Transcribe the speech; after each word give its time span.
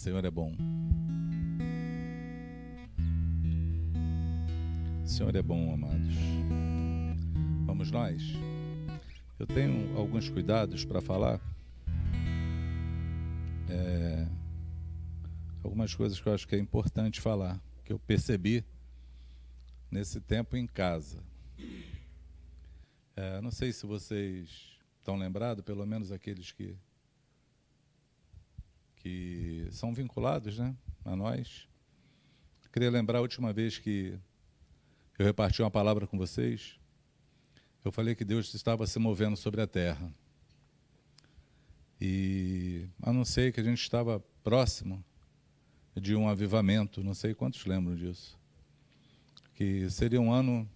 Senhor 0.00 0.24
é 0.24 0.30
bom. 0.30 0.56
Senhor 5.04 5.36
é 5.36 5.42
bom, 5.42 5.74
amados. 5.74 6.14
Vamos 7.66 7.90
nós? 7.90 8.22
Eu 9.38 9.46
tenho 9.46 9.94
alguns 9.98 10.30
cuidados 10.30 10.86
para 10.86 11.02
falar. 11.02 11.38
É, 13.68 14.26
algumas 15.62 15.94
coisas 15.94 16.18
que 16.18 16.26
eu 16.26 16.32
acho 16.32 16.48
que 16.48 16.56
é 16.56 16.58
importante 16.58 17.20
falar, 17.20 17.60
que 17.84 17.92
eu 17.92 17.98
percebi 17.98 18.64
nesse 19.90 20.18
tempo 20.18 20.56
em 20.56 20.66
casa. 20.66 21.22
É, 23.14 23.38
não 23.42 23.50
sei 23.50 23.70
se 23.70 23.84
vocês 23.84 24.78
estão 24.98 25.16
lembrados, 25.16 25.62
pelo 25.62 25.84
menos 25.84 26.10
aqueles 26.10 26.52
que 26.52 26.74
que 29.00 29.66
são 29.70 29.92
vinculados 29.92 30.58
né, 30.58 30.74
a 31.04 31.16
nós. 31.16 31.68
Queria 32.72 32.90
lembrar 32.90 33.18
a 33.18 33.22
última 33.22 33.52
vez 33.52 33.78
que 33.78 34.16
eu 35.18 35.26
reparti 35.26 35.60
uma 35.60 35.70
palavra 35.70 36.06
com 36.06 36.16
vocês. 36.16 36.78
Eu 37.84 37.90
falei 37.90 38.14
que 38.14 38.24
Deus 38.24 38.54
estava 38.54 38.86
se 38.86 38.98
movendo 38.98 39.36
sobre 39.36 39.60
a 39.60 39.66
terra. 39.66 40.12
E 42.00 42.86
anunciei 43.02 43.50
que 43.50 43.60
a 43.60 43.64
gente 43.64 43.82
estava 43.82 44.20
próximo 44.44 45.04
de 45.96 46.14
um 46.14 46.28
avivamento, 46.28 47.02
não 47.02 47.14
sei 47.14 47.34
quantos 47.34 47.64
lembram 47.66 47.96
disso. 47.96 48.38
Que 49.54 49.90
seria 49.90 50.20
um 50.20 50.32
ano 50.32 50.68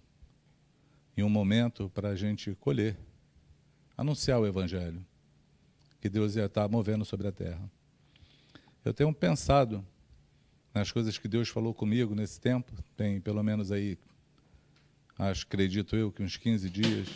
e 1.15 1.23
um 1.23 1.29
momento 1.29 1.89
para 1.89 2.09
a 2.09 2.15
gente 2.15 2.53
colher, 2.55 2.97
anunciar 3.97 4.39
o 4.39 4.45
Evangelho, 4.45 5.03
que 6.01 6.09
Deus 6.09 6.35
ia 6.35 6.45
estar 6.45 6.67
movendo 6.67 7.05
sobre 7.05 7.27
a 7.27 7.31
terra. 7.31 7.71
Eu 8.85 8.93
tenho 8.93 9.11
pensado 9.11 9.83
nas 10.71 10.91
coisas 10.91 11.17
que 11.17 11.27
Deus 11.27 11.49
falou 11.49 11.73
comigo 11.73 12.13
nesse 12.13 12.39
tempo, 12.39 12.71
tem 12.95 13.19
pelo 13.19 13.41
menos 13.41 13.71
aí, 13.71 13.97
acho, 15.17 15.43
acredito 15.47 15.95
eu, 15.95 16.11
que 16.11 16.21
uns 16.21 16.37
15 16.37 16.69
dias 16.69 17.07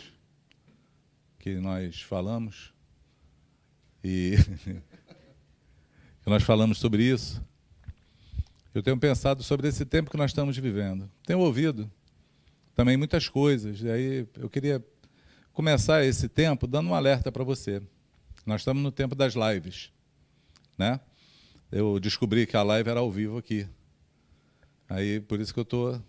que 1.38 1.54
nós 1.60 2.02
falamos, 2.02 2.74
e 4.02 4.34
que 6.24 6.28
nós 6.28 6.42
falamos 6.42 6.78
sobre 6.78 7.04
isso. 7.04 7.40
Eu 8.74 8.82
tenho 8.82 8.98
pensado 8.98 9.44
sobre 9.44 9.68
esse 9.68 9.84
tempo 9.84 10.10
que 10.10 10.16
nós 10.16 10.32
estamos 10.32 10.58
vivendo. 10.58 11.08
Tenho 11.24 11.38
ouvido 11.38 11.88
também 12.74 12.96
muitas 12.96 13.28
coisas, 13.28 13.80
e 13.80 13.88
aí 13.88 14.28
eu 14.36 14.50
queria 14.50 14.84
começar 15.52 16.04
esse 16.04 16.28
tempo 16.28 16.66
dando 16.66 16.90
um 16.90 16.94
alerta 16.94 17.30
para 17.30 17.44
você. 17.44 17.80
Nós 18.44 18.62
estamos 18.62 18.82
no 18.82 18.90
tempo 18.90 19.14
das 19.14 19.34
lives, 19.34 19.92
né? 20.76 20.98
Eu 21.70 22.00
descobri 22.00 22.46
que 22.46 22.56
a 22.56 22.62
live 22.62 22.90
era 22.90 23.00
ao 23.00 23.10
vivo 23.10 23.38
aqui. 23.38 23.66
Aí, 24.88 25.20
por 25.20 25.40
isso 25.40 25.54
que 25.54 25.60
eu 25.60 25.64
estou 25.64 26.02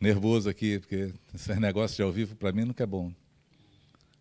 nervoso 0.00 0.48
aqui, 0.48 0.78
porque 0.78 1.12
esse 1.34 1.54
negócio 1.60 1.96
de 1.96 2.02
ao 2.02 2.10
vivo 2.10 2.34
para 2.34 2.52
mim 2.52 2.64
nunca 2.64 2.82
é 2.82 2.86
bom. 2.86 3.12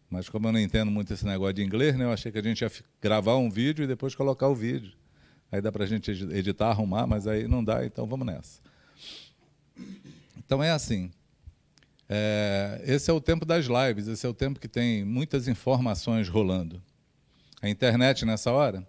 Mas 0.09 0.27
como 0.27 0.47
eu 0.47 0.51
não 0.51 0.59
entendo 0.59 0.91
muito 0.91 1.13
esse 1.13 1.25
negócio 1.25 1.53
de 1.53 1.63
inglês, 1.63 1.95
né, 1.97 2.03
eu 2.03 2.11
achei 2.11 2.31
que 2.31 2.37
a 2.37 2.43
gente 2.43 2.61
ia 2.61 2.71
gravar 3.01 3.37
um 3.37 3.49
vídeo 3.49 3.83
e 3.83 3.87
depois 3.87 4.13
colocar 4.13 4.47
o 4.49 4.55
vídeo. 4.55 4.93
Aí 5.51 5.61
dá 5.61 5.71
para 5.71 5.85
a 5.85 5.87
gente 5.87 6.11
editar, 6.11 6.67
arrumar, 6.67 7.07
mas 7.07 7.27
aí 7.27 7.47
não 7.47 7.63
dá, 7.63 7.85
então 7.85 8.05
vamos 8.05 8.25
nessa. 8.25 8.59
Então 10.37 10.61
é 10.61 10.71
assim. 10.71 11.11
É, 12.09 12.83
esse 12.85 13.09
é 13.09 13.13
o 13.13 13.21
tempo 13.21 13.45
das 13.45 13.65
lives, 13.65 14.07
esse 14.07 14.25
é 14.25 14.29
o 14.29 14.33
tempo 14.33 14.59
que 14.59 14.67
tem 14.67 15.03
muitas 15.05 15.47
informações 15.47 16.27
rolando. 16.27 16.81
A 17.61 17.69
internet 17.69 18.25
nessa 18.25 18.51
hora 18.51 18.85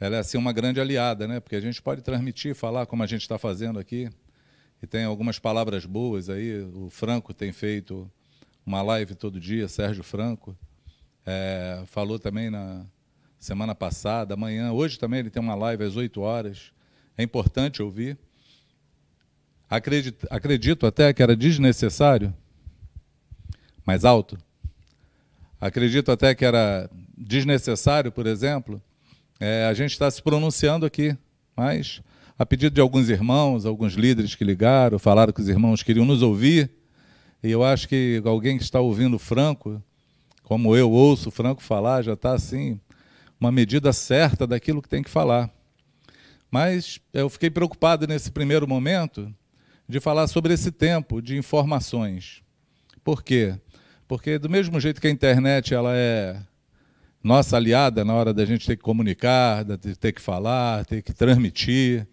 ela 0.00 0.16
é 0.16 0.18
assim 0.20 0.38
uma 0.38 0.52
grande 0.52 0.80
aliada, 0.80 1.26
né? 1.26 1.40
Porque 1.40 1.56
a 1.56 1.60
gente 1.60 1.82
pode 1.82 2.02
transmitir, 2.02 2.54
falar 2.54 2.86
como 2.86 3.02
a 3.02 3.06
gente 3.06 3.22
está 3.22 3.38
fazendo 3.38 3.78
aqui, 3.78 4.08
e 4.82 4.86
tem 4.86 5.04
algumas 5.04 5.38
palavras 5.38 5.84
boas 5.84 6.28
aí. 6.28 6.60
O 6.74 6.88
Franco 6.88 7.34
tem 7.34 7.52
feito 7.52 8.10
uma 8.64 8.82
live 8.82 9.14
todo 9.14 9.40
dia, 9.40 9.66
Sérgio 9.66 10.04
Franco, 10.04 10.56
é, 11.26 11.82
falou 11.86 12.18
também 12.18 12.50
na 12.50 12.84
semana 13.38 13.74
passada, 13.74 14.34
amanhã, 14.34 14.72
hoje 14.72 14.98
também 14.98 15.20
ele 15.20 15.30
tem 15.30 15.42
uma 15.42 15.54
live 15.54 15.84
às 15.84 15.96
8 15.96 16.20
horas. 16.20 16.72
É 17.16 17.22
importante 17.22 17.82
ouvir. 17.82 18.18
Acredito, 19.68 20.26
acredito 20.30 20.86
até 20.86 21.12
que 21.12 21.22
era 21.22 21.36
desnecessário, 21.36 22.34
mais 23.84 24.04
alto. 24.04 24.38
Acredito 25.60 26.12
até 26.12 26.34
que 26.34 26.44
era 26.44 26.88
desnecessário, 27.16 28.12
por 28.12 28.26
exemplo, 28.26 28.80
é, 29.40 29.66
a 29.66 29.74
gente 29.74 29.92
está 29.92 30.10
se 30.10 30.22
pronunciando 30.22 30.84
aqui, 30.84 31.16
mas 31.56 32.02
a 32.38 32.46
pedido 32.46 32.74
de 32.74 32.80
alguns 32.80 33.08
irmãos, 33.08 33.66
alguns 33.66 33.94
líderes 33.94 34.34
que 34.34 34.44
ligaram, 34.44 34.98
falaram 34.98 35.32
que 35.32 35.40
os 35.40 35.48
irmãos 35.48 35.82
queriam 35.82 36.04
nos 36.04 36.22
ouvir, 36.22 36.70
e 37.42 37.50
eu 37.50 37.64
acho 37.64 37.88
que 37.88 38.20
alguém 38.24 38.56
que 38.56 38.64
está 38.64 38.80
ouvindo 38.80 39.18
Franco, 39.18 39.82
como 40.42 40.76
eu 40.76 40.90
ouço 40.90 41.30
Franco 41.30 41.62
falar, 41.62 42.02
já 42.02 42.14
está 42.14 42.32
assim, 42.32 42.80
uma 43.40 43.52
medida 43.52 43.92
certa 43.92 44.46
daquilo 44.46 44.82
que 44.82 44.88
tem 44.88 45.02
que 45.02 45.10
falar. 45.10 45.50
Mas 46.50 47.00
eu 47.12 47.28
fiquei 47.28 47.50
preocupado 47.50 48.06
nesse 48.06 48.30
primeiro 48.30 48.66
momento 48.66 49.32
de 49.88 50.00
falar 50.00 50.26
sobre 50.26 50.52
esse 50.54 50.72
tempo 50.72 51.20
de 51.22 51.36
informações. 51.36 52.42
Por 53.04 53.22
quê? 53.22 53.54
Porque 54.06 54.38
do 54.38 54.48
mesmo 54.48 54.80
jeito 54.80 55.00
que 55.00 55.06
a 55.06 55.10
internet 55.10 55.74
ela 55.74 55.92
é 55.94 56.40
nossa 57.22 57.56
aliada 57.56 58.04
na 58.04 58.14
hora 58.14 58.32
da 58.32 58.44
gente 58.44 58.66
ter 58.66 58.76
que 58.76 58.82
comunicar, 58.82 59.64
de 59.64 59.96
ter 59.96 60.12
que 60.12 60.20
falar, 60.20 60.84
ter 60.84 61.02
que 61.02 61.12
transmitir, 61.12 62.06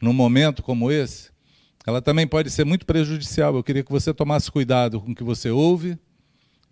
num 0.00 0.12
momento 0.12 0.62
como 0.62 0.90
esse, 0.90 1.30
ela 1.86 2.02
também 2.02 2.26
pode 2.26 2.50
ser 2.50 2.64
muito 2.64 2.84
prejudicial. 2.84 3.54
Eu 3.54 3.62
queria 3.62 3.82
que 3.82 3.90
você 3.90 4.12
tomasse 4.12 4.50
cuidado 4.50 5.00
com 5.00 5.12
o 5.12 5.14
que 5.14 5.24
você 5.24 5.50
ouve 5.50 5.98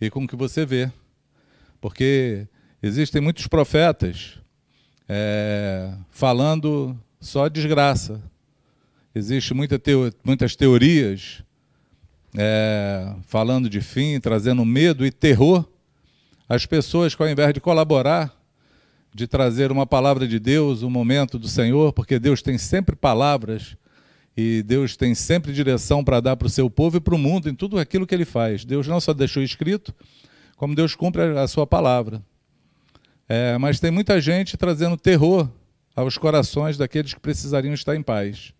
e 0.00 0.10
com 0.10 0.24
o 0.24 0.28
que 0.28 0.36
você 0.36 0.66
vê, 0.66 0.90
porque 1.80 2.46
existem 2.82 3.20
muitos 3.20 3.46
profetas 3.46 4.38
é, 5.08 5.92
falando 6.10 6.98
só 7.20 7.48
desgraça. 7.48 8.22
Existem 9.14 9.56
muita 9.56 9.78
teo 9.78 10.12
muitas 10.24 10.54
teorias 10.54 11.42
é, 12.36 13.14
falando 13.26 13.69
de 13.69 13.80
fim, 13.80 14.20
trazendo 14.20 14.64
medo 14.64 15.04
e 15.04 15.10
terror 15.10 15.69
as 16.50 16.66
pessoas 16.66 17.15
que, 17.15 17.22
ao 17.22 17.28
invés 17.28 17.55
de 17.55 17.61
colaborar, 17.61 18.37
de 19.15 19.28
trazer 19.28 19.71
uma 19.71 19.87
palavra 19.87 20.27
de 20.27 20.41
Deus, 20.41 20.83
um 20.83 20.91
momento 20.91 21.38
do 21.38 21.47
Senhor, 21.47 21.93
porque 21.93 22.19
Deus 22.19 22.43
tem 22.43 22.59
sempre 22.59 22.97
palavras 22.97 23.77
e 24.37 24.61
Deus 24.65 24.97
tem 24.97 25.15
sempre 25.15 25.53
direção 25.53 26.03
para 26.03 26.19
dar 26.19 26.34
para 26.34 26.49
o 26.49 26.50
seu 26.50 26.69
povo 26.69 26.97
e 26.97 27.00
para 27.00 27.15
o 27.15 27.19
mundo 27.19 27.49
em 27.49 27.55
tudo 27.55 27.78
aquilo 27.78 28.05
que 28.05 28.12
ele 28.12 28.25
faz. 28.25 28.65
Deus 28.65 28.88
não 28.88 29.00
só 29.00 29.15
deixou 29.15 29.44
escrito, 29.44 29.94
como 30.56 30.75
Deus 30.75 30.97
cumpre 30.97 31.22
a 31.38 31.47
sua 31.47 31.69
palavra. 31.69 32.21
É, 33.28 33.56
mas 33.56 33.78
tem 33.78 33.93
muita 33.93 34.21
gente 34.21 34.56
trazendo 34.56 34.97
terror 34.97 35.49
aos 35.94 36.19
corações 36.19 36.77
daqueles 36.77 37.15
que 37.15 37.21
precisariam 37.21 37.75
estar 37.75 37.94
em 37.94 38.03
paz, 38.03 38.53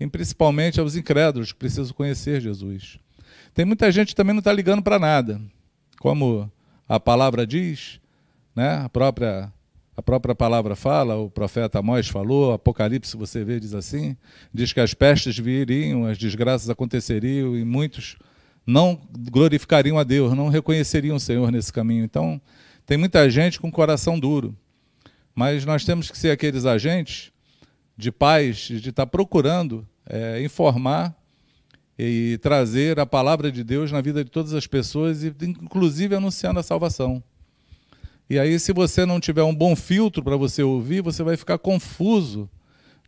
e 0.00 0.06
principalmente 0.06 0.80
aos 0.80 0.96
incrédulos 0.96 1.52
que 1.52 1.58
precisam 1.58 1.94
conhecer 1.94 2.40
Jesus. 2.40 2.98
Tem 3.52 3.66
muita 3.66 3.92
gente 3.92 4.08
que 4.08 4.14
também 4.14 4.32
não 4.32 4.38
está 4.38 4.54
ligando 4.54 4.82
para 4.82 4.98
nada, 4.98 5.38
como 5.98 6.50
a 6.88 7.00
palavra 7.00 7.46
diz, 7.46 8.00
né? 8.54 8.82
a, 8.84 8.88
própria, 8.88 9.52
a 9.96 10.02
própria 10.02 10.34
palavra 10.34 10.76
fala, 10.76 11.16
o 11.16 11.28
profeta 11.28 11.78
Amós 11.78 12.08
falou, 12.08 12.52
Apocalipse, 12.52 13.16
você 13.16 13.44
vê, 13.44 13.58
diz 13.58 13.74
assim, 13.74 14.16
diz 14.52 14.72
que 14.72 14.80
as 14.80 14.94
pestes 14.94 15.38
viriam, 15.38 16.06
as 16.06 16.16
desgraças 16.18 16.70
aconteceriam 16.70 17.56
e 17.56 17.64
muitos 17.64 18.16
não 18.66 19.00
glorificariam 19.30 19.98
a 19.98 20.04
Deus, 20.04 20.34
não 20.34 20.48
reconheceriam 20.48 21.16
o 21.16 21.20
Senhor 21.20 21.52
nesse 21.52 21.72
caminho. 21.72 22.04
Então, 22.04 22.40
tem 22.84 22.96
muita 22.96 23.28
gente 23.30 23.60
com 23.60 23.70
coração 23.70 24.18
duro, 24.18 24.56
mas 25.34 25.64
nós 25.64 25.84
temos 25.84 26.10
que 26.10 26.18
ser 26.18 26.30
aqueles 26.30 26.64
agentes 26.64 27.32
de 27.96 28.12
paz, 28.12 28.58
de 28.58 28.90
estar 28.90 29.06
procurando 29.06 29.86
é, 30.08 30.42
informar 30.42 31.14
e 31.98 32.38
trazer 32.42 33.00
a 33.00 33.06
palavra 33.06 33.50
de 33.50 33.64
Deus 33.64 33.90
na 33.90 34.00
vida 34.00 34.22
de 34.22 34.30
todas 34.30 34.52
as 34.52 34.66
pessoas, 34.66 35.22
e 35.24 35.34
inclusive 35.42 36.14
anunciando 36.14 36.60
a 36.60 36.62
salvação. 36.62 37.22
E 38.28 38.38
aí, 38.38 38.58
se 38.58 38.72
você 38.72 39.06
não 39.06 39.20
tiver 39.20 39.44
um 39.44 39.54
bom 39.54 39.76
filtro 39.76 40.22
para 40.22 40.36
você 40.36 40.62
ouvir, 40.62 41.00
você 41.00 41.22
vai 41.22 41.36
ficar 41.36 41.58
confuso 41.58 42.50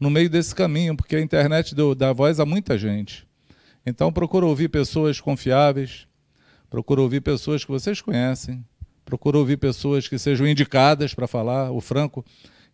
no 0.01 0.09
meio 0.09 0.31
desse 0.31 0.55
caminho, 0.55 0.97
porque 0.97 1.17
a 1.17 1.21
internet 1.21 1.75
deu, 1.75 1.95
dá 1.95 2.13
voz 2.13 2.39
a 2.39 2.47
muita 2.47 2.79
gente. 2.79 3.27
Então, 3.85 4.13
procura 4.13 4.47
ouvir 4.47 4.69
pessoas 4.69 5.21
confiáveis, 5.21 6.07
procura 6.71 7.01
ouvir 7.01 7.21
pessoas 7.21 7.65
que 7.65 7.71
vocês 7.71 8.01
conhecem, 8.01 8.65
procura 9.05 9.39
ouvir 9.39 9.57
pessoas 9.57 10.07
que 10.07 10.19
sejam 10.19 10.47
indicadas 10.47 11.15
para 11.15 11.27
falar. 11.27 11.73
O 11.73 11.81
Franco 11.81 12.25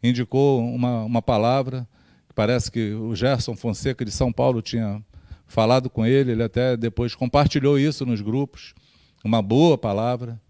indicou 0.03 0.63
uma, 0.63 1.05
uma 1.05 1.23
palavra, 1.23 1.89
parece 2.35 2.71
que 2.71 2.93
o 2.93 3.15
Gerson 3.17 3.57
Fonseca 3.57 4.05
de 4.05 4.11
São 4.11 4.31
Paulo 4.31 4.61
tinha 4.61 5.03
falado 5.47 5.89
com 5.89 6.05
ele, 6.05 6.33
ele 6.33 6.43
até 6.43 6.77
depois 6.77 7.15
compartilhou 7.15 7.79
isso 7.79 8.05
nos 8.05 8.21
grupos, 8.21 8.75
uma 9.25 9.41
boa 9.41 9.79
palavra, 9.79 10.41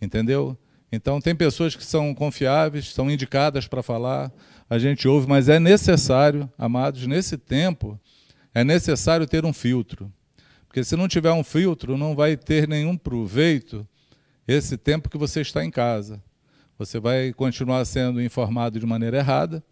entendeu? 0.00 0.56
Então, 0.90 1.20
tem 1.20 1.34
pessoas 1.34 1.74
que 1.74 1.84
são 1.84 2.14
confiáveis, 2.14 2.92
são 2.92 3.10
indicadas 3.10 3.66
para 3.66 3.82
falar, 3.82 4.30
a 4.68 4.78
gente 4.78 5.08
ouve, 5.08 5.26
mas 5.26 5.48
é 5.48 5.58
necessário, 5.58 6.50
amados, 6.58 7.06
nesse 7.06 7.38
tempo, 7.38 7.98
é 8.54 8.62
necessário 8.62 9.26
ter 9.26 9.44
um 9.44 9.52
filtro. 9.52 10.12
Porque 10.66 10.84
se 10.84 10.96
não 10.96 11.08
tiver 11.08 11.32
um 11.32 11.44
filtro, 11.44 11.96
não 11.96 12.14
vai 12.14 12.36
ter 12.36 12.68
nenhum 12.68 12.96
proveito 12.96 13.86
esse 14.46 14.76
tempo 14.76 15.08
que 15.08 15.18
você 15.18 15.40
está 15.40 15.64
em 15.64 15.70
casa. 15.70 16.22
Você 16.78 16.98
vai 16.98 17.32
continuar 17.32 17.84
sendo 17.84 18.20
informado 18.20 18.78
de 18.78 18.86
maneira 18.86 19.18
errada, 19.18 19.62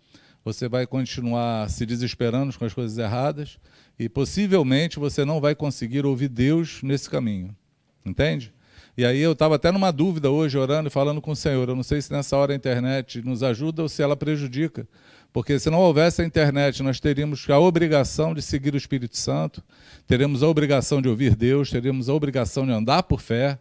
você 0.44 0.68
vai 0.68 0.86
continuar 0.86 1.68
se 1.68 1.84
desesperando 1.84 2.56
com 2.56 2.64
as 2.64 2.72
coisas 2.72 2.96
erradas 2.96 3.58
e 4.00 4.08
possivelmente 4.08 4.98
você 4.98 5.26
não 5.26 5.42
vai 5.42 5.54
conseguir 5.54 6.06
ouvir 6.06 6.28
Deus 6.28 6.82
nesse 6.82 7.10
caminho. 7.10 7.54
Entende? 8.02 8.50
E 8.96 9.04
aí 9.04 9.20
eu 9.20 9.32
estava 9.32 9.56
até 9.56 9.70
numa 9.70 9.90
dúvida 9.90 10.30
hoje, 10.30 10.56
orando 10.56 10.88
e 10.88 10.90
falando 10.90 11.20
com 11.20 11.32
o 11.32 11.36
Senhor. 11.36 11.68
Eu 11.68 11.76
não 11.76 11.82
sei 11.82 12.00
se 12.00 12.10
nessa 12.10 12.34
hora 12.34 12.54
a 12.54 12.56
internet 12.56 13.20
nos 13.20 13.42
ajuda 13.42 13.82
ou 13.82 13.90
se 13.90 14.02
ela 14.02 14.16
prejudica. 14.16 14.88
Porque 15.30 15.58
se 15.58 15.68
não 15.68 15.80
houvesse 15.80 16.22
a 16.22 16.24
internet, 16.24 16.82
nós 16.82 16.98
teríamos 16.98 17.46
a 17.50 17.58
obrigação 17.58 18.32
de 18.32 18.40
seguir 18.40 18.72
o 18.72 18.78
Espírito 18.78 19.18
Santo, 19.18 19.62
teríamos 20.06 20.42
a 20.42 20.48
obrigação 20.48 21.02
de 21.02 21.08
ouvir 21.08 21.36
Deus, 21.36 21.68
teríamos 21.68 22.08
a 22.08 22.14
obrigação 22.14 22.64
de 22.64 22.72
andar 22.72 23.02
por 23.02 23.20
fé, 23.20 23.58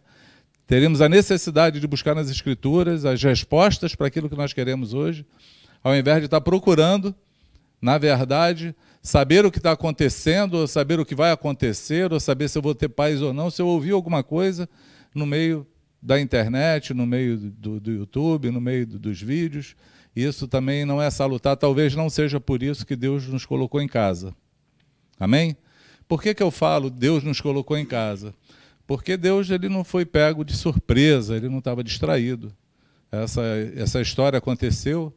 teríamos 0.66 1.02
a 1.02 1.08
necessidade 1.08 1.78
de 1.78 1.86
buscar 1.86 2.14
nas 2.14 2.30
Escrituras 2.30 3.04
as 3.04 3.22
respostas 3.22 3.94
para 3.94 4.06
aquilo 4.06 4.30
que 4.30 4.36
nós 4.36 4.54
queremos 4.54 4.94
hoje, 4.94 5.22
ao 5.84 5.94
invés 5.94 6.20
de 6.20 6.24
estar 6.24 6.40
procurando, 6.40 7.14
na 7.80 7.98
verdade, 7.98 8.74
saber 9.02 9.44
o 9.44 9.50
que 9.50 9.58
está 9.58 9.72
acontecendo, 9.72 10.54
ou 10.54 10.66
saber 10.66 11.00
o 11.00 11.06
que 11.06 11.14
vai 11.14 11.32
acontecer, 11.32 12.12
ou 12.12 12.20
saber 12.20 12.48
se 12.48 12.58
eu 12.58 12.62
vou 12.62 12.74
ter 12.74 12.88
paz 12.88 13.22
ou 13.22 13.32
não, 13.32 13.50
se 13.50 13.62
eu 13.62 13.66
ouvir 13.66 13.92
alguma 13.92 14.22
coisa 14.22 14.68
no 15.14 15.26
meio 15.26 15.66
da 16.02 16.20
internet, 16.20 16.94
no 16.94 17.06
meio 17.06 17.36
do, 17.36 17.80
do 17.80 17.90
YouTube, 17.90 18.50
no 18.50 18.60
meio 18.60 18.86
do, 18.86 18.98
dos 18.98 19.20
vídeos. 19.20 19.74
Isso 20.14 20.48
também 20.48 20.84
não 20.84 21.00
é 21.00 21.10
salutar, 21.10 21.56
talvez 21.56 21.94
não 21.94 22.10
seja 22.10 22.40
por 22.40 22.62
isso 22.62 22.86
que 22.86 22.96
Deus 22.96 23.26
nos 23.26 23.46
colocou 23.46 23.80
em 23.80 23.88
casa. 23.88 24.34
Amém? 25.18 25.56
Por 26.08 26.20
que, 26.20 26.34
que 26.34 26.42
eu 26.42 26.50
falo 26.50 26.90
Deus 26.90 27.22
nos 27.22 27.40
colocou 27.40 27.76
em 27.76 27.86
casa? 27.86 28.34
Porque 28.86 29.16
Deus 29.16 29.48
ele 29.50 29.68
não 29.68 29.84
foi 29.84 30.04
pego 30.04 30.44
de 30.44 30.56
surpresa, 30.56 31.36
ele 31.36 31.48
não 31.48 31.58
estava 31.58 31.84
distraído. 31.84 32.52
Essa, 33.12 33.42
essa 33.76 34.00
história 34.00 34.38
aconteceu, 34.38 35.12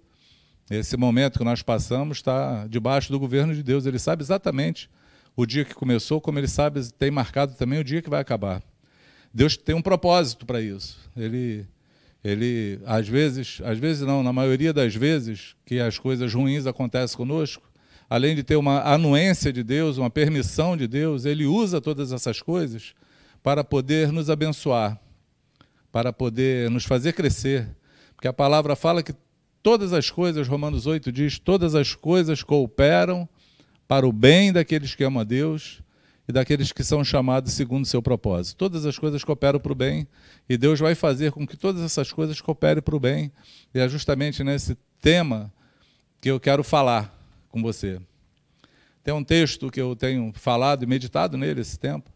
esse 0.76 0.98
momento 0.98 1.40
que 1.40 1.46
nós 1.46 1.62
passamos 1.62 2.18
está 2.18 2.68
debaixo 2.68 3.12
do 3.12 3.20
governo 3.20 3.54
de 3.54 3.64
Deus. 3.64 3.86
Ele 3.86 4.00
sabe 4.00 4.24
exatamente 4.24 4.90
o 5.36 5.46
dia 5.46 5.66
que 5.66 5.74
começou, 5.74 6.22
como 6.22 6.40
ele 6.40 6.48
sabe, 6.48 6.82
tem 6.94 7.12
marcado 7.12 7.56
também 7.56 7.80
o 7.80 7.84
dia 7.84 8.02
que 8.02 8.10
vai 8.10 8.22
acabar. 8.22 8.62
Deus 9.34 9.58
tem 9.58 9.74
um 9.74 9.82
propósito 9.82 10.46
para 10.46 10.62
isso. 10.62 10.98
Ele, 11.18 11.66
ele, 12.24 12.80
às 12.86 13.08
vezes, 13.08 13.60
às 13.66 13.80
vezes 13.80 14.04
não, 14.04 14.22
na 14.22 14.32
maioria 14.32 14.72
das 14.72 14.96
vezes 14.96 15.56
que 15.66 15.80
as 15.80 15.98
coisas 15.98 16.34
ruins 16.34 16.68
acontecem 16.68 17.18
conosco, 17.18 17.64
além 18.10 18.36
de 18.36 18.44
ter 18.44 18.56
uma 18.56 18.82
anuência 18.82 19.52
de 19.52 19.64
Deus, 19.64 19.98
uma 19.98 20.10
permissão 20.10 20.78
de 20.78 20.88
Deus, 20.88 21.26
ele 21.26 21.46
usa 21.46 21.82
todas 21.82 22.12
essas 22.12 22.42
coisas 22.42 22.94
para 23.42 23.64
poder 23.64 24.12
nos 24.12 24.30
abençoar, 24.30 25.00
para 25.92 26.14
poder 26.14 26.70
nos 26.70 26.86
fazer 26.86 27.14
crescer. 27.14 27.68
Porque 28.16 28.28
a 28.28 28.34
palavra 28.34 28.76
fala 28.76 29.02
que 29.02 29.14
todas 29.64 29.94
as 29.94 30.12
coisas, 30.12 30.48
Romanos 30.48 30.86
8 30.86 31.10
diz, 31.12 31.40
todas 31.40 31.74
as 31.74 31.96
coisas 31.96 32.44
cooperam 32.44 33.28
para 33.88 34.06
o 34.06 34.12
bem 34.12 34.52
daqueles 34.52 34.94
que 34.94 35.04
amam 35.06 35.22
a 35.22 35.24
Deus 35.24 35.82
e 36.28 36.34
daqueles 36.34 36.74
que 36.74 36.84
são 36.84 37.04
chamados 37.04 37.54
segundo 37.54 37.86
o 37.86 37.88
seu 37.88 38.02
propósito. 38.02 38.58
Todas 38.58 38.86
as 38.86 39.00
coisas 39.00 39.24
cooperam 39.24 39.60
para 39.60 39.72
o 39.72 39.76
bem 39.76 40.06
e 40.50 40.58
Deus 40.58 40.80
vai 40.80 40.94
fazer 40.94 41.32
com 41.32 41.48
que 41.48 41.56
todas 41.56 41.82
essas 41.82 42.12
coisas 42.12 42.42
cooperem 42.42 42.84
para 42.84 42.96
o 42.96 43.00
bem. 43.00 43.32
E 43.74 43.80
é 43.80 43.88
justamente 43.88 44.44
nesse 44.44 44.78
tema 45.00 45.52
que 46.20 46.30
eu 46.30 46.40
quero 46.40 46.64
falar 46.64 47.18
com 47.50 47.62
você. 47.62 48.02
Tem 49.02 49.14
um 49.14 49.24
texto 49.24 49.72
que 49.72 49.82
eu 49.82 49.96
tenho 49.96 50.32
falado 50.36 50.84
e 50.84 50.86
meditado 50.86 51.38
nele 51.38 51.62
esse 51.62 51.80
tempo. 51.80 52.12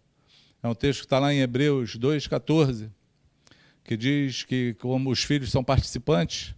É 0.62 0.68
um 0.68 0.76
texto 0.76 1.00
que 1.00 1.06
está 1.06 1.20
lá 1.20 1.34
em 1.34 1.40
Hebreus 1.40 1.98
2,14, 1.98 2.90
que 3.84 3.96
diz 3.96 4.44
que, 4.44 4.74
como 4.80 5.10
os 5.12 5.24
filhos 5.24 5.52
são 5.52 5.64
participantes 5.64 6.56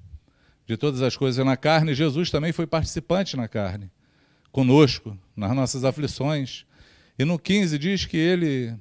de 0.69 0.77
todas 0.77 1.01
as 1.01 1.18
coisas 1.18 1.44
na 1.44 1.57
carne, 1.57 1.95
Jesus 1.95 2.30
também 2.30 2.51
foi 2.51 2.68
participante 2.68 3.36
na 3.36 3.48
carne, 3.48 3.89
conosco, 4.51 5.18
nas 5.36 5.56
nossas 5.56 5.83
aflições 5.83 6.63
e 7.18 7.25
no 7.25 7.39
15 7.39 7.80
diz 7.80 8.06
que 8.06 8.18
ele 8.18 8.77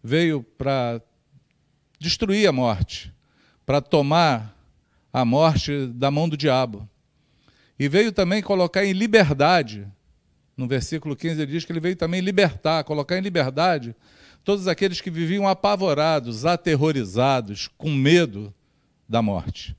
veio 0.00 0.44
para 0.56 1.02
destruir 1.98 2.48
a 2.48 2.52
morte, 2.52 3.12
para 3.66 3.80
tomar 3.80 4.56
a 5.12 5.24
morte 5.24 5.88
da 5.88 6.08
mão 6.08 6.28
do 6.28 6.36
diabo. 6.36 6.88
E 7.76 7.88
veio 7.88 8.12
também 8.12 8.40
colocar 8.40 8.84
em 8.84 8.92
liberdade. 8.92 9.88
No 10.56 10.68
versículo 10.68 11.16
15 11.16 11.42
ele 11.42 11.50
diz 11.50 11.64
que 11.64 11.72
ele 11.72 11.80
veio 11.80 11.96
também 11.96 12.20
libertar, 12.20 12.84
colocar 12.84 13.18
em 13.18 13.20
liberdade 13.20 13.92
todos 14.44 14.68
aqueles 14.68 15.00
que 15.00 15.10
viviam 15.10 15.48
apavorados, 15.48 16.46
aterrorizados, 16.46 17.68
com 17.76 17.90
medo 17.90 18.54
da 19.08 19.20
morte. 19.20 19.76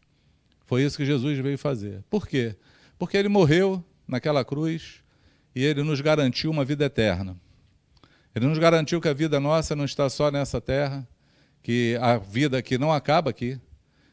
Foi 0.66 0.84
isso 0.84 0.98
que 0.98 1.06
Jesus 1.06 1.38
veio 1.40 1.58
fazer. 1.58 2.04
Por 2.10 2.28
quê? 2.28 2.56
Porque 2.98 3.18
ele 3.18 3.30
morreu 3.30 3.84
naquela 4.08 4.44
cruz 4.44 5.04
e 5.56 5.64
ele 5.64 5.84
nos 5.84 6.02
garantiu 6.02 6.52
uma 6.52 6.66
vida 6.66 6.86
eterna. 6.86 7.38
Ele 8.36 8.48
nos 8.48 8.58
garantiu 8.58 9.00
que 9.00 9.08
a 9.08 9.14
vida 9.14 9.40
nossa 9.40 9.76
não 9.76 9.86
está 9.86 10.10
só 10.10 10.30
nessa 10.30 10.60
terra, 10.60 11.08
que 11.64 11.98
a 12.02 12.18
vida 12.18 12.58
aqui 12.58 12.78
não 12.78 12.92
acaba 12.92 13.30
aqui, 13.30 13.60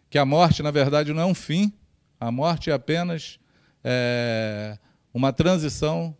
que 0.08 0.16
a 0.16 0.24
morte, 0.24 0.62
na 0.62 0.70
verdade, 0.70 1.12
não 1.12 1.22
é 1.22 1.26
um 1.26 1.34
fim, 1.34 1.72
a 2.20 2.30
morte 2.30 2.70
é 2.70 2.72
apenas 2.72 3.40
é, 3.82 4.78
uma 5.12 5.32
transição 5.32 6.16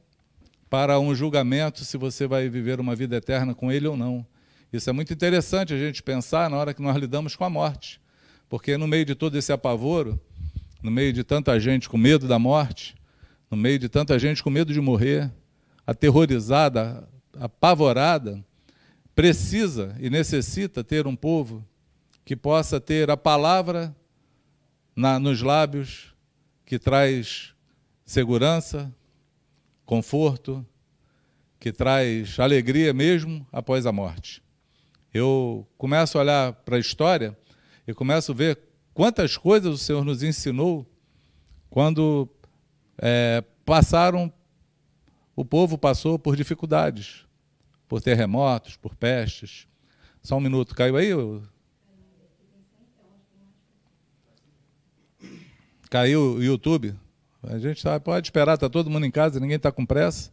para 0.68 0.98
um 0.98 1.14
julgamento 1.14 1.84
se 1.84 1.96
você 1.96 2.26
vai 2.26 2.48
viver 2.48 2.80
uma 2.80 2.96
vida 2.96 3.16
eterna 3.16 3.54
com 3.54 3.70
ele 3.70 3.86
ou 3.86 3.96
não. 3.96 4.26
Isso 4.72 4.90
é 4.90 4.92
muito 4.92 5.12
interessante 5.12 5.72
a 5.72 5.78
gente 5.78 6.02
pensar 6.02 6.50
na 6.50 6.56
hora 6.56 6.74
que 6.74 6.82
nós 6.82 6.96
lidamos 6.96 7.36
com 7.36 7.44
a 7.44 7.50
morte, 7.50 8.00
porque 8.52 8.76
no 8.76 8.86
meio 8.86 9.06
de 9.06 9.14
todo 9.14 9.38
esse 9.38 9.50
apavoro, 9.50 10.20
no 10.82 10.90
meio 10.90 11.10
de 11.10 11.24
tanta 11.24 11.58
gente 11.58 11.88
com 11.88 11.96
medo 11.96 12.28
da 12.28 12.38
morte, 12.38 12.94
no 13.50 13.56
meio 13.56 13.78
de 13.78 13.88
tanta 13.88 14.18
gente 14.18 14.42
com 14.42 14.50
medo 14.50 14.74
de 14.74 14.78
morrer, 14.78 15.32
aterrorizada, 15.86 17.08
apavorada, 17.40 18.44
precisa 19.14 19.96
e 19.98 20.10
necessita 20.10 20.84
ter 20.84 21.06
um 21.06 21.16
povo 21.16 21.66
que 22.26 22.36
possa 22.36 22.78
ter 22.78 23.10
a 23.10 23.16
palavra 23.16 23.96
na, 24.94 25.18
nos 25.18 25.40
lábios, 25.40 26.14
que 26.66 26.78
traz 26.78 27.54
segurança, 28.04 28.94
conforto, 29.86 30.62
que 31.58 31.72
traz 31.72 32.38
alegria 32.38 32.92
mesmo 32.92 33.46
após 33.50 33.86
a 33.86 33.92
morte. 33.92 34.42
Eu 35.10 35.66
começo 35.78 36.18
a 36.18 36.20
olhar 36.20 36.52
para 36.52 36.76
a 36.76 36.80
história 36.80 37.34
e 37.86 37.92
começo 37.92 38.32
a 38.32 38.34
ver 38.34 38.58
quantas 38.94 39.36
coisas 39.36 39.74
o 39.74 39.78
Senhor 39.78 40.04
nos 40.04 40.22
ensinou 40.22 40.86
quando 41.68 42.28
é, 42.98 43.42
passaram 43.64 44.32
o 45.34 45.44
povo 45.44 45.78
passou 45.78 46.18
por 46.18 46.36
dificuldades, 46.36 47.24
por 47.88 48.02
terremotos, 48.02 48.76
por 48.76 48.94
pestes. 48.94 49.66
Só 50.22 50.36
um 50.36 50.40
minuto, 50.40 50.74
caiu 50.74 50.96
aí? 50.96 51.10
Caiu 55.88 56.34
o 56.34 56.42
YouTube? 56.42 56.94
A 57.42 57.58
gente 57.58 57.82
tá, 57.82 57.98
pode 57.98 58.26
esperar, 58.26 58.54
está 58.54 58.68
todo 58.68 58.90
mundo 58.90 59.06
em 59.06 59.10
casa, 59.10 59.40
ninguém 59.40 59.56
está 59.56 59.72
com 59.72 59.84
pressa. 59.84 60.30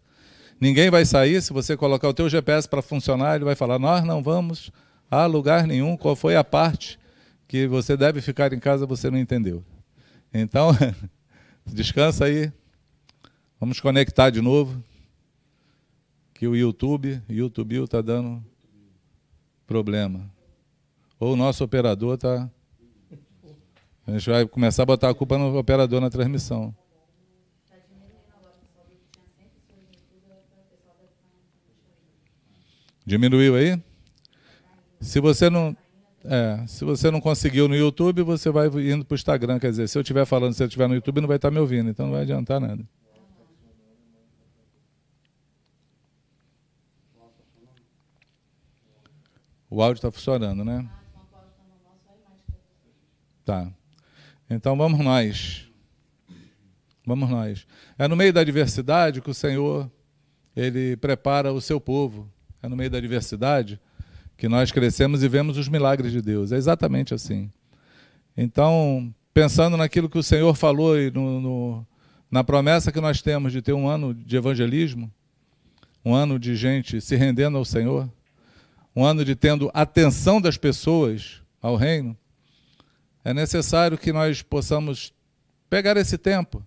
Ninguém 0.59 0.89
vai 0.89 1.05
sair, 1.05 1.41
se 1.41 1.53
você 1.53 1.77
colocar 1.77 2.09
o 2.09 2.13
teu 2.13 2.29
GPS 2.29 2.67
para 2.67 2.81
funcionar, 2.81 3.35
ele 3.35 3.45
vai 3.45 3.55
falar, 3.55 3.79
nós 3.79 4.03
não 4.03 4.21
vamos 4.21 4.69
a 5.09 5.25
lugar 5.25 5.65
nenhum, 5.65 5.95
qual 5.95 6.15
foi 6.15 6.35
a 6.35 6.43
parte 6.43 6.99
que 7.49 7.65
você 7.65 7.97
deve 7.97 8.21
ficar 8.21 8.53
em 8.53 8.59
casa, 8.59 8.85
você 8.85 9.09
não 9.09 9.17
entendeu. 9.17 9.65
Então, 10.31 10.69
descansa 11.65 12.25
aí, 12.25 12.53
vamos 13.59 13.79
conectar 13.79 14.29
de 14.29 14.39
novo 14.39 14.83
que 16.31 16.47
o 16.47 16.55
YouTube, 16.55 17.19
YouTube 17.27 17.83
está 17.83 18.01
dando 18.01 18.45
problema. 19.65 20.31
Ou 21.19 21.33
o 21.33 21.35
nosso 21.35 21.63
operador 21.63 22.13
está. 22.13 22.47
A 24.05 24.11
gente 24.11 24.29
vai 24.29 24.47
começar 24.47 24.83
a 24.83 24.85
botar 24.85 25.09
a 25.09 25.13
culpa 25.15 25.35
no 25.35 25.57
operador 25.57 25.99
na 25.99 26.09
transmissão. 26.09 26.73
Diminuiu 33.03 33.55
aí? 33.55 33.81
Se 35.01 35.19
você 35.19 35.49
não. 35.49 35.75
É, 36.23 36.65
se 36.67 36.83
você 36.83 37.09
não 37.09 37.21
conseguiu 37.21 37.67
no 37.67 37.75
YouTube, 37.75 38.23
você 38.23 38.49
vai 38.49 38.67
indo 38.67 39.05
para 39.05 39.13
o 39.13 39.15
Instagram. 39.15 39.59
Quer 39.59 39.71
dizer, 39.71 39.87
se 39.87 39.97
eu 39.97 40.01
estiver 40.01 40.25
falando, 40.25 40.53
se 40.53 40.61
eu 40.61 40.67
estiver 40.67 40.87
no 40.87 40.95
YouTube, 40.95 41.21
não 41.21 41.27
vai 41.27 41.37
estar 41.37 41.49
me 41.49 41.59
ouvindo, 41.59 41.89
então 41.89 42.07
não 42.07 42.13
vai 42.13 42.23
adiantar 42.23 42.59
nada. 42.59 42.83
O 49.69 49.81
áudio 49.81 49.99
está 49.99 50.11
funcionando, 50.11 50.65
né? 50.65 50.89
Tá. 53.45 53.71
Então 54.49 54.75
vamos 54.75 54.99
nós. 54.99 55.69
Vamos 57.05 57.29
nós. 57.29 57.67
É 57.97 58.07
no 58.07 58.15
meio 58.15 58.33
da 58.33 58.41
adversidade 58.41 59.21
que 59.21 59.29
o 59.29 59.33
Senhor 59.33 59.89
ele 60.55 60.97
prepara 60.97 61.53
o 61.53 61.61
seu 61.61 61.79
povo. 61.79 62.29
É 62.61 62.67
no 62.67 62.75
meio 62.75 62.89
da 62.89 62.97
adversidade 62.97 63.79
que 64.39 64.47
nós 64.47 64.71
crescemos 64.71 65.21
e 65.21 65.27
vemos 65.27 65.57
os 65.57 65.67
milagres 65.67 66.13
de 66.13 66.21
Deus. 66.21 66.53
É 66.53 66.55
exatamente 66.55 67.13
assim. 67.13 67.51
Então, 68.37 69.13
pensando 69.33 69.75
naquilo 69.75 70.09
que 70.09 70.17
o 70.17 70.23
Senhor 70.23 70.55
falou 70.55 70.97
e 70.97 71.11
no, 71.11 71.41
no, 71.41 71.87
na 72.31 72.41
promessa 72.41 72.89
que 72.89 73.01
nós 73.01 73.21
temos 73.21 73.51
de 73.51 73.61
ter 73.61 73.73
um 73.73 73.85
ano 73.85 74.13
de 74.13 74.37
evangelismo, 74.37 75.11
um 76.05 76.15
ano 76.15 76.39
de 76.39 76.55
gente 76.55 77.01
se 77.01 77.17
rendendo 77.17 77.57
ao 77.57 77.65
Senhor, 77.65 78.09
um 78.95 79.03
ano 79.03 79.25
de 79.25 79.35
tendo 79.35 79.69
atenção 79.73 80.39
das 80.39 80.55
pessoas 80.55 81.41
ao 81.61 81.75
reino, 81.75 82.17
é 83.25 83.33
necessário 83.33 83.97
que 83.97 84.13
nós 84.13 84.41
possamos 84.41 85.13
pegar 85.69 85.97
esse 85.97 86.17
tempo 86.17 86.65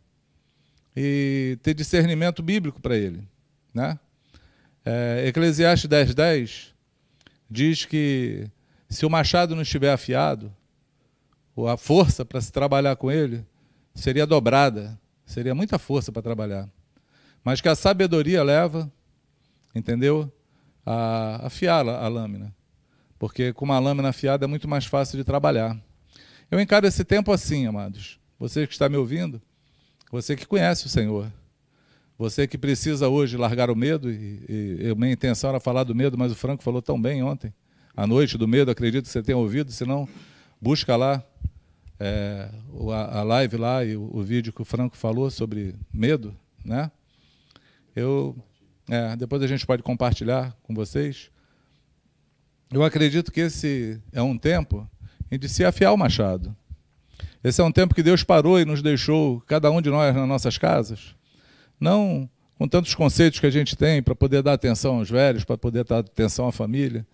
e 0.94 1.58
ter 1.62 1.72
discernimento 1.72 2.42
bíblico 2.42 2.82
para 2.82 2.98
ele. 2.98 3.26
Né? 3.72 3.98
É, 4.84 5.24
Eclesiastes 5.26 5.88
10, 5.88 6.14
10 6.14 6.71
diz 7.52 7.84
que 7.84 8.48
se 8.88 9.04
o 9.04 9.10
machado 9.10 9.54
não 9.54 9.62
estiver 9.62 9.92
afiado, 9.92 10.54
a 11.68 11.76
força 11.76 12.24
para 12.24 12.40
se 12.40 12.50
trabalhar 12.50 12.96
com 12.96 13.10
ele 13.10 13.46
seria 13.94 14.26
dobrada, 14.26 14.98
seria 15.26 15.54
muita 15.54 15.78
força 15.78 16.10
para 16.10 16.22
trabalhar. 16.22 16.68
Mas 17.44 17.60
que 17.60 17.68
a 17.68 17.74
sabedoria 17.74 18.42
leva, 18.42 18.90
entendeu? 19.74 20.32
A 20.84 21.46
afiar 21.46 21.86
a 21.86 22.08
lâmina. 22.08 22.54
Porque 23.18 23.52
com 23.52 23.64
uma 23.64 23.78
lâmina 23.78 24.08
afiada 24.08 24.46
é 24.46 24.48
muito 24.48 24.66
mais 24.66 24.86
fácil 24.86 25.18
de 25.18 25.24
trabalhar. 25.24 25.78
Eu 26.50 26.58
encaro 26.58 26.86
esse 26.86 27.04
tempo 27.04 27.32
assim, 27.32 27.66
amados. 27.66 28.18
Você 28.38 28.66
que 28.66 28.72
está 28.72 28.88
me 28.88 28.96
ouvindo, 28.96 29.40
você 30.10 30.34
que 30.34 30.46
conhece 30.46 30.86
o 30.86 30.88
Senhor, 30.88 31.30
você 32.22 32.46
que 32.46 32.56
precisa 32.56 33.08
hoje 33.08 33.36
largar 33.36 33.68
o 33.68 33.74
medo, 33.74 34.08
e, 34.08 34.44
e, 34.48 34.78
e 34.88 34.94
minha 34.94 35.12
intenção 35.12 35.50
era 35.50 35.58
falar 35.58 35.82
do 35.82 35.92
medo, 35.92 36.16
mas 36.16 36.30
o 36.30 36.36
Franco 36.36 36.62
falou 36.62 36.80
tão 36.80 37.00
bem 37.00 37.20
ontem, 37.20 37.52
à 37.96 38.06
noite 38.06 38.38
do 38.38 38.46
medo, 38.46 38.70
acredito 38.70 39.06
que 39.06 39.10
você 39.10 39.24
tenha 39.24 39.36
ouvido, 39.36 39.72
senão 39.72 40.08
busca 40.60 40.94
lá 40.94 41.20
é, 41.98 42.48
a, 43.10 43.24
live 43.24 43.56
lá 43.56 43.84
e 43.84 43.96
o, 43.96 44.08
o, 44.12 44.22
vídeo 44.22 44.52
que 44.52 44.62
o 44.62 44.64
Franco 44.64 44.96
falou 44.96 45.32
sobre 45.32 45.74
medo, 45.92 46.32
né? 46.64 46.92
Eu, 47.94 48.36
é, 48.88 49.16
depois 49.16 49.42
a 49.42 49.48
gente 49.48 49.66
pode 49.66 49.82
compartilhar 49.82 50.56
com 50.62 50.72
vocês. 50.72 51.28
Eu 52.72 52.84
acredito 52.84 53.32
que 53.32 53.40
esse 53.40 54.00
é 54.12 54.22
um 54.22 54.38
tempo 54.38 54.88
em 55.28 55.36
de 55.40 55.48
se 55.48 55.64
afiar 55.64 55.92
o 55.92 55.98
machado. 55.98 56.56
Esse 57.42 57.60
é 57.60 57.64
um 57.64 57.72
tempo 57.72 57.96
que 57.96 58.02
Deus 58.02 58.22
parou 58.22 58.60
e 58.60 58.64
nos 58.64 58.80
deixou, 58.80 59.40
cada 59.40 59.68
um 59.72 59.82
de 59.82 59.90
nós, 59.90 60.14
nas 60.14 60.28
nossas 60.28 60.56
casas, 60.56 61.16
não 61.82 62.30
com 62.56 62.68
tantos 62.68 62.94
conceitos 62.94 63.40
que 63.40 63.46
a 63.46 63.50
gente 63.50 63.76
tem 63.76 64.02
para 64.02 64.14
poder 64.14 64.42
dar 64.42 64.52
atenção 64.52 64.98
aos 64.98 65.10
velhos, 65.10 65.42
para 65.42 65.58
poder 65.58 65.84
dar 65.84 65.98
atenção 65.98 66.46
à 66.46 66.52
família, 66.52 67.04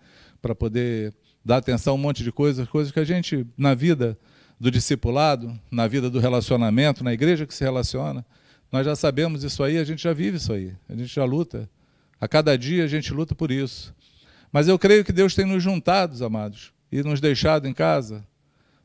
para 0.41 0.53
poder 0.53 1.13
dar 1.43 1.57
atenção 1.57 1.93
a 1.93 1.95
um 1.95 1.99
monte 1.99 2.23
de 2.23 2.31
coisas, 2.31 2.67
coisas 2.67 2.91
que 2.91 2.99
a 2.99 3.03
gente, 3.03 3.45
na 3.57 3.73
vida 3.73 4.17
do 4.59 4.69
discipulado, 4.69 5.59
na 5.71 5.87
vida 5.87 6.09
do 6.09 6.19
relacionamento, 6.19 7.03
na 7.03 7.11
igreja 7.11 7.47
que 7.47 7.53
se 7.53 7.63
relaciona, 7.63 8.23
nós 8.71 8.85
já 8.85 8.95
sabemos 8.95 9.43
isso 9.43 9.63
aí, 9.63 9.79
a 9.79 9.83
gente 9.83 10.03
já 10.03 10.13
vive 10.13 10.37
isso 10.37 10.53
aí, 10.53 10.75
a 10.87 10.95
gente 10.95 11.07
já 11.07 11.25
luta. 11.25 11.67
A 12.21 12.27
cada 12.27 12.55
dia 12.55 12.83
a 12.83 12.87
gente 12.87 13.11
luta 13.11 13.33
por 13.33 13.49
isso. 13.49 13.95
Mas 14.51 14.67
eu 14.67 14.77
creio 14.77 15.03
que 15.03 15.11
Deus 15.11 15.33
tem 15.33 15.45
nos 15.45 15.63
juntado, 15.63 16.23
amados, 16.23 16.71
e 16.91 17.01
nos 17.01 17.19
deixado 17.19 17.67
em 17.67 17.73
casa 17.73 18.23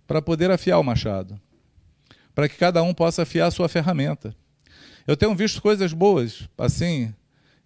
para 0.07 0.23
poder 0.23 0.51
afiar 0.51 0.79
o 0.79 0.85
machado, 0.85 1.39
para 2.35 2.49
que 2.49 2.57
cada 2.57 2.83
um 2.83 2.95
possa 2.95 3.23
afiar 3.23 3.49
a 3.49 3.51
sua 3.51 3.69
ferramenta. 3.69 4.35
Eu 5.07 5.17
tenho 5.17 5.35
visto 5.35 5.61
coisas 5.61 5.93
boas, 5.93 6.49
assim, 6.57 7.13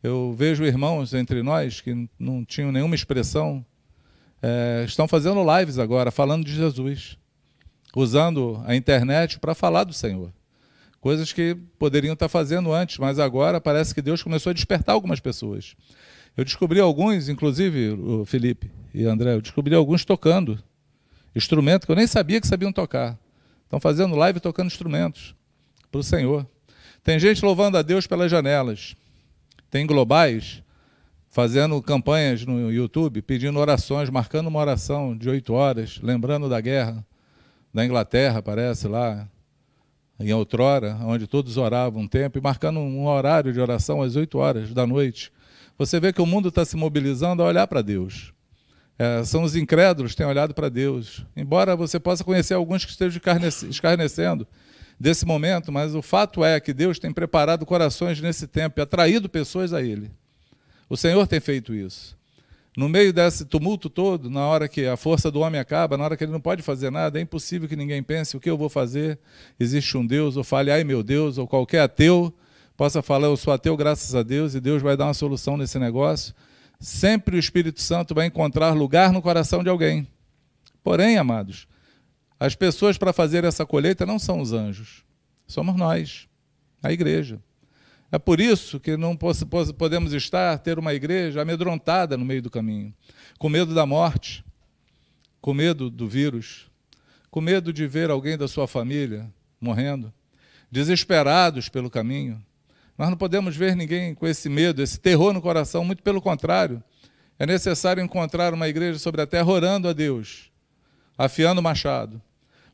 eu 0.02 0.35
vejo 0.37 0.64
irmãos 0.64 1.14
entre 1.14 1.42
nós 1.42 1.80
que 1.80 2.09
não 2.18 2.45
tinham 2.45 2.73
nenhuma 2.73 2.95
expressão, 2.95 3.64
é, 4.42 4.85
estão 4.87 5.07
fazendo 5.07 5.45
lives 5.57 5.78
agora, 5.78 6.11
falando 6.11 6.45
de 6.45 6.54
Jesus, 6.54 7.16
usando 7.95 8.62
a 8.66 8.75
internet 8.75 9.38
para 9.38 9.54
falar 9.54 9.85
do 9.85 9.92
Senhor. 9.92 10.33
Coisas 11.00 11.33
que 11.33 11.57
poderiam 11.78 12.14
estar 12.14 12.28
fazendo 12.28 12.73
antes, 12.73 12.99
mas 12.99 13.18
agora 13.18 13.61
parece 13.61 13.95
que 13.95 14.02
Deus 14.02 14.23
começou 14.23 14.50
a 14.50 14.54
despertar 14.54 14.95
algumas 14.95 15.21
pessoas. 15.21 15.76
Eu 16.37 16.45
descobri 16.45 16.80
alguns, 16.80 17.28
inclusive 17.28 17.90
o 17.90 18.25
Felipe 18.25 18.71
e 18.92 19.04
André, 19.04 19.35
eu 19.35 19.40
descobri 19.40 19.75
alguns 19.75 20.04
tocando 20.04 20.62
instrumento 21.35 21.87
que 21.87 21.92
eu 21.92 21.97
nem 21.97 22.07
sabia 22.07 22.40
que 22.40 22.47
sabiam 22.47 22.73
tocar. 22.73 23.18
Estão 23.64 23.78
fazendo 23.78 24.16
live 24.16 24.40
tocando 24.40 24.66
instrumentos 24.66 25.35
para 25.90 26.00
o 26.00 26.02
Senhor. 26.02 26.47
Tem 27.02 27.19
gente 27.19 27.45
louvando 27.45 27.76
a 27.76 27.83
Deus 27.83 28.07
pelas 28.07 28.31
janelas. 28.31 28.95
Tem 29.71 29.87
globais 29.87 30.62
fazendo 31.31 31.81
campanhas 31.83 32.45
no 32.45 32.73
YouTube, 32.73 33.23
pedindo 33.23 33.59
orações, 33.59 34.11
marcando 34.11 34.49
uma 34.49 34.59
oração 34.59 35.17
de 35.17 35.28
oito 35.28 35.52
horas, 35.52 36.00
lembrando 36.02 36.49
da 36.49 36.61
guerra 36.61 37.05
da 37.73 37.85
Inglaterra, 37.85 38.43
parece 38.43 38.88
lá, 38.88 39.28
em 40.19 40.33
outrora, 40.33 40.99
onde 41.02 41.26
todos 41.26 41.57
oravam 41.57 42.02
um 42.02 42.09
tempo, 42.09 42.38
e 42.38 42.40
marcando 42.40 42.81
um 42.81 43.07
horário 43.07 43.52
de 43.52 43.61
oração 43.61 44.02
às 44.02 44.17
oito 44.17 44.38
horas 44.38 44.73
da 44.73 44.87
noite. 44.87 45.31
Você 45.76 46.00
vê 46.00 46.12
que 46.12 46.21
o 46.21 46.26
mundo 46.26 46.49
está 46.49 46.64
se 46.64 46.76
mobilizando 46.76 47.43
a 47.43 47.47
olhar 47.47 47.67
para 47.69 47.83
Deus. 47.83 48.33
É, 48.99 49.23
são 49.23 49.45
os 49.45 49.55
incrédulos 49.55 50.12
que 50.12 50.19
têm 50.19 50.26
olhado 50.26 50.52
para 50.52 50.69
Deus. 50.69 51.25
Embora 51.37 51.76
você 51.76 52.00
possa 52.00 52.25
conhecer 52.25 52.55
alguns 52.55 52.85
que 52.85 52.90
estejam 52.90 53.21
escarnecendo, 53.71 54.45
desse 54.99 55.25
momento, 55.25 55.71
mas 55.71 55.95
o 55.95 56.02
fato 56.02 56.45
é 56.45 56.59
que 56.59 56.73
Deus 56.73 56.99
tem 56.99 57.12
preparado 57.12 57.64
corações 57.64 58.21
nesse 58.21 58.47
tempo 58.47 58.81
e 58.81 58.83
atraído 58.83 59.28
pessoas 59.28 59.73
a 59.73 59.83
Ele. 59.83 60.11
O 60.88 60.97
Senhor 60.97 61.26
tem 61.26 61.40
feito 61.40 61.75
isso. 61.75 62.17
No 62.76 62.88
meio 62.88 63.12
desse 63.12 63.45
tumulto 63.45 63.90
todo, 63.90 64.31
na 64.31 64.47
hora 64.47 64.69
que 64.69 64.87
a 64.87 64.97
força 64.97 65.31
do 65.31 65.40
homem 65.40 65.61
acaba, 65.61 65.97
na 65.97 66.05
hora 66.05 66.17
que 66.17 66.23
ele 66.23 66.31
não 66.31 66.40
pode 66.40 66.62
fazer 66.62 66.90
nada, 66.90 67.19
é 67.19 67.23
impossível 67.23 67.69
que 67.69 67.75
ninguém 67.75 68.02
pense 68.02 68.37
o 68.37 68.40
que 68.40 68.49
eu 68.49 68.57
vou 68.57 68.69
fazer. 68.69 69.19
Existe 69.59 69.97
um 69.97 70.07
Deus, 70.07 70.37
ou 70.37 70.45
fale, 70.45 70.71
ai 70.71 70.85
meu 70.85 71.02
Deus, 71.02 71.38
ou 71.38 71.47
qualquer 71.49 71.81
ateu 71.81 72.33
possa 72.76 73.02
falar, 73.02 73.26
eu 73.26 73.37
sou 73.37 73.52
ateu, 73.52 73.76
graças 73.76 74.14
a 74.14 74.23
Deus, 74.23 74.55
e 74.55 74.61
Deus 74.61 74.81
vai 74.81 74.97
dar 74.97 75.07
uma 75.07 75.14
solução 75.14 75.57
nesse 75.57 75.76
negócio. 75.81 76.33
Sempre 76.78 77.35
o 77.35 77.38
Espírito 77.38 77.81
Santo 77.83 78.14
vai 78.14 78.26
encontrar 78.26 78.71
lugar 78.71 79.12
no 79.12 79.21
coração 79.21 79.64
de 79.64 79.69
alguém. 79.69 80.07
Porém, 80.85 81.19
amados, 81.19 81.67
as 82.40 82.54
pessoas 82.54 82.97
para 82.97 83.12
fazer 83.12 83.45
essa 83.45 83.66
colheita 83.66 84.07
não 84.07 84.18
são 84.18 84.40
os 84.40 84.52
anjos, 84.52 85.04
somos 85.47 85.76
nós, 85.76 86.28
a 86.83 86.92
igreja. 86.92 87.40
É 88.11 88.18
por 88.18 88.40
isso 88.40 88.80
que 88.80 88.97
não 88.97 89.16
podemos 89.16 90.12
estar, 90.12 90.59
ter 90.59 90.78
uma 90.78 90.95
igreja 90.95 91.42
amedrontada 91.42 92.16
no 92.16 92.25
meio 92.25 92.40
do 92.40 92.50
caminho, 92.50 92.95
com 93.38 93.49
medo 93.49 93.75
da 93.75 93.85
morte, 93.85 94.45
com 95.40 95.52
medo 95.52 95.90
do 95.90 96.09
vírus, 96.09 96.71
com 97.30 97.40
medo 97.40 97.73
de 97.73 97.87
ver 97.87 98.11
alguém 98.11 98.38
da 98.38 98.49
sua 98.49 98.66
família 98.66 99.30
morrendo, 99.61 100.12
desesperados 100.71 101.68
pelo 101.68 101.90
caminho. 101.90 102.42
Nós 102.97 103.11
não 103.11 103.16
podemos 103.16 103.54
ver 103.54 103.76
ninguém 103.76 104.14
com 104.14 104.26
esse 104.26 104.49
medo, 104.49 104.83
esse 104.83 104.99
terror 104.99 105.33
no 105.33 105.42
coração, 105.42 105.85
muito 105.85 106.02
pelo 106.02 106.21
contrário. 106.21 106.83
É 107.38 107.47
necessário 107.47 108.02
encontrar 108.02 108.54
uma 108.54 108.68
igreja 108.68 108.99
sobre 108.99 109.21
a 109.21 109.26
terra 109.26 109.47
orando 109.47 109.87
a 109.87 109.92
Deus, 109.92 110.50
afiando 111.16 111.61
o 111.61 111.62
machado, 111.62 112.21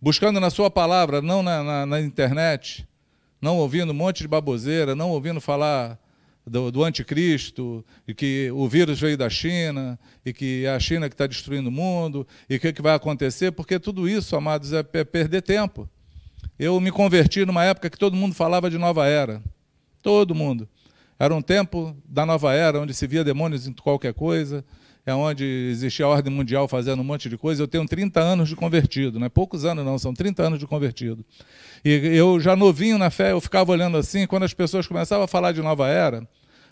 buscando 0.04 0.38
na 0.38 0.50
sua 0.50 0.70
palavra, 0.70 1.22
não 1.22 1.42
na, 1.42 1.62
na, 1.62 1.86
na 1.86 2.00
internet, 2.02 2.86
não 3.40 3.56
ouvindo 3.56 3.90
um 3.90 3.94
monte 3.94 4.18
de 4.18 4.28
baboseira, 4.28 4.94
não 4.94 5.08
ouvindo 5.08 5.40
falar 5.40 5.98
do, 6.46 6.70
do, 6.70 6.84
anticristo, 6.84 7.82
e 8.06 8.12
que 8.12 8.50
o 8.52 8.68
vírus 8.68 9.00
veio 9.00 9.16
da 9.16 9.30
China, 9.30 9.98
e 10.22 10.30
que 10.30 10.66
é 10.66 10.74
a 10.74 10.78
China 10.78 11.08
que 11.08 11.14
está 11.14 11.26
destruindo 11.26 11.70
o 11.70 11.72
mundo, 11.72 12.26
e 12.50 12.56
o 12.56 12.60
que, 12.60 12.70
que, 12.70 12.82
vai 12.82 12.94
acontecer, 12.94 13.50
porque 13.52 13.78
tudo 13.78 14.06
isso, 14.06 14.36
amados, 14.36 14.74
é 14.74 14.82
perder 14.82 15.40
tempo. 15.40 15.88
Eu 16.58 16.78
me 16.80 16.90
converti 16.90 17.46
numa 17.46 17.64
época 17.64 17.88
que 17.88 17.98
todo 17.98 18.14
mundo 18.14 18.34
falava 18.34 18.68
de 18.68 18.76
nova 18.76 19.06
era. 19.06 19.42
Todo 20.02 20.34
mundo. 20.34 20.68
Era 21.18 21.34
um 21.34 21.40
tempo 21.40 21.96
da 22.04 22.26
nova 22.26 22.52
era, 22.52 22.78
onde 22.78 22.92
se 22.92 23.06
via 23.06 23.24
demônios 23.24 23.66
em 23.66 23.72
qualquer 23.72 24.12
coisa, 24.12 24.62
é 25.06 25.14
onde 25.14 25.44
existia 25.70 26.06
a 26.06 26.08
ordem 26.08 26.32
mundial 26.32 26.66
fazendo 26.66 27.00
um 27.00 27.04
monte 27.04 27.28
de 27.28 27.36
coisa. 27.36 27.62
Eu 27.62 27.68
tenho 27.68 27.86
30 27.86 28.20
anos 28.20 28.48
de 28.48 28.56
convertido, 28.56 29.18
não 29.18 29.26
é 29.26 29.28
poucos 29.28 29.64
anos 29.64 29.84
não, 29.84 29.98
são 29.98 30.14
30 30.14 30.42
anos 30.42 30.58
de 30.58 30.66
convertido. 30.66 31.24
E 31.84 31.90
eu 31.90 32.40
já 32.40 32.56
novinho 32.56 32.96
na 32.96 33.10
fé, 33.10 33.32
eu 33.32 33.40
ficava 33.40 33.70
olhando 33.72 33.98
assim, 33.98 34.26
quando 34.26 34.44
as 34.44 34.54
pessoas 34.54 34.86
começavam 34.86 35.24
a 35.24 35.28
falar 35.28 35.52
de 35.52 35.60
nova 35.60 35.88
era, 35.88 36.26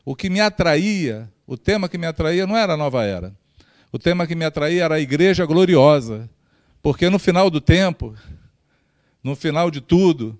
o 0.04 0.16
que 0.16 0.30
me 0.30 0.40
atraía, 0.40 1.30
o 1.46 1.56
tema 1.56 1.88
que 1.88 1.98
me 1.98 2.06
atraía 2.06 2.46
não 2.46 2.56
era 2.56 2.72
a 2.72 2.76
nova 2.76 3.04
era. 3.04 3.34
O 3.92 3.98
tema 3.98 4.26
que 4.26 4.34
me 4.34 4.44
atraía 4.44 4.84
era 4.84 4.94
a 4.94 5.00
igreja 5.00 5.44
gloriosa. 5.44 6.28
Porque 6.82 7.10
no 7.10 7.18
final 7.18 7.50
do 7.50 7.60
tempo, 7.60 8.14
no 9.22 9.36
final 9.36 9.70
de 9.70 9.80
tudo, 9.80 10.36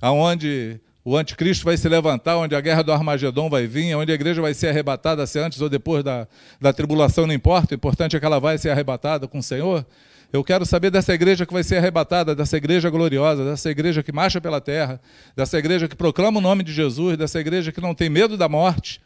aonde 0.00 0.80
o 1.04 1.16
anticristo 1.16 1.64
vai 1.64 1.76
se 1.76 1.88
levantar, 1.88 2.36
onde 2.36 2.54
a 2.54 2.60
guerra 2.60 2.82
do 2.82 2.92
Armagedon 2.92 3.48
vai 3.48 3.66
vir, 3.66 3.94
onde 3.94 4.12
a 4.12 4.14
igreja 4.14 4.42
vai 4.42 4.52
ser 4.52 4.68
arrebatada, 4.68 5.26
se 5.26 5.38
antes 5.38 5.60
ou 5.60 5.68
depois 5.68 6.04
da, 6.04 6.26
da 6.60 6.72
tribulação, 6.72 7.26
não 7.26 7.34
importa, 7.34 7.74
o 7.74 7.76
importante 7.76 8.16
é 8.16 8.20
que 8.20 8.26
ela 8.26 8.38
vai 8.38 8.58
ser 8.58 8.70
arrebatada 8.70 9.26
com 9.26 9.38
o 9.38 9.42
Senhor. 9.42 9.86
Eu 10.30 10.44
quero 10.44 10.66
saber 10.66 10.90
dessa 10.90 11.14
igreja 11.14 11.46
que 11.46 11.52
vai 11.54 11.64
ser 11.64 11.78
arrebatada, 11.78 12.34
dessa 12.34 12.56
igreja 12.58 12.90
gloriosa, 12.90 13.44
dessa 13.44 13.70
igreja 13.70 14.02
que 14.02 14.12
marcha 14.12 14.40
pela 14.40 14.60
terra, 14.60 15.00
dessa 15.34 15.58
igreja 15.58 15.88
que 15.88 15.96
proclama 15.96 16.38
o 16.38 16.42
nome 16.42 16.62
de 16.62 16.72
Jesus, 16.72 17.16
dessa 17.16 17.40
igreja 17.40 17.72
que 17.72 17.80
não 17.80 17.94
tem 17.94 18.10
medo 18.10 18.36
da 18.36 18.46
morte, 18.46 19.00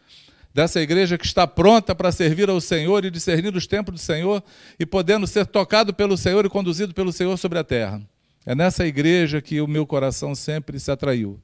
dessa 0.52 0.80
igreja 0.80 1.16
que 1.16 1.24
está 1.24 1.46
pronta 1.46 1.94
para 1.94 2.10
servir 2.10 2.50
ao 2.50 2.60
Senhor 2.60 3.04
e 3.04 3.10
discernir 3.10 3.54
os 3.54 3.68
tempos 3.68 3.94
do 3.94 4.00
Senhor 4.00 4.42
e 4.80 4.84
podendo 4.84 5.26
ser 5.26 5.46
tocado 5.46 5.94
pelo 5.94 6.16
Senhor 6.16 6.44
e 6.44 6.48
conduzido 6.48 6.92
pelo 6.92 7.12
Senhor 7.12 7.36
sobre 7.36 7.60
a 7.60 7.64
terra. 7.64 8.02
É 8.44 8.56
nessa 8.56 8.84
igreja 8.84 9.40
que 9.40 9.60
o 9.60 9.68
meu 9.68 9.86
coração 9.86 10.34
sempre 10.34 10.80
se 10.80 10.90
atraiu. 10.90 11.38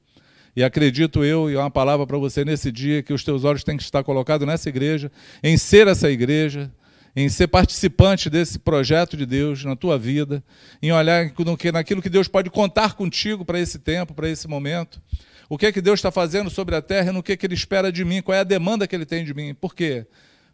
E 0.59 0.65
acredito 0.65 1.23
eu, 1.23 1.49
e 1.49 1.55
é 1.55 1.59
uma 1.61 1.71
palavra 1.71 2.05
para 2.05 2.19
você 2.19 2.45
nesse 2.45 2.73
dia, 2.73 3.01
que 3.01 3.13
os 3.13 3.23
teus 3.23 3.45
olhos 3.45 3.63
têm 3.63 3.77
que 3.77 3.83
estar 3.85 4.03
colocados 4.03 4.45
nessa 4.45 4.69
igreja, 4.69 5.09
em 5.41 5.57
ser 5.57 5.87
essa 5.87 6.11
igreja, 6.11 6.69
em 7.15 7.29
ser 7.29 7.47
participante 7.47 8.29
desse 8.29 8.59
projeto 8.59 9.17
de 9.17 9.25
Deus 9.25 9.65
na 9.65 9.77
tua 9.77 9.97
vida, 9.97 10.43
em 10.83 10.91
olhar 10.91 11.33
naquilo 11.73 12.03
que 12.03 12.09
Deus 12.09 12.27
pode 12.27 12.51
contar 12.51 12.95
contigo 12.95 13.45
para 13.45 13.61
esse 13.61 13.79
tempo, 13.79 14.13
para 14.13 14.29
esse 14.29 14.49
momento. 14.49 15.01
O 15.49 15.57
que 15.57 15.67
é 15.67 15.71
que 15.71 15.81
Deus 15.81 16.01
está 16.01 16.11
fazendo 16.11 16.51
sobre 16.51 16.75
a 16.75 16.83
terra 16.83 17.11
e 17.11 17.13
no 17.13 17.23
que, 17.23 17.31
é 17.31 17.37
que 17.37 17.47
Ele 17.47 17.55
espera 17.55 17.93
de 17.93 18.05
mim, 18.05 18.21
qual 18.21 18.35
é 18.35 18.41
a 18.41 18.45
demanda 18.45 18.85
que 18.89 18.97
Ele 18.97 19.07
tem 19.07 19.25
de 19.25 19.33
mim. 19.33 19.55
Por 19.55 19.77
quê? 19.77 20.09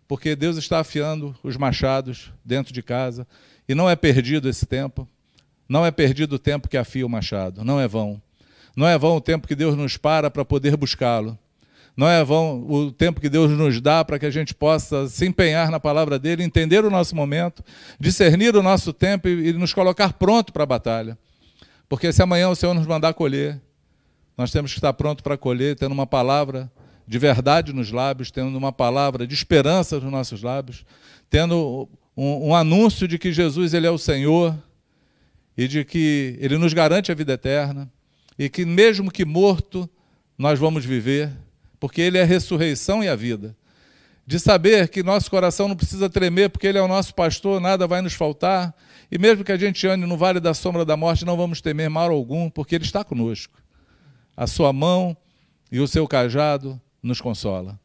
Porque 0.06 0.36
Deus 0.36 0.58
está 0.58 0.80
afiando 0.80 1.34
os 1.42 1.56
machados 1.56 2.30
dentro 2.44 2.74
de 2.74 2.82
casa 2.82 3.26
e 3.66 3.74
não 3.74 3.88
é 3.88 3.96
perdido 3.96 4.50
esse 4.50 4.66
tempo. 4.66 5.08
Não 5.66 5.86
é 5.86 5.90
perdido 5.90 6.34
o 6.34 6.38
tempo 6.38 6.68
que 6.68 6.76
afia 6.76 7.06
o 7.06 7.08
machado, 7.08 7.64
não 7.64 7.80
é 7.80 7.88
vão. 7.88 8.20
Não 8.76 8.86
é 8.86 8.98
vão 8.98 9.16
o 9.16 9.20
tempo 9.20 9.46
que 9.46 9.54
Deus 9.54 9.76
nos 9.76 9.96
para 9.96 10.30
para 10.30 10.44
poder 10.44 10.76
buscá-lo. 10.76 11.38
Não 11.96 12.08
é 12.08 12.24
vão 12.24 12.66
o 12.68 12.90
tempo 12.90 13.20
que 13.20 13.28
Deus 13.28 13.52
nos 13.52 13.80
dá 13.80 14.04
para 14.04 14.18
que 14.18 14.26
a 14.26 14.30
gente 14.30 14.52
possa 14.52 15.06
se 15.08 15.24
empenhar 15.26 15.70
na 15.70 15.78
palavra 15.78 16.18
dele, 16.18 16.42
entender 16.42 16.84
o 16.84 16.90
nosso 16.90 17.14
momento, 17.14 17.62
discernir 18.00 18.56
o 18.56 18.62
nosso 18.62 18.92
tempo 18.92 19.28
e, 19.28 19.52
nos 19.52 19.72
colocar 19.72 20.12
pronto 20.14 20.52
para 20.52 20.64
a 20.64 20.66
batalha. 20.66 21.16
Porque 21.88 22.12
se 22.12 22.20
amanhã 22.20 22.48
o 22.48 22.56
Senhor 22.56 22.74
nos 22.74 22.86
mandar 22.86 23.14
colher, 23.14 23.60
nós 24.36 24.50
temos 24.50 24.72
que 24.72 24.78
estar 24.78 24.92
pronto 24.92 25.22
para 25.22 25.36
colher, 25.36 25.76
tendo 25.76 25.92
uma 25.92 26.06
palavra 26.06 26.70
de 27.06 27.18
verdade 27.18 27.72
nos 27.72 27.92
lábios, 27.92 28.32
tendo 28.32 28.56
uma 28.56 28.72
palavra 28.72 29.24
de 29.24 29.34
esperança 29.34 30.00
nos 30.00 30.10
nossos 30.10 30.42
lábios, 30.42 30.84
tendo 31.30 31.88
um, 32.16 32.48
um 32.48 32.54
anúncio 32.56 33.06
de 33.06 33.18
que 33.18 33.32
Jesus 33.32 33.72
ele 33.72 33.86
é 33.86 33.90
o 33.90 33.98
Senhor 33.98 34.56
e 35.56 35.68
de 35.68 35.84
que 35.84 36.36
ele 36.40 36.58
nos 36.58 36.72
garante 36.72 37.12
a 37.12 37.14
vida 37.14 37.34
eterna 37.34 37.88
e 38.38 38.48
que 38.48 38.64
mesmo 38.64 39.10
que 39.10 39.24
morto 39.24 39.88
nós 40.36 40.58
vamos 40.58 40.84
viver 40.84 41.30
porque 41.84 42.00
Ele 42.00 42.16
é 42.16 42.22
a 42.22 42.24
ressurreição 42.24 43.04
e 43.04 43.08
a 43.10 43.14
vida. 43.14 43.54
De 44.26 44.40
saber 44.40 44.88
que 44.88 45.02
nosso 45.02 45.30
coração 45.30 45.68
não 45.68 45.76
precisa 45.76 46.08
tremer, 46.08 46.48
porque 46.48 46.66
Ele 46.66 46.78
é 46.78 46.82
o 46.82 46.88
nosso 46.88 47.14
pastor, 47.14 47.60
nada 47.60 47.86
vai 47.86 48.00
nos 48.00 48.14
faltar. 48.14 48.74
E 49.12 49.18
mesmo 49.18 49.44
que 49.44 49.52
a 49.52 49.56
gente 49.58 49.86
ande 49.86 50.06
no 50.06 50.16
vale 50.16 50.40
da 50.40 50.54
sombra 50.54 50.82
da 50.82 50.96
morte, 50.96 51.26
não 51.26 51.36
vamos 51.36 51.60
temer 51.60 51.90
mal 51.90 52.10
algum, 52.10 52.48
porque 52.48 52.74
Ele 52.74 52.84
está 52.84 53.04
conosco. 53.04 53.62
A 54.34 54.46
sua 54.46 54.72
mão 54.72 55.14
e 55.70 55.78
o 55.78 55.86
seu 55.86 56.08
cajado 56.08 56.80
nos 57.02 57.20
consola. 57.20 57.78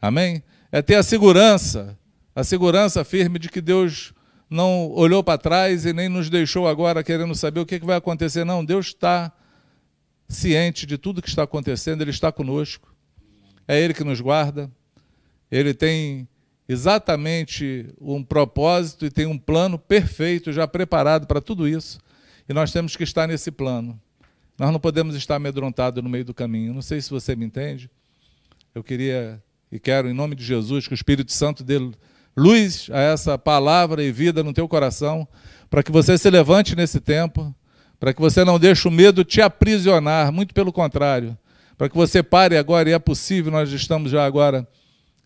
Amém? 0.00 0.42
É 0.72 0.80
ter 0.80 0.94
a 0.94 1.02
segurança, 1.02 1.94
a 2.34 2.42
segurança 2.42 3.04
firme 3.04 3.38
de 3.38 3.50
que 3.50 3.60
Deus 3.60 4.14
não 4.48 4.90
olhou 4.92 5.22
para 5.22 5.36
trás 5.36 5.84
e 5.84 5.92
nem 5.92 6.08
nos 6.08 6.30
deixou 6.30 6.66
agora 6.66 7.04
querendo 7.04 7.34
saber 7.34 7.60
o 7.60 7.66
que 7.66 7.78
vai 7.80 7.98
acontecer. 7.98 8.46
Não, 8.46 8.64
Deus 8.64 8.86
está 8.86 9.30
ciente 10.28 10.86
de 10.86 10.98
tudo 10.98 11.22
que 11.22 11.28
está 11.28 11.42
acontecendo, 11.42 12.02
Ele 12.02 12.10
está 12.10 12.30
conosco 12.32 12.96
é 13.68 13.80
Ele 13.80 13.92
que 13.92 14.04
nos 14.04 14.20
guarda, 14.20 14.70
Ele 15.50 15.74
tem 15.74 16.28
exatamente 16.68 17.92
um 18.00 18.22
propósito 18.22 19.06
e 19.06 19.10
tem 19.10 19.26
um 19.26 19.38
plano 19.38 19.78
perfeito 19.78 20.52
já 20.52 20.66
preparado 20.66 21.26
para 21.26 21.40
tudo 21.40 21.66
isso, 21.66 21.98
e 22.48 22.54
nós 22.54 22.72
temos 22.72 22.96
que 22.96 23.04
estar 23.04 23.26
nesse 23.26 23.50
plano. 23.50 24.00
Nós 24.58 24.72
não 24.72 24.80
podemos 24.80 25.14
estar 25.14 25.36
amedrontados 25.36 26.02
no 26.02 26.08
meio 26.08 26.24
do 26.24 26.32
caminho. 26.32 26.72
Não 26.72 26.80
sei 26.80 27.00
se 27.00 27.10
você 27.10 27.36
me 27.36 27.44
entende. 27.44 27.90
Eu 28.74 28.82
queria 28.82 29.42
e 29.70 29.78
quero, 29.78 30.08
em 30.08 30.14
nome 30.14 30.34
de 30.34 30.42
Jesus, 30.42 30.86
que 30.86 30.94
o 30.94 30.94
Espírito 30.94 31.30
Santo 31.32 31.62
dê 31.62 31.78
luz 32.34 32.88
a 32.90 33.00
essa 33.00 33.36
palavra 33.36 34.02
e 34.02 34.10
vida 34.10 34.42
no 34.42 34.54
teu 34.54 34.66
coração, 34.66 35.28
para 35.68 35.82
que 35.82 35.92
você 35.92 36.16
se 36.16 36.30
levante 36.30 36.74
nesse 36.74 37.00
tempo, 37.00 37.54
para 37.98 38.12
que 38.12 38.20
você 38.20 38.44
não 38.44 38.58
deixe 38.58 38.86
o 38.86 38.90
medo 38.90 39.24
te 39.24 39.40
aprisionar, 39.40 40.30
muito 40.32 40.54
pelo 40.54 40.72
contrário, 40.72 41.36
para 41.76 41.88
que 41.88 41.96
você 41.96 42.22
pare 42.22 42.56
agora, 42.56 42.88
e 42.88 42.92
é 42.92 42.98
possível, 42.98 43.52
nós 43.52 43.70
estamos 43.70 44.10
já 44.10 44.24
agora, 44.24 44.66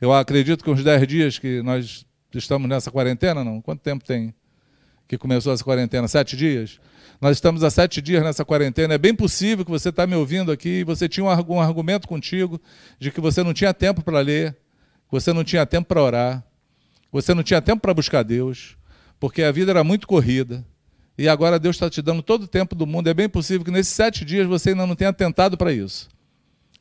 eu 0.00 0.12
acredito 0.12 0.64
que 0.64 0.70
uns 0.70 0.82
10 0.82 1.06
dias 1.06 1.38
que 1.38 1.62
nós 1.62 2.04
estamos 2.34 2.68
nessa 2.68 2.90
quarentena, 2.90 3.44
não? 3.44 3.60
Quanto 3.60 3.80
tempo 3.80 4.04
tem 4.04 4.34
que 5.08 5.18
começou 5.18 5.52
essa 5.52 5.64
quarentena? 5.64 6.06
Sete 6.06 6.36
dias? 6.36 6.78
Nós 7.20 7.36
estamos 7.36 7.64
há 7.64 7.70
sete 7.70 8.00
dias 8.00 8.22
nessa 8.22 8.44
quarentena. 8.44 8.94
É 8.94 8.98
bem 8.98 9.14
possível 9.14 9.64
que 9.64 9.70
você 9.70 9.88
está 9.88 10.06
me 10.06 10.14
ouvindo 10.14 10.52
aqui 10.52 10.80
e 10.80 10.84
você 10.84 11.08
tinha 11.08 11.24
um 11.24 11.60
argumento 11.60 12.06
contigo 12.06 12.60
de 12.98 13.10
que 13.10 13.20
você 13.20 13.42
não 13.42 13.52
tinha 13.52 13.74
tempo 13.74 14.02
para 14.02 14.20
ler, 14.20 14.52
que 14.52 15.10
você 15.10 15.32
não 15.32 15.42
tinha 15.42 15.66
tempo 15.66 15.88
para 15.88 16.00
orar, 16.00 16.44
você 17.10 17.34
não 17.34 17.42
tinha 17.42 17.60
tempo 17.60 17.82
para 17.82 17.92
buscar 17.92 18.22
Deus, 18.22 18.76
porque 19.18 19.42
a 19.42 19.50
vida 19.50 19.72
era 19.72 19.82
muito 19.82 20.06
corrida. 20.06 20.64
E 21.20 21.28
agora 21.28 21.58
Deus 21.58 21.76
está 21.76 21.90
te 21.90 22.00
dando 22.00 22.22
todo 22.22 22.44
o 22.44 22.48
tempo 22.48 22.74
do 22.74 22.86
mundo. 22.86 23.08
É 23.08 23.12
bem 23.12 23.28
possível 23.28 23.62
que 23.62 23.70
nesses 23.70 23.92
sete 23.92 24.24
dias 24.24 24.46
você 24.46 24.70
ainda 24.70 24.86
não 24.86 24.96
tenha 24.96 25.12
tentado 25.12 25.54
para 25.54 25.70
isso 25.70 26.08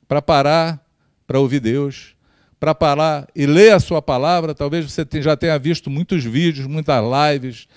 para 0.08 0.21
parar, 0.23 0.84
para 1.28 1.39
ouvir 1.39 1.60
Deus, 1.60 2.15
para 2.58 2.73
parar 2.73 3.28
e 3.36 3.45
ler 3.45 3.73
a 3.73 3.80
sua 3.82 4.02
palavra. 4.02 4.56
Talvez 4.56 4.89
você 4.89 5.06
já 5.21 5.36
tenha 5.38 5.60
visto 5.60 5.89
muitos 5.89 6.23
vídeos, 6.23 6.65
muitas 6.65 7.04
lives, 7.04 7.67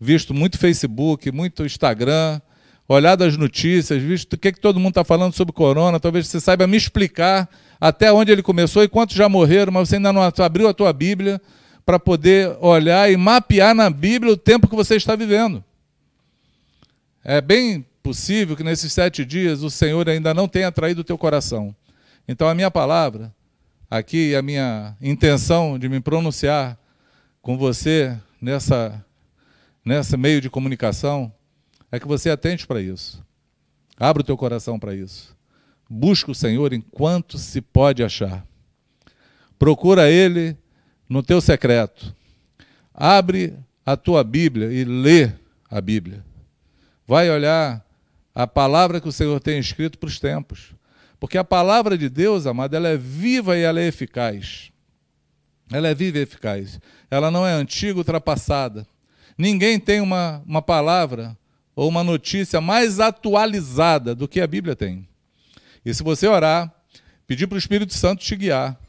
visto 0.00 0.32
muito 0.32 0.58
Facebook, 0.58 1.30
muito 1.32 1.66
Instagram, 1.66 2.40
olhado 2.88 3.24
as 3.24 3.36
notícias, 3.36 4.00
visto 4.00 4.34
o 4.34 4.38
que, 4.38 4.52
que 4.52 4.60
todo 4.60 4.78
mundo 4.78 4.92
está 4.92 5.04
falando 5.04 5.34
sobre 5.34 5.52
corona. 5.52 5.98
Talvez 5.98 6.28
você 6.28 6.40
saiba 6.40 6.68
me 6.68 6.76
explicar 6.76 7.46
até 7.80 8.12
onde 8.12 8.30
ele 8.30 8.42
começou 8.42 8.84
e 8.84 8.88
quantos 8.88 9.16
já 9.16 9.28
morreram, 9.28 9.72
mas 9.72 9.88
você 9.88 9.96
ainda 9.96 10.12
não 10.12 10.22
abriu 10.22 10.68
a 10.68 10.72
tua 10.72 10.92
Bíblia 10.92 11.42
para 11.84 11.98
poder 11.98 12.56
olhar 12.60 13.10
e 13.10 13.16
mapear 13.16 13.74
na 13.74 13.90
Bíblia 13.90 14.32
o 14.32 14.36
tempo 14.36 14.68
que 14.68 14.76
você 14.76 14.94
está 14.94 15.14
vivendo. 15.14 15.62
É 17.24 17.40
bem 17.40 17.86
possível 18.02 18.56
que 18.56 18.64
nesses 18.64 18.92
sete 18.92 19.24
dias 19.24 19.62
o 19.62 19.70
Senhor 19.70 20.08
ainda 20.08 20.34
não 20.34 20.48
tenha 20.48 20.72
traído 20.72 21.02
o 21.02 21.04
teu 21.04 21.16
coração. 21.16 21.74
Então, 22.26 22.48
a 22.48 22.54
minha 22.54 22.70
palavra, 22.70 23.32
aqui, 23.88 24.34
a 24.34 24.42
minha 24.42 24.96
intenção 25.00 25.78
de 25.78 25.88
me 25.88 26.00
pronunciar 26.00 26.78
com 27.40 27.56
você 27.56 28.18
nessa, 28.40 29.04
nessa 29.84 30.16
meio 30.16 30.40
de 30.40 30.50
comunicação, 30.50 31.32
é 31.90 32.00
que 32.00 32.06
você 32.06 32.30
atente 32.30 32.66
para 32.66 32.80
isso. 32.80 33.22
Abra 33.98 34.22
o 34.22 34.24
teu 34.24 34.36
coração 34.36 34.78
para 34.78 34.94
isso. 34.94 35.36
Busca 35.88 36.30
o 36.30 36.34
Senhor 36.34 36.72
enquanto 36.72 37.38
se 37.38 37.60
pode 37.60 38.02
achar. 38.02 38.44
Procura 39.58 40.10
Ele 40.10 40.56
no 41.08 41.22
teu 41.22 41.40
secreto. 41.40 42.14
Abre 42.92 43.54
a 43.86 43.96
tua 43.96 44.24
Bíblia 44.24 44.72
e 44.72 44.84
lê 44.84 45.30
a 45.70 45.80
Bíblia. 45.80 46.24
Vai 47.12 47.30
olhar 47.30 47.86
a 48.34 48.46
palavra 48.46 48.98
que 48.98 49.06
o 49.06 49.12
Senhor 49.12 49.38
tem 49.38 49.58
escrito 49.58 49.98
para 49.98 50.06
os 50.06 50.18
tempos. 50.18 50.72
Porque 51.20 51.36
a 51.36 51.44
palavra 51.44 51.98
de 51.98 52.08
Deus, 52.08 52.46
amada, 52.46 52.74
ela 52.74 52.88
é 52.88 52.96
viva 52.96 53.54
e 53.54 53.60
ela 53.60 53.78
é 53.78 53.86
eficaz. 53.86 54.72
Ela 55.70 55.88
é 55.88 55.94
viva 55.94 56.16
e 56.16 56.22
eficaz. 56.22 56.80
Ela 57.10 57.30
não 57.30 57.46
é 57.46 57.52
antiga, 57.52 57.98
ultrapassada. 57.98 58.86
Ninguém 59.36 59.78
tem 59.78 60.00
uma, 60.00 60.42
uma 60.46 60.62
palavra 60.62 61.36
ou 61.76 61.86
uma 61.86 62.02
notícia 62.02 62.62
mais 62.62 62.98
atualizada 62.98 64.14
do 64.14 64.26
que 64.26 64.40
a 64.40 64.46
Bíblia 64.46 64.74
tem. 64.74 65.06
E 65.84 65.92
se 65.92 66.02
você 66.02 66.26
orar, 66.26 66.74
pedir 67.26 67.46
para 67.46 67.56
o 67.56 67.58
Espírito 67.58 67.92
Santo 67.92 68.24
te 68.24 68.34
guiar, 68.34 68.80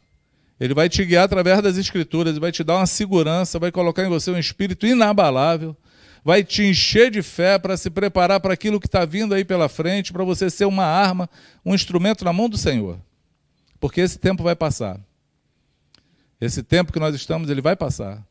ele 0.57 0.73
vai 0.73 0.87
te 0.87 1.03
guiar 1.03 1.25
através 1.25 1.61
das 1.61 1.75
Escrituras, 1.75 2.37
vai 2.37 2.53
te 2.53 2.63
dar 2.63 2.77
uma 2.77 2.87
segurança, 2.87 3.59
vai 3.59 3.69
colocar 3.69 4.05
em 4.05 4.09
você 4.09 4.31
um 4.31 4.39
espírito 4.39 4.87
inabalável, 4.87 5.75
vai 6.23 6.43
te 6.43 6.63
encher 6.63 7.11
de 7.11 7.21
fé 7.21 7.59
para 7.59 7.75
se 7.75 7.89
preparar 7.89 8.39
para 8.39 8.53
aquilo 8.53 8.79
que 8.79 8.87
está 8.87 9.03
vindo 9.05 9.33
aí 9.33 9.43
pela 9.43 9.67
frente, 9.67 10.13
para 10.13 10.23
você 10.23 10.49
ser 10.49 10.65
uma 10.65 10.85
arma, 10.85 11.29
um 11.65 11.75
instrumento 11.75 12.23
na 12.23 12.31
mão 12.31 12.47
do 12.47 12.57
Senhor. 12.57 12.97
Porque 13.79 13.99
esse 13.99 14.17
tempo 14.17 14.43
vai 14.43 14.55
passar. 14.55 14.99
Esse 16.39 16.63
tempo 16.63 16.93
que 16.93 16.99
nós 16.99 17.13
estamos, 17.13 17.49
ele 17.49 17.61
vai 17.61 17.75
passar. 17.75 18.25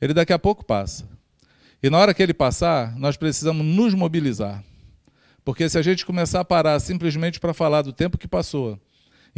Ele 0.00 0.14
daqui 0.14 0.32
a 0.32 0.38
pouco 0.38 0.64
passa. 0.64 1.04
E 1.82 1.90
na 1.90 1.98
hora 1.98 2.14
que 2.14 2.22
ele 2.22 2.34
passar, 2.34 2.96
nós 2.96 3.16
precisamos 3.16 3.64
nos 3.64 3.94
mobilizar. 3.94 4.62
Porque 5.44 5.68
se 5.68 5.78
a 5.78 5.82
gente 5.82 6.04
começar 6.04 6.40
a 6.40 6.44
parar 6.44 6.78
simplesmente 6.78 7.40
para 7.40 7.54
falar 7.54 7.82
do 7.82 7.92
tempo 7.92 8.18
que 8.18 8.28
passou, 8.28 8.78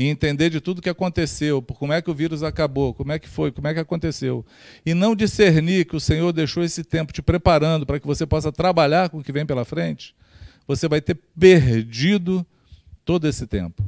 e 0.01 0.07
entender 0.07 0.49
de 0.49 0.63
tudo 0.63 0.79
o 0.79 0.81
que 0.81 0.89
aconteceu, 0.89 1.61
como 1.61 1.93
é 1.93 2.01
que 2.01 2.11
o 2.11 2.15
vírus 2.15 2.43
acabou, 2.43 2.95
como 2.95 3.13
é 3.13 3.19
que 3.19 3.29
foi, 3.29 3.53
como 3.53 3.69
é 3.69 3.75
que 3.75 3.81
aconteceu, 3.81 4.43
e 4.85 4.95
não 4.95 5.15
discernir 5.15 5.85
que 5.85 5.95
o 5.95 6.01
Senhor 6.01 6.33
deixou 6.33 6.65
esse 6.65 6.83
tempo 6.83 7.13
te 7.13 7.21
preparando 7.21 7.85
para 7.85 8.01
que 8.01 8.07
você 8.07 8.25
possa 8.25 8.51
trabalhar 8.51 9.11
com 9.11 9.19
o 9.19 9.23
que 9.23 9.31
vem 9.31 9.45
pela 9.45 9.63
frente, 9.63 10.15
você 10.67 10.89
vai 10.89 11.03
ter 11.03 11.17
perdido 11.39 12.47
todo 13.05 13.29
esse 13.29 13.47
tempo. 13.47 13.85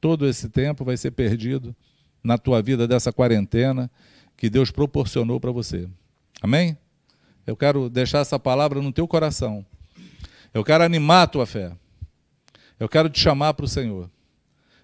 Todo 0.00 0.26
esse 0.26 0.48
tempo 0.48 0.84
vai 0.84 0.96
ser 0.96 1.12
perdido 1.12 1.76
na 2.24 2.36
tua 2.36 2.60
vida 2.60 2.88
dessa 2.88 3.12
quarentena 3.12 3.88
que 4.36 4.50
Deus 4.50 4.72
proporcionou 4.72 5.38
para 5.38 5.52
você. 5.52 5.88
Amém? 6.40 6.76
Eu 7.46 7.56
quero 7.56 7.88
deixar 7.88 8.18
essa 8.18 8.36
palavra 8.36 8.82
no 8.82 8.90
teu 8.90 9.06
coração. 9.06 9.64
Eu 10.52 10.64
quero 10.64 10.82
animar 10.82 11.22
a 11.22 11.26
tua 11.28 11.46
fé. 11.46 11.70
Eu 12.80 12.88
quero 12.88 13.08
te 13.08 13.20
chamar 13.20 13.54
para 13.54 13.64
o 13.64 13.68
Senhor. 13.68 14.10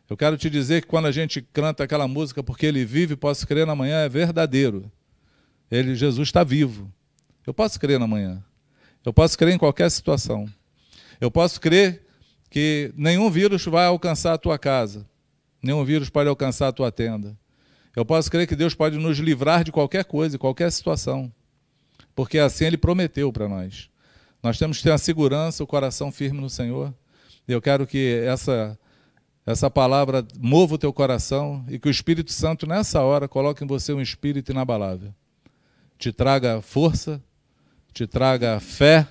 Eu 0.09 0.17
quero 0.17 0.39
te 0.39 0.49
dizer 0.49 0.83
que 0.83 0.89
quando 0.89 1.07
a 1.07 1.13
gente 1.13 1.43
canta 1.43 1.85
aquela 1.85 2.09
música, 2.09 2.43
porque 2.43 2.65
Ele 2.65 2.85
vive, 2.85 3.15
posso 3.15 3.47
crer 3.47 3.67
na 3.67 3.75
manhã, 3.75 4.05
é 4.05 4.09
verdadeiro. 4.09 4.91
Ele, 5.71 5.95
Jesus 5.95 6.29
está 6.29 6.43
vivo. 6.43 6.91
Eu 7.47 7.53
posso 7.53 7.79
crer 7.79 7.99
na 7.99 8.07
manhã. 8.07 8.43
Eu 9.05 9.13
posso 9.13 9.37
crer 9.37 9.55
em 9.55 9.59
qualquer 9.59 9.91
situação. 9.91 10.49
Eu 11.21 11.31
posso 11.31 11.61
crer 11.61 12.07
que 12.51 12.93
nenhum 12.97 13.31
vírus 13.31 13.65
vai 13.67 13.87
alcançar 13.87 14.33
a 14.33 14.39
tua 14.39 14.59
casa. 14.59 15.07
Nenhum 15.63 15.85
vírus 15.85 16.09
pode 16.09 16.29
alcançar 16.29 16.69
a 16.69 16.73
tua 16.73 16.91
tenda. 16.91 17.37
Eu 17.95 18.05
posso 18.05 18.31
crer 18.31 18.47
que 18.47 18.57
Deus 18.57 18.75
pode 18.75 18.97
nos 18.97 19.19
livrar 19.19 19.63
de 19.63 19.73
qualquer 19.73 20.05
coisa, 20.05 20.39
qualquer 20.39 20.71
situação. 20.73 21.33
Porque 22.15 22.39
assim 22.39 22.65
Ele 22.65 22.79
prometeu 22.79 23.31
para 23.33 23.49
nós. 23.49 23.91
Nós 24.43 24.59
temos 24.59 24.79
que 24.79 24.85
ter 24.85 24.93
a 24.93 24.99
segurança, 24.99 25.63
o 25.63 25.67
coração 25.67 26.11
firme 26.11 26.41
no 26.41 26.49
Senhor. 26.49 26.95
Eu 27.47 27.61
quero 27.61 27.87
que 27.87 28.23
essa 28.25 28.79
essa 29.51 29.71
palavra 29.71 30.27
mova 30.39 30.75
o 30.75 30.79
teu 30.79 30.93
coração 30.93 31.65
e 31.71 31.79
que 31.79 31.89
o 31.89 31.91
Espírito 31.91 32.31
Santo, 32.31 32.67
nessa 32.67 33.01
hora, 33.01 33.27
coloque 33.27 33.65
em 33.65 33.67
você 33.67 33.95
um 33.95 34.01
espírito 34.01 34.53
inabalável. 34.53 35.15
Te 35.99 36.13
traga 36.13 36.61
força, 36.61 37.19
te 37.91 38.07
traga 38.07 38.61
fé, 38.61 39.09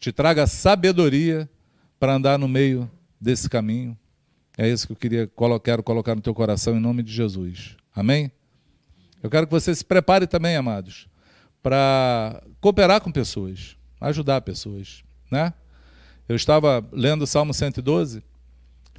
te 0.00 0.10
traga 0.10 0.46
sabedoria 0.46 1.46
para 2.00 2.14
andar 2.14 2.38
no 2.38 2.48
meio 2.48 2.90
desse 3.20 3.46
caminho. 3.46 3.94
É 4.56 4.66
isso 4.66 4.86
que 4.86 4.94
eu 4.94 4.96
queria 4.96 5.30
quero 5.62 5.82
colocar 5.82 6.14
no 6.14 6.22
teu 6.22 6.32
coração 6.32 6.74
em 6.74 6.80
nome 6.80 7.02
de 7.02 7.12
Jesus. 7.12 7.76
Amém? 7.94 8.32
Eu 9.22 9.28
quero 9.28 9.46
que 9.46 9.52
você 9.52 9.74
se 9.74 9.84
prepare 9.84 10.26
também, 10.26 10.56
amados, 10.56 11.10
para 11.62 12.42
cooperar 12.58 13.02
com 13.02 13.12
pessoas, 13.12 13.76
ajudar 14.00 14.40
pessoas, 14.40 15.04
né? 15.30 15.52
Eu 16.26 16.36
estava 16.36 16.82
lendo 16.90 17.20
o 17.20 17.26
Salmo 17.26 17.52
112 17.52 18.22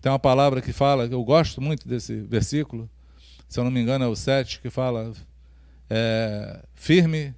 tem 0.01 0.11
uma 0.11 0.19
palavra 0.19 0.61
que 0.61 0.71
fala, 0.71 1.05
eu 1.05 1.23
gosto 1.23 1.61
muito 1.61 1.87
desse 1.87 2.21
versículo, 2.21 2.89
se 3.47 3.59
eu 3.59 3.63
não 3.63 3.71
me 3.71 3.79
engano 3.79 4.05
é 4.05 4.07
o 4.07 4.15
7, 4.15 4.59
que 4.59 4.69
fala: 4.69 5.13
é, 5.89 6.63
Firme 6.75 7.33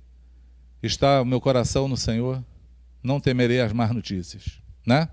está 0.82 1.22
o 1.22 1.26
meu 1.26 1.40
coração 1.40 1.88
no 1.88 1.98
Senhor, 1.98 2.44
não 3.04 3.20
temerei 3.20 3.62
as 3.62 3.72
más 3.72 3.92
notícias. 3.92 4.60
Né? 4.86 5.08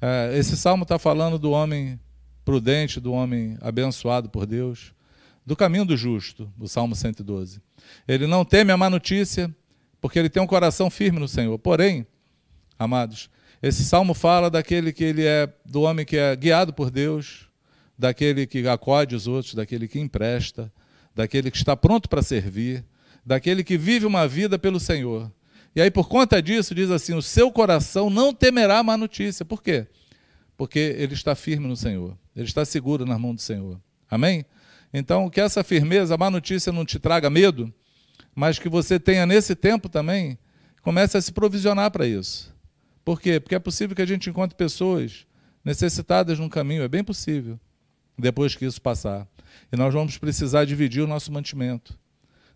É, 0.00 0.36
esse 0.36 0.56
salmo 0.56 0.82
está 0.82 0.98
falando 0.98 1.38
do 1.38 1.50
homem 1.50 1.98
prudente, 2.44 3.00
do 3.00 3.12
homem 3.12 3.56
abençoado 3.60 4.28
por 4.28 4.46
Deus, 4.46 4.92
do 5.44 5.56
caminho 5.56 5.84
do 5.84 5.96
justo, 5.96 6.52
o 6.58 6.68
Salmo 6.68 6.94
112. 6.94 7.60
Ele 8.06 8.26
não 8.26 8.44
teme 8.44 8.72
a 8.72 8.76
má 8.76 8.90
notícia, 8.90 9.54
porque 10.00 10.18
ele 10.18 10.28
tem 10.28 10.42
um 10.42 10.46
coração 10.46 10.90
firme 10.90 11.18
no 11.18 11.28
Senhor. 11.28 11.58
Porém, 11.58 12.06
amados, 12.78 13.30
esse 13.62 13.84
salmo 13.84 14.14
fala 14.14 14.50
daquele 14.50 14.92
que 14.92 15.04
ele 15.04 15.24
é, 15.24 15.48
do 15.64 15.82
homem 15.82 16.04
que 16.04 16.16
é 16.16 16.36
guiado 16.36 16.72
por 16.72 16.90
Deus, 16.90 17.48
daquele 17.98 18.46
que 18.46 18.66
acode 18.68 19.14
os 19.14 19.26
outros, 19.26 19.54
daquele 19.54 19.88
que 19.88 19.98
empresta, 19.98 20.72
daquele 21.14 21.50
que 21.50 21.56
está 21.56 21.76
pronto 21.76 22.08
para 22.08 22.22
servir, 22.22 22.84
daquele 23.24 23.64
que 23.64 23.78
vive 23.78 24.04
uma 24.04 24.28
vida 24.28 24.58
pelo 24.58 24.78
Senhor. 24.78 25.32
E 25.74 25.80
aí, 25.80 25.90
por 25.90 26.08
conta 26.08 26.40
disso, 26.40 26.74
diz 26.74 26.90
assim: 26.90 27.14
o 27.14 27.22
seu 27.22 27.50
coração 27.50 28.08
não 28.08 28.32
temerá 28.32 28.82
má 28.82 28.96
notícia. 28.96 29.44
Por 29.44 29.62
quê? 29.62 29.86
Porque 30.56 30.78
ele 30.78 31.14
está 31.14 31.34
firme 31.34 31.66
no 31.66 31.76
Senhor, 31.76 32.16
ele 32.34 32.46
está 32.46 32.64
seguro 32.64 33.04
nas 33.04 33.18
mãos 33.20 33.34
do 33.34 33.42
Senhor. 33.42 33.80
Amém? 34.10 34.44
Então, 34.92 35.28
que 35.28 35.40
essa 35.40 35.62
firmeza, 35.64 36.14
a 36.14 36.18
má 36.18 36.30
notícia 36.30 36.72
não 36.72 36.84
te 36.84 36.98
traga 36.98 37.28
medo, 37.28 37.72
mas 38.34 38.58
que 38.58 38.68
você 38.68 38.98
tenha 38.98 39.26
nesse 39.26 39.54
tempo 39.54 39.88
também, 39.88 40.38
comece 40.80 41.16
a 41.18 41.20
se 41.20 41.32
provisionar 41.32 41.90
para 41.90 42.06
isso. 42.06 42.55
Por 43.06 43.20
quê? 43.20 43.38
Porque 43.38 43.54
é 43.54 43.58
possível 43.60 43.94
que 43.94 44.02
a 44.02 44.06
gente 44.06 44.28
encontre 44.28 44.56
pessoas 44.56 45.28
necessitadas 45.64 46.40
num 46.40 46.48
caminho, 46.48 46.82
é 46.82 46.88
bem 46.88 47.04
possível, 47.04 47.56
depois 48.18 48.56
que 48.56 48.64
isso 48.64 48.82
passar. 48.82 49.28
E 49.70 49.76
nós 49.76 49.94
vamos 49.94 50.18
precisar 50.18 50.64
dividir 50.64 51.04
o 51.04 51.06
nosso 51.06 51.30
mantimento. 51.30 51.96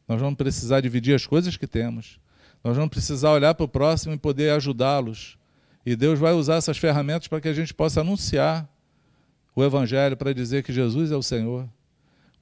Nós 0.08 0.20
vamos 0.20 0.36
precisar 0.36 0.80
dividir 0.80 1.14
as 1.14 1.24
coisas 1.24 1.56
que 1.56 1.68
temos. 1.68 2.18
Nós 2.64 2.76
vamos 2.76 2.90
precisar 2.90 3.30
olhar 3.30 3.54
para 3.54 3.62
o 3.62 3.68
próximo 3.68 4.12
e 4.12 4.18
poder 4.18 4.50
ajudá-los. 4.50 5.38
E 5.86 5.94
Deus 5.94 6.18
vai 6.18 6.32
usar 6.32 6.56
essas 6.56 6.76
ferramentas 6.76 7.28
para 7.28 7.40
que 7.40 7.46
a 7.46 7.54
gente 7.54 7.72
possa 7.72 8.00
anunciar 8.00 8.68
o 9.54 9.62
Evangelho, 9.62 10.16
para 10.16 10.34
dizer 10.34 10.64
que 10.64 10.72
Jesus 10.72 11.12
é 11.12 11.16
o 11.16 11.22
Senhor, 11.22 11.68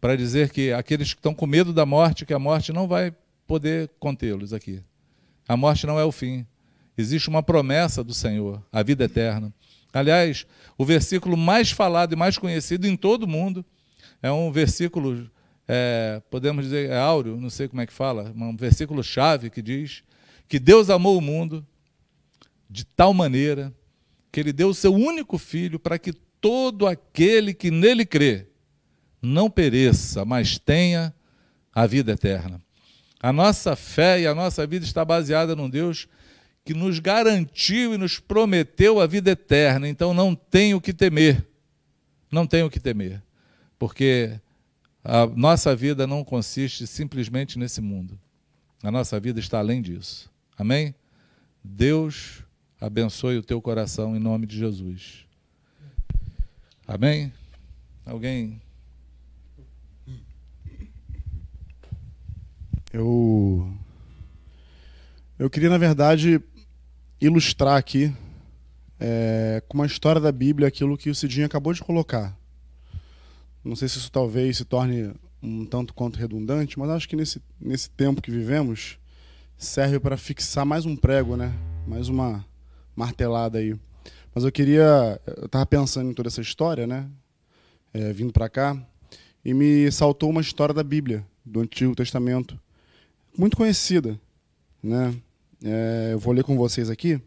para 0.01 0.17
dizer 0.17 0.49
que 0.49 0.73
aqueles 0.73 1.13
que 1.13 1.19
estão 1.19 1.35
com 1.35 1.47
medo 1.47 1.75
da 1.75 1.85
morte, 1.85 2.25
que 2.25 2.33
a 2.33 2.39
morte 2.39 2.73
não 2.73 2.89
vai 2.89 3.15
poder 3.47 3.91
contê-los 4.01 4.55
aqui. 4.55 4.83
A 5.47 5.59
morte 5.59 5.87
não 5.87 6.01
é 6.01 6.05
o 6.07 6.13
fim. 6.13 6.47
Existe 6.99 7.29
uma 7.29 7.45
promessa 7.45 8.03
do 8.03 8.13
Senhor, 8.13 8.61
a 8.73 8.83
vida 8.83 9.05
eterna. 9.05 9.55
Aliás, 9.93 10.45
o 10.77 10.85
versículo 10.85 11.37
mais 11.37 11.71
falado 11.71 12.13
e 12.13 12.17
mais 12.17 12.37
conhecido 12.37 12.89
em 12.89 12.97
todo 12.97 13.23
o 13.23 13.29
mundo 13.29 13.65
é 14.21 14.33
um 14.33 14.51
versículo, 14.51 15.31
é, 15.69 16.21
podemos 16.29 16.65
dizer, 16.65 16.91
é 16.91 16.99
áureo, 16.99 17.41
não 17.41 17.51
sei 17.51 17.69
como 17.69 17.81
é 17.81 17.87
que 17.87 17.93
fala, 17.93 18.33
um 18.35 18.57
versículo 18.57 19.01
chave 19.05 19.49
que 19.49 19.63
diz 19.63 20.03
que 20.49 20.59
Deus 20.59 20.91
amou 20.91 21.17
o 21.17 21.21
mundo 21.21 21.65
de 22.69 22.85
tal 22.85 23.15
maneira 23.15 23.73
que 24.33 24.41
ele 24.41 24.53
deu 24.53 24.71
o 24.71 24.75
seu 24.75 24.93
único 24.93 25.39
filho 25.39 25.79
para 25.79 26.01
que 26.01 26.13
todo 26.13 26.85
aquele 26.85 27.55
que 27.55 27.71
nele 27.71 28.05
crê 28.05 28.49
não 29.23 29.49
pereça, 29.49 30.25
mas 30.25 30.59
tenha 30.59 31.15
a 31.73 31.87
vida 31.87 32.11
eterna. 32.13 32.61
A 33.21 33.33
nossa 33.33 33.77
fé 33.77 34.21
e 34.21 34.27
a 34.27 34.35
nossa 34.35 34.67
vida 34.67 34.85
está 34.85 35.05
baseada 35.05 35.55
num 35.55 35.71
Deus 35.71 36.09
que 36.69 36.75
nos 36.75 36.99
garantiu 36.99 37.95
e 37.95 37.97
nos 37.97 38.21
prometeu 38.21 39.01
a 39.01 39.07
vida 39.07 39.31
eterna. 39.31 39.89
Então 39.89 40.13
não 40.13 40.35
tenho 40.35 40.77
o 40.77 40.81
que 40.83 40.93
temer. 40.93 41.49
Não 42.31 42.47
tenho 42.47 42.67
o 42.67 42.71
que 42.71 42.79
temer. 42.79 43.23
Porque 43.79 44.39
a 45.03 45.25
nossa 45.25 45.75
vida 45.75 46.07
não 46.07 46.23
consiste 46.23 46.87
simplesmente 46.87 47.59
nesse 47.59 47.81
mundo. 47.81 48.21
A 48.83 48.91
nossa 48.91 49.19
vida 49.19 49.41
está 49.41 49.61
além 49.61 49.81
disso. 49.81 50.31
Amém? 50.59 50.95
Deus 51.65 52.45
abençoe 52.79 53.39
o 53.39 53.43
teu 53.43 53.63
coração 53.63 54.15
em 54.15 54.21
nome 54.21 54.47
de 54.47 54.59
Jesus. 54.59 55.25
Amém? 56.87 57.33
Alguém? 58.05 58.61
Eu 62.93 63.73
eu 65.39 65.49
queria, 65.49 65.71
na 65.71 65.79
verdade, 65.79 66.41
ilustrar 67.21 67.77
aqui 67.77 68.15
é, 69.01 69.63
com 69.69 69.79
uma 69.79 69.87
história 69.87 70.21
da 70.21 70.33
Bíblia 70.33 70.69
aquilo 70.69 70.97
que 70.97 71.11
o 71.11 71.15
Cidinho 71.15 71.47
acabou 71.47 71.73
de 71.73 71.83
colocar. 71.83 72.37
Não 73.65 73.77
sei 73.77 73.89
se 73.89 73.99
isso 73.99 74.11
talvez 74.11 74.57
se 74.57 74.65
torne 74.65 75.13
um 75.43 75.65
tanto 75.65 75.95
quanto 75.95 76.19
redundante, 76.19 76.79
mas 76.79 76.91
acho 76.91 77.09
que 77.09 77.17
nesse, 77.17 77.41
nesse 77.61 77.91
tempo 77.91 78.23
que 78.23 78.31
vivemos 78.31 78.99
serve 79.57 80.01
para 80.01 80.17
fixar 80.17 80.65
mais 80.65 80.87
um 80.87 80.97
prego, 80.97 81.37
né? 81.37 81.53
mais 81.87 82.09
uma 82.09 82.45
martelada 82.95 83.59
aí. 83.59 83.77
Mas 84.35 84.45
eu 84.45 84.53
queria. 84.53 85.21
Eu 85.27 85.47
estava 85.47 85.67
pensando 85.67 86.11
em 86.11 86.15
toda 86.15 86.29
essa 86.29 86.41
história, 86.41 86.87
né? 86.87 87.09
É, 87.93 88.13
vindo 88.13 88.33
para 88.33 88.49
cá, 88.49 88.77
e 89.45 89.55
me 89.55 89.91
saltou 89.91 90.29
uma 90.29 90.43
história 90.43 90.75
da 90.75 90.83
Bíblia, 90.83 91.27
do 91.45 91.61
Antigo 91.61 91.95
Testamento, 91.95 92.59
muito 93.37 93.57
conhecida. 93.57 94.21
Né? 94.83 95.15
É, 95.63 96.11
eu 96.13 96.19
vou 96.19 96.33
ler 96.33 96.45
com 96.45 96.57
vocês 96.57 96.89
aqui. 96.89 97.21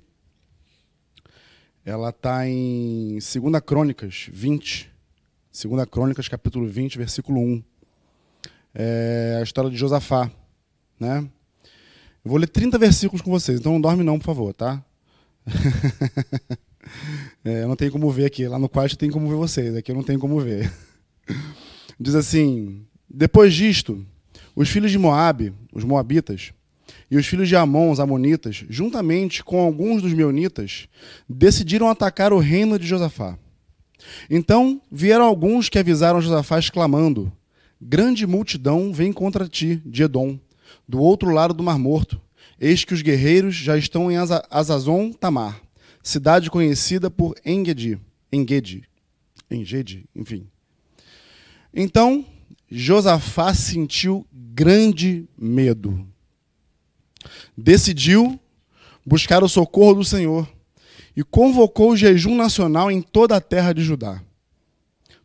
Ela 1.84 2.10
está 2.10 2.48
em 2.48 3.14
2 3.14 3.32
Crônicas 3.66 4.30
20. 4.32 4.90
2 5.52 5.86
Crônicas, 5.90 6.28
capítulo 6.28 6.68
20, 6.68 6.98
versículo 6.98 7.42
1. 7.42 7.64
É 8.74 9.38
a 9.40 9.44
história 9.44 9.70
de 9.70 9.76
Josafá. 9.76 10.32
Né? 11.00 11.28
Eu 12.24 12.30
vou 12.30 12.38
ler 12.38 12.48
30 12.48 12.78
versículos 12.78 13.22
com 13.22 13.32
vocês, 13.32 13.60
então 13.60 13.74
não 13.74 13.82
dorme 13.82 14.04
não, 14.04 14.18
por 14.18 14.26
favor, 14.26 14.54
tá? 14.54 14.84
é, 17.44 17.64
eu 17.64 17.68
não 17.68 17.76
tenho 17.76 17.92
como 17.92 18.10
ver 18.12 18.26
aqui. 18.26 18.48
Lá 18.48 18.60
no 18.60 18.70
quarto 18.70 18.98
tem 18.98 19.10
como 19.10 19.28
ver 19.28 19.36
vocês, 19.36 19.76
aqui 19.76 19.92
eu 19.92 19.96
não 19.96 20.04
tenho 20.04 20.20
como 20.20 20.40
ver. 20.40 20.72
Diz 22.00 22.16
assim: 22.16 22.86
Depois 23.10 23.54
disto, 23.54 24.06
os 24.56 24.70
filhos 24.70 24.92
de 24.92 24.98
Moabe, 24.98 25.54
os 25.74 25.84
moabitas, 25.84 26.54
e 27.12 27.18
os 27.18 27.28
filhos 27.28 27.50
de 27.50 27.58
Amon, 27.58 27.92
os 27.92 28.00
amonitas, 28.00 28.64
juntamente 28.70 29.44
com 29.44 29.60
alguns 29.60 30.02
dos 30.02 30.14
meunitas, 30.14 30.88
decidiram 31.28 31.90
atacar 31.90 32.32
o 32.32 32.40
reino 32.40 32.80
de 32.80 32.88
Josafá. 32.88 33.38
Então 34.30 34.82
vieram 34.90 35.26
alguns 35.26 35.68
que 35.68 35.78
avisaram 35.78 36.22
Josafá, 36.22 36.58
exclamando: 36.58 37.30
Grande 37.82 38.26
multidão 38.26 38.94
vem 38.94 39.12
contra 39.12 39.46
ti, 39.46 39.82
de 39.86 40.04
Edom, 40.04 40.40
do 40.88 41.02
outro 41.02 41.32
lado 41.32 41.54
do 41.54 41.62
Mar 41.62 41.78
Morto. 41.78 42.20
Eis 42.58 42.86
que 42.86 42.94
os 42.94 43.02
guerreiros 43.02 43.56
já 43.56 43.78
estão 43.78 44.10
em 44.10 44.16
Azazon 44.50 45.12
Tamar, 45.12 45.60
cidade 46.02 46.50
conhecida 46.50 47.12
por 47.12 47.36
Engedi, 47.46 48.00
Engedi, 48.32 48.84
Engedi, 49.50 50.06
enfim. 50.16 50.48
Então 51.74 52.26
Josafá 52.70 53.54
sentiu 53.54 54.26
grande 54.32 55.28
medo 55.38 56.08
decidiu 57.58 58.40
buscar 59.06 59.44
o 59.44 59.50
socorro 59.50 59.96
do 59.96 60.06
Senhor 60.06 60.48
e 61.16 61.24
convocou 61.24 61.92
o 61.92 61.98
jejum 61.98 62.36
nacional 62.36 62.92
em 62.92 63.02
toda 63.02 63.36
a 63.36 63.42
terra 63.42 63.74
de 63.74 63.84
Judá. 63.84 64.22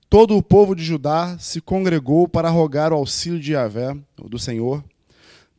Todo 0.08 0.36
o 0.36 0.42
povo 0.42 0.74
de 0.74 0.84
Judá 0.84 1.36
se 1.38 1.60
congregou 1.60 2.28
para 2.28 2.48
rogar 2.48 2.92
o 2.92 2.96
auxílio 2.96 3.40
de 3.40 3.52
Yahvé, 3.52 3.96
do 4.16 4.38
Senhor. 4.38 4.84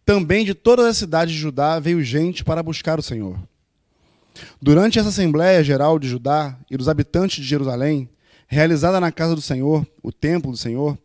Também 0.05 0.45
de 0.45 0.53
todas 0.53 0.85
as 0.85 0.97
cidades 0.97 1.33
de 1.33 1.39
Judá 1.39 1.79
veio 1.79 2.03
gente 2.03 2.43
para 2.43 2.63
buscar 2.63 2.97
o 2.97 3.03
Senhor. 3.03 3.37
Durante 4.61 4.99
essa 4.99 5.09
Assembleia 5.09 5.63
Geral 5.63 5.99
de 5.99 6.07
Judá 6.07 6.57
e 6.69 6.77
dos 6.77 6.87
habitantes 6.87 7.37
de 7.37 7.49
Jerusalém, 7.49 8.09
realizada 8.47 8.99
na 8.99 9.11
casa 9.11 9.35
do 9.35 9.41
Senhor, 9.41 9.85
o 10.01 10.11
templo 10.11 10.51
do 10.51 10.57
Senhor, 10.57 10.97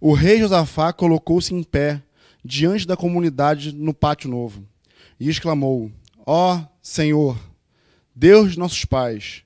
o 0.00 0.12
rei 0.12 0.38
Josafá 0.38 0.92
colocou-se 0.92 1.52
em 1.52 1.62
pé 1.62 2.00
diante 2.44 2.86
da 2.86 2.96
comunidade 2.96 3.72
no 3.72 3.94
pátio 3.94 4.30
novo 4.30 4.62
e 5.24 5.30
exclamou: 5.30 5.90
Ó 6.26 6.54
oh, 6.54 6.66
Senhor, 6.82 7.38
Deus 8.14 8.52
de 8.52 8.58
nossos 8.58 8.84
pais, 8.84 9.42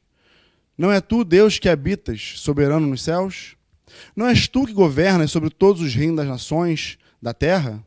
não 0.76 0.90
é 0.90 1.00
tu, 1.00 1.24
Deus, 1.24 1.58
que 1.58 1.68
habitas 1.68 2.34
soberano 2.36 2.86
nos 2.86 3.02
céus? 3.02 3.56
Não 4.14 4.26
és 4.26 4.48
tu 4.48 4.66
que 4.66 4.72
governas 4.72 5.30
sobre 5.30 5.50
todos 5.50 5.80
os 5.80 5.94
reinos 5.94 6.16
das 6.16 6.26
nações 6.26 6.98
da 7.22 7.32
terra? 7.32 7.82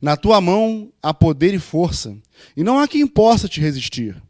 Na 0.00 0.16
tua 0.16 0.40
mão 0.40 0.92
há 1.00 1.14
poder 1.14 1.54
e 1.54 1.58
força, 1.58 2.16
e 2.56 2.64
não 2.64 2.78
há 2.78 2.88
quem 2.88 3.06
possa 3.06 3.48
te 3.48 3.60
resistir. 3.60 4.20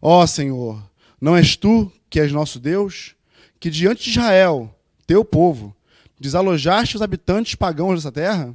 Ó 0.00 0.24
Senhor, 0.26 0.80
não 1.20 1.36
és 1.36 1.56
tu 1.56 1.90
que 2.08 2.20
és 2.20 2.32
nosso 2.32 2.60
Deus, 2.60 3.14
que 3.58 3.70
diante 3.70 4.04
de 4.04 4.10
Israel, 4.10 4.72
teu 5.04 5.24
povo, 5.24 5.74
desalojaste 6.18 6.96
os 6.96 7.02
habitantes 7.02 7.56
pagãos 7.56 7.96
dessa 7.96 8.12
terra? 8.12 8.54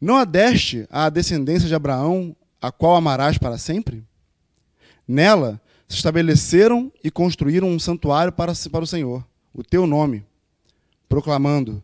Não 0.00 0.16
adeste 0.16 0.86
à 0.90 1.08
descendência 1.08 1.68
de 1.68 1.74
Abraão, 1.74 2.36
a 2.62 2.70
qual 2.70 2.94
amarás 2.94 3.36
para 3.36 3.58
sempre? 3.58 4.04
Nela 5.06 5.60
se 5.88 5.96
estabeleceram 5.96 6.92
e 7.02 7.10
construíram 7.10 7.68
um 7.68 7.78
santuário 7.78 8.32
para, 8.32 8.52
para 8.70 8.84
o 8.84 8.86
Senhor, 8.86 9.26
o 9.52 9.64
teu 9.64 9.84
nome, 9.84 10.24
proclamando: 11.08 11.82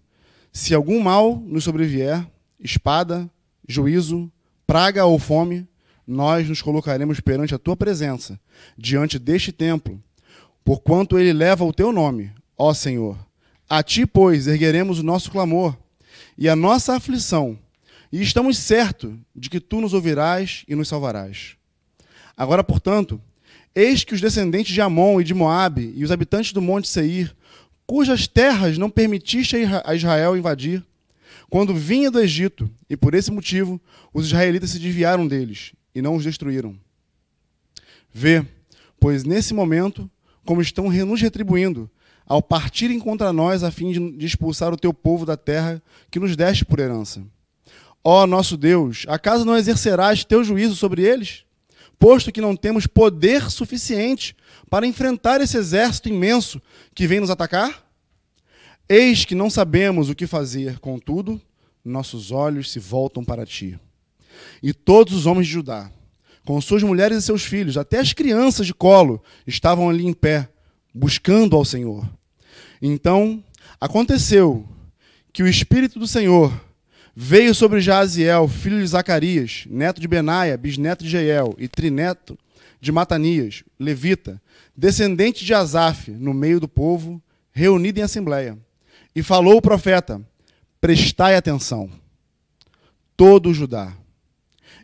Se 0.52 0.72
algum 0.72 1.00
mal 1.00 1.36
nos 1.36 1.64
sobrevier, 1.64 2.24
espada, 2.60 3.28
juízo, 3.66 4.30
praga 4.66 5.04
ou 5.04 5.18
fome, 5.18 5.66
nós 6.06 6.48
nos 6.48 6.62
colocaremos 6.62 7.20
perante 7.20 7.54
a 7.54 7.58
tua 7.58 7.76
presença, 7.76 8.40
diante 8.76 9.18
deste 9.18 9.52
templo, 9.52 10.00
porquanto 10.64 11.18
ele 11.18 11.32
leva 11.32 11.64
o 11.64 11.72
teu 11.72 11.92
nome, 11.92 12.32
ó 12.56 12.72
Senhor. 12.72 13.18
A 13.68 13.82
ti, 13.82 14.06
pois, 14.06 14.46
ergueremos 14.46 15.00
o 15.00 15.02
nosso 15.02 15.30
clamor 15.30 15.76
e 16.38 16.48
a 16.48 16.56
nossa 16.56 16.94
aflição, 16.94 17.58
e 18.10 18.22
estamos 18.22 18.58
certos 18.58 19.14
de 19.34 19.50
que 19.50 19.60
tu 19.60 19.80
nos 19.80 19.92
ouvirás 19.92 20.64
e 20.66 20.74
nos 20.74 20.88
salvarás. 20.88 21.56
Agora, 22.36 22.62
portanto, 22.64 23.20
eis 23.74 24.04
que 24.04 24.14
os 24.14 24.20
descendentes 24.20 24.72
de 24.72 24.80
Amon 24.80 25.20
e 25.20 25.24
de 25.24 25.34
Moabe 25.34 25.92
e 25.94 26.04
os 26.04 26.10
habitantes 26.10 26.52
do 26.52 26.62
monte 26.62 26.88
Seir, 26.88 27.34
cujas 27.86 28.26
terras 28.26 28.78
não 28.78 28.90
permitiste 28.90 29.56
a 29.84 29.94
Israel 29.94 30.36
invadir, 30.36 30.84
quando 31.50 31.74
vinha 31.74 32.10
do 32.10 32.20
Egito, 32.20 32.70
e 32.88 32.96
por 32.96 33.14
esse 33.14 33.30
motivo 33.30 33.80
os 34.12 34.26
israelitas 34.26 34.70
se 34.70 34.78
desviaram 34.78 35.26
deles 35.26 35.72
e 35.94 36.02
não 36.02 36.14
os 36.14 36.24
destruíram. 36.24 36.78
Vê, 38.12 38.44
pois 39.00 39.24
nesse 39.24 39.54
momento, 39.54 40.10
como 40.44 40.60
estão 40.60 40.90
nos 40.90 41.20
retribuindo, 41.20 41.90
ao 42.26 42.42
partirem 42.42 42.98
contra 42.98 43.32
nós 43.32 43.62
a 43.62 43.70
fim 43.70 44.16
de 44.16 44.26
expulsar 44.26 44.72
o 44.72 44.76
teu 44.76 44.92
povo 44.92 45.24
da 45.24 45.36
terra 45.36 45.82
que 46.10 46.20
nos 46.20 46.36
deste 46.36 46.64
por 46.64 46.78
herança. 46.78 47.22
Ó 48.10 48.26
nosso 48.26 48.56
Deus, 48.56 49.04
acaso 49.06 49.44
não 49.44 49.54
exercerás 49.54 50.24
teu 50.24 50.42
juízo 50.42 50.74
sobre 50.74 51.02
eles? 51.02 51.44
posto 51.98 52.32
que 52.32 52.40
não 52.40 52.56
temos 52.56 52.86
poder 52.86 53.50
suficiente 53.50 54.34
para 54.70 54.86
enfrentar 54.86 55.42
esse 55.42 55.58
exército 55.58 56.08
imenso 56.08 56.62
que 56.94 57.06
vem 57.06 57.20
nos 57.20 57.28
atacar? 57.28 57.84
Eis 58.88 59.26
que 59.26 59.34
não 59.34 59.50
sabemos 59.50 60.08
o 60.08 60.14
que 60.14 60.26
fazer, 60.26 60.78
contudo, 60.78 61.38
nossos 61.84 62.30
olhos 62.30 62.70
se 62.70 62.78
voltam 62.78 63.22
para 63.22 63.44
ti. 63.44 63.78
E 64.62 64.72
todos 64.72 65.12
os 65.12 65.26
homens 65.26 65.46
de 65.46 65.52
Judá, 65.52 65.90
com 66.46 66.58
suas 66.62 66.82
mulheres 66.82 67.18
e 67.18 67.22
seus 67.22 67.42
filhos, 67.42 67.76
até 67.76 67.98
as 67.98 68.14
crianças 68.14 68.66
de 68.66 68.72
colo, 68.72 69.22
estavam 69.46 69.90
ali 69.90 70.06
em 70.06 70.14
pé, 70.14 70.48
buscando 70.94 71.56
ao 71.56 71.64
Senhor. 71.64 72.08
Então 72.80 73.44
aconteceu 73.78 74.66
que 75.30 75.42
o 75.42 75.48
Espírito 75.48 75.98
do 75.98 76.06
Senhor 76.06 76.67
veio 77.20 77.52
sobre 77.52 77.80
Jaziel, 77.80 78.46
filho 78.46 78.78
de 78.78 78.86
Zacarias, 78.86 79.64
neto 79.68 80.00
de 80.00 80.06
Benaia, 80.06 80.56
bisneto 80.56 81.02
de 81.02 81.10
Jeiel 81.10 81.52
e 81.58 81.66
trineto 81.66 82.38
de 82.80 82.92
Matanias, 82.92 83.64
levita, 83.76 84.40
descendente 84.76 85.44
de 85.44 85.52
Asaf, 85.52 86.12
no 86.12 86.32
meio 86.32 86.60
do 86.60 86.68
povo, 86.68 87.20
reunido 87.50 87.98
em 87.98 88.04
assembleia. 88.04 88.56
E 89.16 89.22
falou 89.24 89.56
o 89.56 89.60
profeta: 89.60 90.22
Prestai 90.80 91.34
atenção, 91.34 91.90
todo 93.16 93.48
o 93.48 93.54
Judá, 93.54 93.92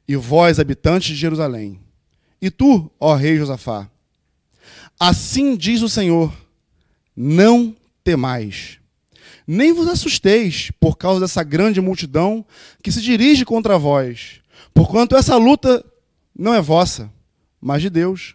e 0.08 0.16
vós, 0.16 0.58
habitantes 0.58 1.10
de 1.10 1.14
Jerusalém, 1.14 1.78
e 2.42 2.50
tu, 2.50 2.90
ó 2.98 3.14
rei 3.14 3.36
Josafá, 3.36 3.88
assim 4.98 5.56
diz 5.56 5.82
o 5.82 5.88
Senhor: 5.88 6.36
Não 7.16 7.76
temais 8.02 8.80
nem 9.46 9.72
vos 9.72 9.88
assusteis 9.88 10.70
por 10.80 10.96
causa 10.96 11.20
dessa 11.20 11.42
grande 11.42 11.80
multidão 11.80 12.44
que 12.82 12.90
se 12.90 13.00
dirige 13.00 13.44
contra 13.44 13.78
vós, 13.78 14.40
porquanto 14.72 15.16
essa 15.16 15.36
luta 15.36 15.84
não 16.36 16.54
é 16.54 16.60
vossa, 16.60 17.10
mas 17.60 17.82
de 17.82 17.90
Deus. 17.90 18.34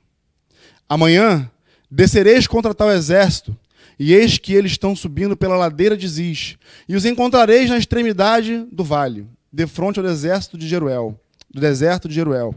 Amanhã 0.88 1.50
descereis 1.90 2.48
contra 2.48 2.74
tal 2.74 2.92
exército, 2.92 3.58
e 3.98 4.14
eis 4.14 4.38
que 4.38 4.54
eles 4.54 4.72
estão 4.72 4.96
subindo 4.96 5.36
pela 5.36 5.58
ladeira 5.58 5.98
de 5.98 6.08
Ziz, 6.08 6.58
e 6.88 6.96
os 6.96 7.06
encontrareis 7.06 7.70
na 7.70 7.78
extremidade 7.78 8.66
do 8.72 8.84
vale, 8.84 9.28
de 9.52 9.68
frente 9.68 10.00
ao 10.00 10.06
exército 10.06 10.58
de 10.58 10.68
Jeruel, 10.68 11.20
do 11.50 11.60
deserto 11.60 12.08
de 12.08 12.16
Jeruel. 12.16 12.56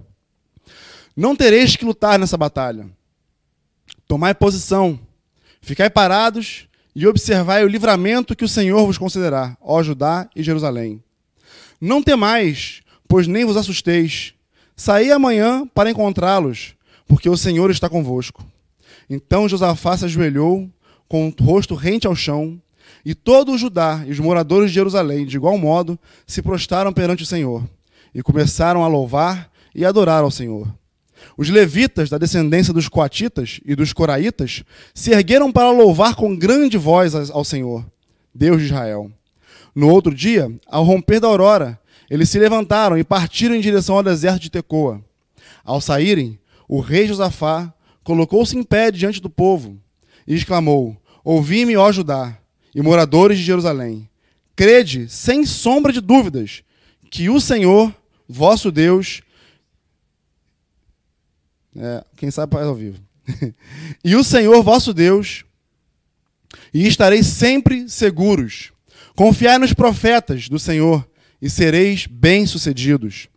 Não 1.16 1.34
tereis 1.34 1.74
que 1.74 1.84
lutar 1.84 2.18
nessa 2.18 2.36
batalha. 2.36 2.86
Tomai 4.06 4.34
posição, 4.34 4.98
ficai 5.60 5.90
parados 5.90 6.68
e 6.94 7.06
observai 7.06 7.64
o 7.64 7.68
livramento 7.68 8.36
que 8.36 8.44
o 8.44 8.48
Senhor 8.48 8.84
vos 8.86 8.98
concederá, 8.98 9.56
ó 9.60 9.82
Judá 9.82 10.28
e 10.36 10.42
Jerusalém. 10.42 11.02
Não 11.80 12.02
temais, 12.02 12.82
pois 13.08 13.26
nem 13.26 13.44
vos 13.44 13.56
assusteis. 13.56 14.34
Saí 14.76 15.10
amanhã 15.10 15.66
para 15.74 15.90
encontrá-los, 15.90 16.74
porque 17.06 17.28
o 17.28 17.36
Senhor 17.36 17.70
está 17.70 17.88
convosco. 17.88 18.44
Então 19.08 19.48
Josafá 19.48 19.96
se 19.96 20.04
ajoelhou, 20.04 20.70
com 21.08 21.28
o 21.28 21.44
rosto 21.44 21.74
rente 21.74 22.06
ao 22.06 22.14
chão, 22.14 22.60
e 23.04 23.14
todo 23.14 23.52
o 23.52 23.58
Judá 23.58 24.02
e 24.06 24.12
os 24.12 24.18
moradores 24.18 24.70
de 24.70 24.74
Jerusalém, 24.74 25.26
de 25.26 25.36
igual 25.36 25.58
modo, 25.58 25.98
se 26.26 26.40
prostaram 26.40 26.92
perante 26.92 27.22
o 27.22 27.26
Senhor, 27.26 27.62
e 28.14 28.22
começaram 28.22 28.84
a 28.84 28.88
louvar 28.88 29.50
e 29.74 29.84
adorar 29.84 30.22
ao 30.22 30.30
Senhor. 30.30 30.72
Os 31.36 31.48
levitas, 31.48 32.10
da 32.10 32.18
descendência 32.18 32.72
dos 32.72 32.88
coatitas 32.88 33.60
e 33.64 33.74
dos 33.74 33.92
coraitas, 33.92 34.62
se 34.94 35.12
ergueram 35.12 35.50
para 35.50 35.70
louvar 35.70 36.14
com 36.14 36.36
grande 36.36 36.76
voz 36.76 37.14
ao 37.30 37.44
Senhor, 37.44 37.84
Deus 38.34 38.60
de 38.60 38.66
Israel. 38.66 39.10
No 39.74 39.88
outro 39.88 40.14
dia, 40.14 40.50
ao 40.66 40.84
romper 40.84 41.20
da 41.20 41.28
aurora, 41.28 41.78
eles 42.10 42.28
se 42.28 42.38
levantaram 42.38 42.98
e 42.98 43.04
partiram 43.04 43.54
em 43.54 43.60
direção 43.60 43.96
ao 43.96 44.02
deserto 44.02 44.42
de 44.42 44.50
Tecoa. 44.50 45.02
Ao 45.64 45.80
saírem, 45.80 46.38
o 46.68 46.80
rei 46.80 47.06
Josafá 47.06 47.72
colocou-se 48.04 48.56
em 48.56 48.62
pé 48.62 48.90
diante 48.90 49.20
do 49.20 49.30
povo 49.30 49.78
e 50.26 50.34
exclamou: 50.34 50.96
Ouvi-me, 51.24 51.76
ó 51.76 51.90
Judá, 51.90 52.36
e 52.74 52.82
moradores 52.82 53.38
de 53.38 53.44
Jerusalém. 53.44 54.08
Crede, 54.54 55.08
sem 55.08 55.46
sombra 55.46 55.92
de 55.92 56.00
dúvidas, 56.00 56.62
que 57.10 57.30
o 57.30 57.40
Senhor, 57.40 57.92
vosso 58.28 58.70
Deus, 58.70 59.22
é, 61.76 62.04
quem 62.16 62.30
sabe 62.30 62.52
faz 62.52 62.66
ao 62.66 62.74
vivo. 62.74 62.98
e 64.04 64.16
o 64.16 64.24
Senhor 64.24 64.62
vosso 64.62 64.92
Deus, 64.92 65.44
e 66.72 66.86
estareis 66.86 67.26
sempre 67.26 67.88
seguros. 67.88 68.72
Confiai 69.14 69.58
nos 69.58 69.72
profetas 69.72 70.48
do 70.48 70.58
Senhor, 70.58 71.06
e 71.42 71.50
sereis 71.50 72.06
bem-sucedidos. 72.06 73.28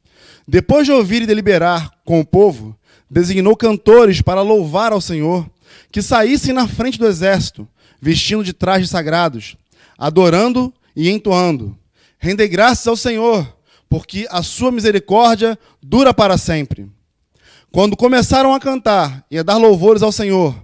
Depois 0.48 0.86
de 0.86 0.91
ouvir 0.91 1.24
e 1.24 1.26
deliberar 1.26 1.89
com 2.06 2.19
o 2.19 2.26
povo, 2.26 2.78
designou 3.10 3.56
cantores 3.56 4.21
para 4.21 4.43
louvar 4.43 4.93
ao 4.93 5.02
Senhor, 5.02 5.50
que 5.91 6.04
saíssem 6.04 6.54
na 6.54 6.67
frente 6.67 7.00
do 7.00 7.08
exército, 7.08 7.67
vestindo 8.00 8.43
de 8.43 8.54
trajes 8.54 8.91
sagrados, 8.91 9.58
adorando 9.98 10.71
e 10.95 11.10
entoando. 11.10 11.76
Rendei 12.19 12.48
graças 12.48 12.86
ao 12.86 12.95
Senhor, 12.95 13.58
porque 13.89 14.28
a 14.30 14.43
sua 14.43 14.71
misericórdia 14.71 15.58
dura 15.82 16.13
para 16.13 16.38
sempre. 16.38 16.88
Quando 17.75 17.97
começaram 17.97 18.53
a 18.53 18.59
cantar 18.61 19.25
e 19.29 19.38
a 19.38 19.43
dar 19.43 19.57
louvores 19.57 20.01
ao 20.01 20.09
Senhor, 20.09 20.55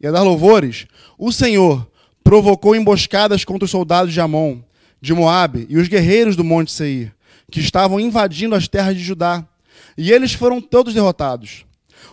e 0.00 0.06
a 0.06 0.10
dar 0.10 0.22
louvores, 0.22 0.86
o 1.18 1.30
Senhor 1.30 1.86
provocou 2.24 2.74
emboscadas 2.74 3.44
contra 3.44 3.66
os 3.66 3.70
soldados 3.70 4.14
de 4.14 4.18
Amon, 4.18 4.60
de 4.98 5.12
Moabe 5.12 5.66
e 5.68 5.76
os 5.76 5.88
guerreiros 5.88 6.34
do 6.34 6.42
monte 6.42 6.72
Seir, 6.72 7.14
que 7.50 7.60
estavam 7.60 8.00
invadindo 8.00 8.54
as 8.54 8.66
terras 8.66 8.96
de 8.96 9.02
Judá, 9.02 9.46
e 9.94 10.10
eles 10.10 10.32
foram 10.32 10.58
todos 10.58 10.94
derrotados. 10.94 11.66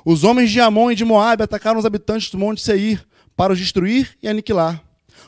Os 0.03 0.25
homens 0.25 0.51
de 0.51 0.59
Amon 0.59 0.91
e 0.91 0.95
de 0.95 1.05
Moabe 1.05 1.43
atacaram 1.43 1.79
os 1.79 1.85
habitantes 1.85 2.29
do 2.29 2.37
monte 2.37 2.61
Seir 2.61 3.01
para 3.37 3.53
os 3.53 3.59
destruir 3.59 4.17
e 4.21 4.27
aniquilar. 4.27 4.83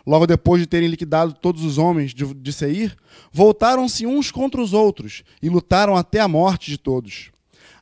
Logo 0.06 0.28
depois 0.28 0.60
de 0.60 0.68
terem 0.68 0.90
liquidado 0.90 1.32
todos 1.32 1.64
os 1.64 1.78
homens 1.78 2.14
de, 2.14 2.26
de 2.34 2.52
Seir, 2.52 2.94
voltaram-se 3.32 4.06
uns 4.06 4.32
contra 4.32 4.62
os 4.62 4.74
outros 4.74 5.24
e 5.42 5.48
lutaram 5.48 5.96
até 5.96 6.20
a 6.20 6.28
morte 6.28 6.70
de 6.70 6.78
todos. 6.78 7.31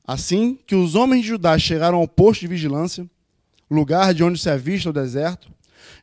Assim 0.09 0.57
que 0.65 0.73
os 0.73 0.95
homens 0.95 1.21
de 1.21 1.27
Judá 1.27 1.55
chegaram 1.59 1.99
ao 1.99 2.07
posto 2.07 2.41
de 2.41 2.47
vigilância, 2.47 3.07
lugar 3.69 4.11
de 4.11 4.23
onde 4.23 4.39
se 4.39 4.49
avista 4.49 4.89
o 4.89 4.93
deserto, 4.93 5.51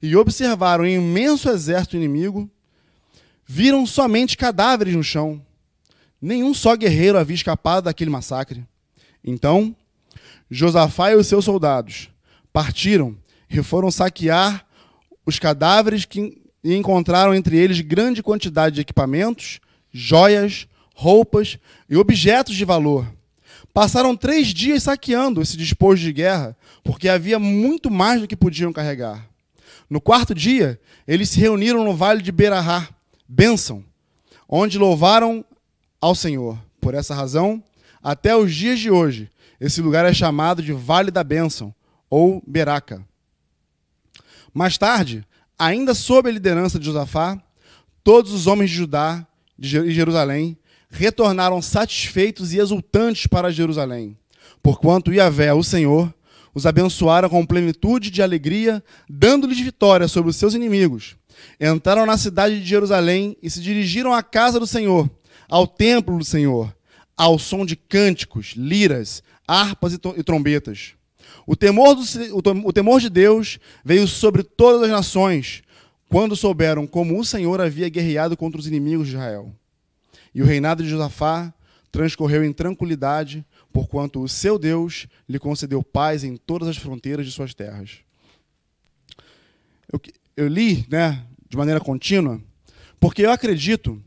e 0.01 0.15
observaram 0.15 0.85
um 0.85 0.87
imenso 0.87 1.51
exército 1.51 1.97
inimigo, 1.97 2.49
viram 3.45 3.85
somente 3.85 4.37
cadáveres 4.37 4.95
no 4.95 5.03
chão. 5.03 5.45
Nenhum 6.23 6.55
só 6.55 6.77
guerreiro 6.77 7.19
havia 7.19 7.35
escapado 7.35 7.87
daquele 7.87 8.09
massacre. 8.09 8.65
Então, 9.25 9.75
Josafá 10.49 11.11
e 11.11 11.17
os 11.17 11.27
seus 11.27 11.45
soldados 11.45 12.09
partiram 12.53 13.17
e 13.51 13.61
foram 13.61 13.91
saquear 13.91 14.65
os 15.27 15.41
cadáveres 15.41 16.05
que 16.05 16.41
encontraram 16.63 17.35
entre 17.35 17.57
eles 17.57 17.81
grande 17.81 18.23
quantidade 18.23 18.77
de 18.77 18.83
equipamentos, 18.83 19.59
joias, 19.93 20.69
roupas 20.95 21.59
e 21.91 21.97
objetos 21.97 22.55
de 22.55 22.65
valor. 22.65 23.16
Passaram 23.77 24.17
três 24.17 24.55
dias 24.55 24.85
saqueando 24.85 25.43
esse 25.43 25.55
despojo 25.55 26.01
de 26.01 26.11
guerra, 26.11 26.57
porque 26.83 27.11
havia 27.11 27.39
muito 27.39 27.91
mais 27.91 28.23
do 28.23 28.27
que 28.27 28.35
podiam 28.35 28.73
carregar. 28.73 29.29
No 29.91 30.01
quarto 30.01 30.35
dia, 30.35 30.81
eles 31.07 31.29
se 31.29 31.39
reuniram 31.39 31.85
no 31.85 31.95
vale 31.95 32.23
de 32.23 32.33
Berahá, 32.33 32.89
bênção, 33.29 33.85
onde 34.49 34.79
louvaram 34.79 35.45
ao 36.01 36.15
Senhor. 36.15 36.59
Por 36.81 36.95
essa 36.95 37.15
razão, 37.15 37.63
até 38.03 38.35
os 38.35 38.55
dias 38.55 38.81
de 38.81 38.91
hoje, 38.91 39.31
esse 39.61 39.83
lugar 39.83 40.07
é 40.07 40.15
chamado 40.15 40.63
de 40.63 40.73
Vale 40.73 41.11
da 41.11 41.23
Bênção, 41.23 41.75
ou 42.09 42.43
Beraca. 42.47 43.07
Mais 44.55 44.79
tarde, 44.79 45.23
ainda 45.59 45.93
sob 45.93 46.31
a 46.31 46.33
liderança 46.33 46.79
de 46.79 46.87
Josafá, 46.87 47.39
todos 48.03 48.33
os 48.33 48.47
homens 48.47 48.71
de 48.71 48.77
Judá 48.77 49.27
e 49.59 49.91
Jerusalém 49.93 50.57
retornaram 50.97 51.61
satisfeitos 51.61 52.55
e 52.55 52.59
exultantes 52.59 53.27
para 53.27 53.53
Jerusalém, 53.53 54.17
porquanto 54.63 55.13
Yahvé, 55.13 55.53
o 55.53 55.63
Senhor, 55.63 56.13
os 56.55 56.65
abençoara 56.65 57.29
com 57.29 57.45
plenitude 57.45 58.11
de 58.11 58.23
alegria, 58.23 58.83
dando-lhes 59.09 59.61
vitória 59.61 60.09
sobre 60.09 60.31
os 60.31 60.37
seus 60.37 60.55
inimigos. 60.55 61.15
Entraram 61.61 62.07
na 62.07 62.17
cidade 62.17 62.59
de 62.59 62.67
Jerusalém 62.67 63.37
e 63.43 63.51
se 63.51 63.61
dirigiram 63.61 64.15
à 64.15 64.23
casa 64.23 64.59
do 64.59 64.67
Senhor, 64.67 65.11
ao 65.49 65.67
templo 65.67 66.17
do 66.17 66.25
Senhor, 66.25 66.75
ao 67.15 67.39
som 67.39 67.67
de 67.67 67.77
cânticos, 67.77 68.55
liras, 68.57 69.23
harpas 69.47 69.93
e 69.93 70.23
trombetas. 70.25 70.95
O 71.47 71.55
temor, 71.55 71.95
do, 71.95 72.03
o 72.67 72.73
temor 72.73 73.01
de 73.01 73.11
Deus 73.11 73.59
veio 73.85 74.09
sobre 74.09 74.43
todas 74.43 74.83
as 74.83 74.91
nações, 74.91 75.63
quando 76.09 76.35
souberam 76.35 76.87
como 76.87 77.21
o 77.21 77.25
Senhor 77.25 77.61
havia 77.61 77.89
guerreado 77.91 78.35
contra 78.35 78.59
os 78.59 78.67
inimigos 78.67 79.09
de 79.09 79.15
Israel. 79.15 79.53
E 80.37 80.43
o 80.43 80.45
reinado 80.45 80.83
de 80.83 80.91
Josafá 80.91 81.51
transcorreu 81.91 82.45
em 82.45 82.53
tranquilidade, 82.53 83.43
porquanto 83.73 84.23
o 84.23 84.29
seu 84.29 84.59
Deus 84.59 85.07
lhe 85.27 85.39
concedeu 85.39 85.83
paz 85.83 86.25
em 86.25 86.37
todas 86.37 86.69
as 86.69 86.77
fronteiras 86.77 87.25
de 87.25 87.33
suas 87.33 87.55
terras. 87.55 88.01
Eu, 89.91 89.99
eu 90.37 90.47
li 90.47 90.85
né, 90.91 91.25
de 91.49 91.57
maneira 91.57 91.81
contínua, 91.81 92.39
porque 93.01 93.23
eu 93.23 93.31
acredito 93.31 93.99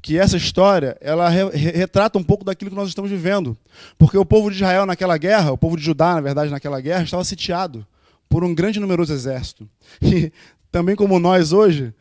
que 0.00 0.16
essa 0.16 0.36
história 0.36 0.96
ela 1.00 1.28
re 1.28 1.46
retrata 1.50 2.16
um 2.16 2.22
pouco 2.22 2.44
daquilo 2.44 2.70
que 2.70 2.76
nós 2.76 2.88
estamos 2.88 3.10
vivendo. 3.10 3.58
Porque 3.98 4.16
o 4.16 4.24
povo 4.24 4.50
de 4.50 4.58
Israel 4.58 4.86
naquela 4.86 5.18
guerra, 5.18 5.50
o 5.50 5.58
povo 5.58 5.76
de 5.76 5.82
Judá, 5.82 6.14
na 6.14 6.20
verdade, 6.20 6.52
naquela 6.52 6.80
guerra, 6.80 7.02
estava 7.02 7.24
sitiado 7.24 7.84
por 8.28 8.44
um 8.44 8.54
grande 8.54 8.78
e 8.78 8.80
numeroso 8.80 9.12
exército. 9.12 9.68
E 10.00 10.32
também 10.70 10.94
como 10.94 11.18
nós 11.18 11.52
hoje, 11.52 11.92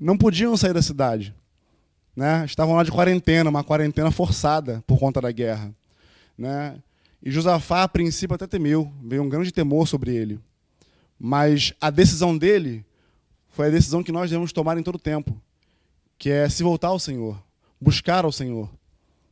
não 0.00 0.16
podiam 0.16 0.56
sair 0.56 0.72
da 0.72 0.80
cidade. 0.80 1.34
Né? 2.16 2.44
Estavam 2.44 2.74
lá 2.76 2.82
de 2.82 2.92
quarentena, 2.92 3.50
uma 3.50 3.64
quarentena 3.64 4.10
forçada 4.10 4.82
por 4.86 4.98
conta 4.98 5.20
da 5.20 5.32
guerra. 5.32 5.74
Né? 6.36 6.76
E 7.22 7.30
Josafá, 7.30 7.82
a 7.82 7.88
princípio, 7.88 8.34
até 8.34 8.46
temeu, 8.46 8.92
veio 9.02 9.22
um 9.22 9.28
grande 9.28 9.52
temor 9.52 9.88
sobre 9.88 10.14
ele. 10.14 10.38
Mas 11.18 11.72
a 11.80 11.90
decisão 11.90 12.36
dele 12.36 12.84
foi 13.50 13.68
a 13.68 13.70
decisão 13.70 14.02
que 14.02 14.12
nós 14.12 14.30
devemos 14.30 14.52
tomar 14.52 14.76
em 14.78 14.82
todo 14.82 14.96
o 14.96 14.98
tempo 14.98 15.40
que 16.18 16.30
é 16.30 16.48
se 16.48 16.62
voltar 16.62 16.88
ao 16.88 16.98
Senhor, 16.98 17.42
buscar 17.80 18.24
ao 18.24 18.32
Senhor, 18.32 18.70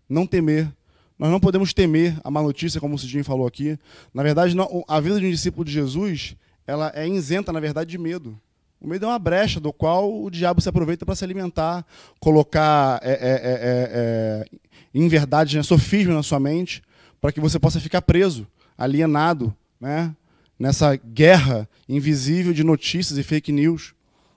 não 0.09 0.27
temer. 0.27 0.71
Nós 1.19 1.31
não 1.31 1.41
podemos 1.41 1.73
temer 1.73 2.19
a 2.25 2.31
má 2.31 2.43
notícia, 2.43 2.81
como 2.81 2.97
o 2.97 2.99
Cidinho 2.99 3.25
falou 3.25 3.47
aqui. 3.47 3.79
Na 4.13 4.23
verdade, 4.23 4.55
a 4.89 5.01
vida 5.01 5.21
de 5.21 5.27
um 5.27 5.31
discípulo 5.31 5.65
de 5.65 5.73
Jesus 5.73 6.37
ela 6.67 6.93
é 6.95 7.09
isenta, 7.09 7.53
na 7.53 7.61
verdade, 7.61 7.91
de 7.91 7.99
medo. 7.99 8.39
O 8.83 8.89
medo 8.89 9.07
é 9.07 9.09
uma 9.09 9.19
brecha 9.19 9.61
do 9.61 9.73
qual 9.73 10.13
o 10.13 10.29
diabo 10.29 10.61
se 10.61 10.69
aproveita 10.69 11.07
para 11.07 11.15
se 11.15 11.23
alimentar, 11.23 11.87
colocar 12.19 12.99
é, 13.01 13.13
é, 13.13 13.15
é, 13.15 13.21
é, 13.23 14.45
é 14.45 14.45
em 14.93 15.07
verdade 15.07 15.57
né, 15.57 15.63
sofismo 15.63 16.13
na 16.13 16.23
sua 16.23 16.41
mente, 16.41 16.83
para 17.21 17.31
que 17.31 17.39
você 17.39 17.61
possa 17.61 17.79
ficar 17.79 18.03
preso, 18.03 18.45
alienado, 18.77 19.55
né, 19.81 20.13
nessa 20.59 20.97
guerra 20.97 21.69
invisível 21.89 22.53
de 22.53 22.65
notícias 22.65 23.17
e 23.17 23.23
fake 23.23 23.53
news. 23.53 23.95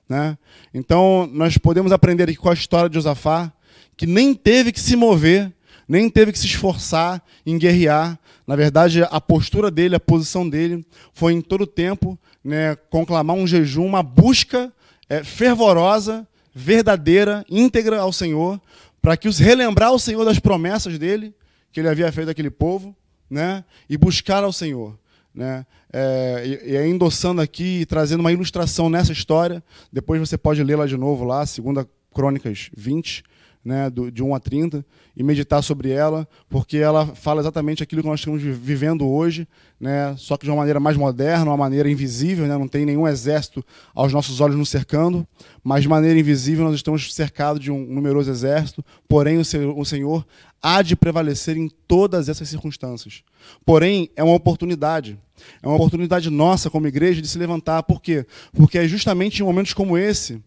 Né? 0.08 0.38
Então, 0.72 1.28
nós 1.34 1.58
podemos 1.58 1.92
aprender 1.92 2.26
aqui 2.26 2.36
com 2.36 2.50
a 2.50 2.54
história 2.54 2.88
de 2.88 2.94
Josafá, 2.94 3.52
que 3.98 4.06
nem 4.06 4.36
teve 4.36 4.72
que 4.72 4.80
se 4.80 4.96
mover, 4.96 5.52
nem 5.88 6.10
teve 6.10 6.32
que 6.32 6.40
se 6.40 6.48
esforçar 6.48 7.22
em 7.46 7.58
guerrear. 7.58 8.18
Na 8.46 8.56
verdade, 8.56 9.04
a 9.04 9.22
postura 9.22 9.70
dele, 9.70 9.96
a 9.96 10.00
posição 10.00 10.48
dele, 10.48 10.86
foi 11.14 11.34
em 11.34 11.42
todo 11.42 11.62
o 11.62 11.68
tempo 11.68 12.18
né, 12.44 12.76
conclamar 12.90 13.36
um 13.36 13.48
jejum, 13.48 13.86
uma 13.86 14.04
busca 14.04 14.72
é, 15.10 15.24
fervorosa, 15.24 16.28
verdadeira, 16.54 17.46
íntegra 17.50 18.00
ao 18.00 18.14
Senhor, 18.14 18.62
para 19.02 19.18
que 19.18 19.28
os 19.28 19.40
relembrar 19.40 19.90
ao 19.90 20.00
Senhor 20.00 20.24
das 20.24 20.40
promessas 20.40 20.98
dele, 20.98 21.34
que 21.72 21.80
ele 21.80 21.90
havia 21.90 22.12
feito 22.12 22.30
àquele 22.30 22.50
povo, 22.50 22.96
né, 23.30 23.64
e 23.90 23.98
buscar 23.98 24.44
ao 24.44 24.54
Senhor. 24.54 24.98
Né? 25.34 25.66
É, 25.92 26.44
e, 26.46 26.72
e 26.72 26.88
endossando 26.88 27.42
aqui, 27.42 27.86
trazendo 27.88 28.22
uma 28.22 28.32
ilustração 28.32 28.90
nessa 28.90 29.12
história. 29.12 29.64
Depois 29.92 30.20
você 30.20 30.38
pode 30.38 30.64
lê-la 30.64 30.86
de 30.86 30.96
novo 30.96 31.26
lá, 31.26 31.40
2 31.40 31.86
Crônicas 32.14 32.70
20, 32.76 33.24
né, 33.64 33.90
do, 33.90 34.12
de 34.12 34.24
1 34.24 34.36
a 34.36 34.40
30, 34.40 34.86
e 35.16 35.24
meditar 35.24 35.62
sobre 35.64 35.92
ela, 35.92 36.28
porque 36.50 36.78
ela 36.78 37.08
fala 37.08 37.42
exatamente 37.42 37.82
aquilo 37.82 38.02
que 38.02 38.08
nós 38.08 38.20
estamos 38.20 38.42
vivendo 38.42 39.08
hoje, 39.08 39.48
né, 39.80 40.14
só 40.18 40.36
que 40.36 40.46
de 40.46 40.52
uma 40.52 40.58
maneira 40.58 40.80
mais 40.80 40.98
moderna, 40.98 41.46
uma 41.46 41.58
maneira 41.58 41.90
invisível, 41.90 42.46
né, 42.48 42.58
não 42.58 42.68
tem 42.68 42.86
nenhum 42.86 43.08
exército 43.08 43.64
aos 43.94 44.12
nossos 44.12 44.42
olhos 44.42 44.58
nos 44.58 44.70
cercando, 44.70 45.26
mas 45.64 45.84
de 45.84 45.90
maneira 45.90 46.20
invisível 46.20 46.66
nós 46.66 46.76
estamos 46.76 47.14
cercados 47.14 47.62
de 47.62 47.72
um 47.72 47.86
numeroso 47.86 48.30
exército, 48.30 48.84
porém 49.08 49.38
o, 49.38 49.86
Senhor 49.86 50.26
há 50.62 50.82
de 50.82 50.96
prevalecer 50.96 51.56
em 51.58 51.70
todas 51.88 52.28
essas 52.28 52.50
circunstâncias. 52.50 53.24
Porém, 53.64 54.10
é 54.16 54.24
uma 54.24 54.34
oportunidade. 54.34 55.20
É 55.62 55.68
uma 55.68 55.76
oportunidade 55.76 56.30
nossa 56.30 56.70
como 56.72 56.88
igreja 56.88 57.22
de 57.22 57.28
se 57.28 57.38
levantar. 57.38 57.84
Por 57.84 58.02
quê? 58.02 58.26
Porque 58.52 58.80
é 58.80 58.88
justamente 58.88 59.42
em 59.42 59.46
momentos 59.46 59.74
como 59.74 59.98
esse 59.98 60.42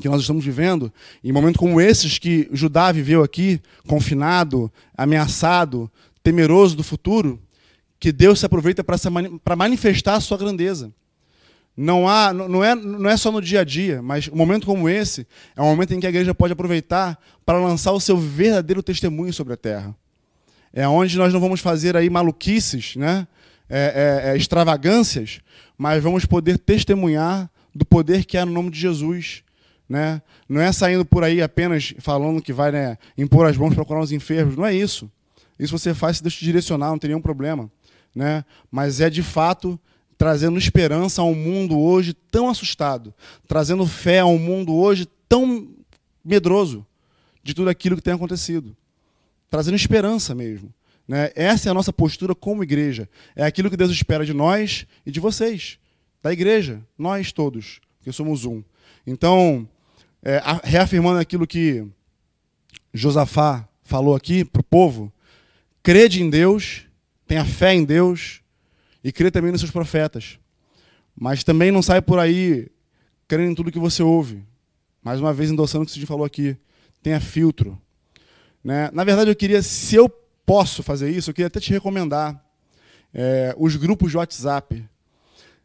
que 0.00 0.08
nós 0.08 0.20
estamos 0.20 0.44
vivendo, 0.44 0.92
em 1.22 1.32
momentos 1.32 1.58
como 1.58 1.80
esses 1.80 2.18
que 2.18 2.48
Judá 2.52 2.90
viveu 2.92 3.22
aqui, 3.22 3.60
confinado, 3.86 4.72
ameaçado, 4.96 5.90
temeroso 6.22 6.76
do 6.76 6.82
futuro, 6.82 7.40
que 7.98 8.10
Deus 8.10 8.40
se 8.40 8.46
aproveita 8.46 8.82
para 8.82 9.56
manifestar 9.56 10.14
a 10.14 10.20
sua 10.20 10.38
grandeza. 10.38 10.92
Não, 11.76 12.06
há, 12.06 12.32
não, 12.32 12.62
é, 12.62 12.74
não 12.74 13.08
é 13.08 13.16
só 13.16 13.32
no 13.32 13.40
dia 13.40 13.60
a 13.60 13.64
dia, 13.64 14.02
mas 14.02 14.28
um 14.28 14.36
momento 14.36 14.66
como 14.66 14.88
esse 14.88 15.26
é 15.56 15.62
um 15.62 15.66
momento 15.66 15.94
em 15.94 16.00
que 16.00 16.06
a 16.06 16.10
igreja 16.10 16.34
pode 16.34 16.52
aproveitar 16.52 17.18
para 17.46 17.58
lançar 17.58 17.92
o 17.92 18.00
seu 18.00 18.16
verdadeiro 18.18 18.82
testemunho 18.82 19.32
sobre 19.32 19.54
a 19.54 19.56
terra. 19.56 19.96
É 20.72 20.86
onde 20.86 21.16
nós 21.16 21.32
não 21.32 21.40
vamos 21.40 21.60
fazer 21.60 21.96
aí 21.96 22.10
maluquices, 22.10 22.96
né? 22.96 23.26
É, 23.70 24.24
é, 24.24 24.30
é, 24.30 24.36
extravagâncias, 24.36 25.40
mas 25.78 26.02
vamos 26.02 26.26
poder 26.26 26.58
testemunhar 26.58 27.50
do 27.74 27.86
poder 27.86 28.26
que 28.26 28.36
há 28.36 28.44
no 28.44 28.52
nome 28.52 28.70
de 28.70 28.78
Jesus. 28.78 29.42
Né? 29.92 30.22
Não 30.48 30.58
é 30.58 30.72
saindo 30.72 31.04
por 31.04 31.22
aí 31.22 31.42
apenas 31.42 31.92
falando 31.98 32.40
que 32.40 32.50
vai 32.50 32.72
né, 32.72 32.96
impor 33.18 33.44
as 33.44 33.58
mãos 33.58 33.74
para 33.74 33.84
curar 33.84 34.00
os 34.00 34.10
enfermos, 34.10 34.56
não 34.56 34.64
é 34.64 34.74
isso. 34.74 35.12
Isso 35.58 35.78
você 35.78 35.92
faz 35.92 36.16
se 36.16 36.22
Deus 36.22 36.34
te 36.34 36.46
direcionar, 36.46 36.88
não 36.88 36.98
tem 36.98 37.08
nenhum 37.08 37.20
problema. 37.20 37.70
Né? 38.14 38.42
Mas 38.70 39.02
é 39.02 39.10
de 39.10 39.22
fato 39.22 39.78
trazendo 40.16 40.56
esperança 40.56 41.20
a 41.20 41.26
um 41.26 41.34
mundo 41.34 41.78
hoje 41.78 42.14
tão 42.14 42.48
assustado, 42.48 43.12
trazendo 43.46 43.86
fé 43.86 44.20
a 44.20 44.24
um 44.24 44.38
mundo 44.38 44.74
hoje 44.74 45.06
tão 45.28 45.68
medroso 46.24 46.86
de 47.42 47.52
tudo 47.52 47.68
aquilo 47.68 47.96
que 47.96 48.02
tem 48.02 48.14
acontecido, 48.14 48.74
trazendo 49.50 49.76
esperança 49.76 50.34
mesmo. 50.34 50.72
Né? 51.06 51.30
Essa 51.34 51.68
é 51.68 51.70
a 51.70 51.74
nossa 51.74 51.92
postura 51.92 52.34
como 52.34 52.62
igreja. 52.62 53.06
É 53.36 53.44
aquilo 53.44 53.68
que 53.68 53.76
Deus 53.76 53.90
espera 53.90 54.24
de 54.24 54.32
nós 54.32 54.86
e 55.04 55.10
de 55.10 55.20
vocês, 55.20 55.78
da 56.22 56.32
igreja, 56.32 56.80
nós 56.96 57.30
todos, 57.30 57.78
que 58.02 58.10
somos 58.10 58.46
um. 58.46 58.62
Então, 59.06 59.68
é, 60.22 60.40
reafirmando 60.62 61.18
aquilo 61.18 61.46
que 61.46 61.84
Josafá 62.94 63.68
falou 63.82 64.14
aqui 64.14 64.44
para 64.44 64.60
o 64.60 64.64
povo, 64.64 65.12
crede 65.82 66.22
em 66.22 66.30
Deus, 66.30 66.86
tenha 67.26 67.44
fé 67.44 67.74
em 67.74 67.84
Deus 67.84 68.40
e 69.02 69.10
crê 69.10 69.30
também 69.30 69.50
nos 69.50 69.60
seus 69.60 69.72
profetas. 69.72 70.38
Mas 71.18 71.42
também 71.42 71.70
não 71.70 71.82
sai 71.82 72.00
por 72.00 72.18
aí 72.18 72.68
crendo 73.26 73.50
em 73.50 73.54
tudo 73.54 73.72
que 73.72 73.78
você 73.78 74.02
ouve. 74.02 74.42
Mais 75.02 75.20
uma 75.20 75.32
vez, 75.32 75.50
endossando 75.50 75.82
o 75.82 75.86
que 75.86 75.90
o 75.90 75.94
Cid 75.94 76.06
falou 76.06 76.24
aqui. 76.24 76.56
Tenha 77.02 77.20
filtro. 77.20 77.80
Né? 78.62 78.88
Na 78.92 79.02
verdade, 79.02 79.30
eu 79.30 79.36
queria, 79.36 79.62
se 79.62 79.96
eu 79.96 80.08
posso 80.46 80.82
fazer 80.82 81.10
isso, 81.10 81.30
eu 81.30 81.34
queria 81.34 81.48
até 81.48 81.58
te 81.58 81.72
recomendar 81.72 82.40
é, 83.12 83.54
os 83.58 83.74
grupos 83.74 84.12
de 84.12 84.16
WhatsApp. 84.16 84.84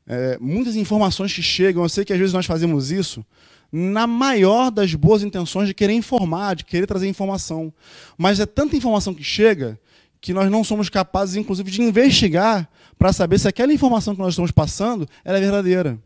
É, 0.07 0.37
muitas 0.39 0.75
informações 0.75 1.33
que 1.33 1.43
chegam, 1.43 1.83
eu 1.83 1.89
sei 1.89 2.03
que 2.03 2.13
às 2.13 2.19
vezes 2.19 2.33
nós 2.33 2.45
fazemos 2.45 2.91
isso 2.91 3.23
na 3.71 4.07
maior 4.07 4.71
das 4.71 4.93
boas 4.93 5.23
intenções 5.23 5.67
de 5.67 5.73
querer 5.73 5.93
informar, 5.93 6.55
de 6.55 6.65
querer 6.65 6.87
trazer 6.87 7.07
informação. 7.07 7.73
Mas 8.17 8.39
é 8.39 8.45
tanta 8.45 8.75
informação 8.75 9.13
que 9.13 9.23
chega 9.23 9.79
que 10.19 10.33
nós 10.33 10.49
não 10.49 10.63
somos 10.63 10.89
capazes, 10.89 11.35
inclusive, 11.35 11.69
de 11.69 11.81
investigar 11.81 12.67
para 12.97 13.13
saber 13.13 13.39
se 13.39 13.47
aquela 13.47 13.71
informação 13.71 14.15
que 14.15 14.21
nós 14.21 14.33
estamos 14.33 14.51
passando 14.51 15.07
é 15.23 15.39
verdadeira. 15.39 15.99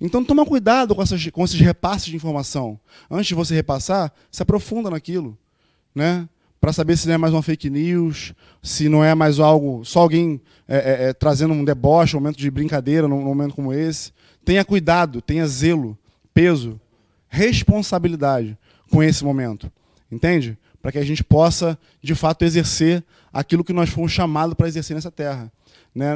Então, 0.00 0.22
toma 0.22 0.44
cuidado 0.44 0.94
com, 0.94 1.02
essas, 1.02 1.26
com 1.30 1.44
esses 1.44 1.58
repasses 1.58 2.06
de 2.06 2.16
informação. 2.16 2.78
Antes 3.10 3.28
de 3.28 3.34
você 3.34 3.54
repassar, 3.54 4.12
se 4.30 4.42
aprofunda 4.42 4.90
naquilo. 4.90 5.36
Né? 5.94 6.28
Para 6.60 6.72
saber 6.72 6.96
se 6.96 7.06
não 7.06 7.14
é 7.14 7.18
mais 7.18 7.32
uma 7.32 7.42
fake 7.42 7.70
news, 7.70 8.34
se 8.62 8.88
não 8.88 9.02
é 9.02 9.14
mais 9.14 9.38
algo, 9.38 9.84
só 9.84 10.00
alguém 10.00 10.40
é, 10.68 10.76
é, 10.76 11.08
é, 11.08 11.12
trazendo 11.12 11.54
um 11.54 11.64
deboche, 11.64 12.16
um 12.16 12.20
momento 12.20 12.36
de 12.36 12.50
brincadeira 12.50 13.08
num, 13.08 13.22
momento 13.22 13.54
como 13.54 13.72
esse. 13.72 14.12
Tenha 14.44 14.64
cuidado, 14.64 15.22
tenha 15.22 15.46
zelo, 15.46 15.96
peso, 16.36 16.78
responsabilidade 17.30 18.58
com 18.90 19.02
esse 19.02 19.24
momento. 19.24 19.72
Entende? 20.12 20.58
Para 20.82 20.92
que 20.92 20.98
a 20.98 21.04
gente 21.04 21.24
possa, 21.24 21.78
de 22.02 22.14
fato, 22.14 22.44
exercer 22.44 23.02
aquilo 23.32 23.64
que 23.64 23.72
nós 23.72 23.88
fomos 23.88 24.12
chamados 24.12 24.54
para 24.54 24.68
exercer 24.68 24.94
nessa 24.94 25.10
terra. 25.10 25.50
Né? 25.94 26.12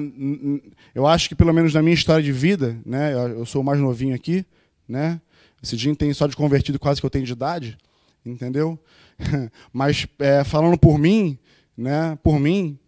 Eu 0.95 1.07
acho 1.07 1.27
que, 1.27 1.35
pelo 1.35 1.55
menos 1.55 1.73
na 1.73 1.81
minha 1.81 1.95
história 1.95 2.23
de 2.23 2.33
vida, 2.33 2.79
né? 2.85 3.14
eu 3.14 3.47
sou 3.47 3.62
o 3.62 3.64
mais 3.64 3.81
novinho 3.81 4.14
aqui, 4.14 4.45
né? 4.87 5.18
esse 5.62 5.75
dia 5.75 5.97
tem 5.97 6.12
só 6.12 6.27
de 6.27 6.37
convertido 6.37 6.79
quase 6.79 7.01
que 7.01 7.07
eu 7.07 7.11
tenho 7.11 7.25
de 7.25 7.33
idade, 7.33 7.79
entendeu? 8.25 8.79
Mas 9.73 10.07
é, 10.18 10.45
falando 10.45 10.77
por 10.77 10.99
mim, 10.99 11.39
né? 11.75 12.18
por 12.23 12.39
mim, 12.39 12.79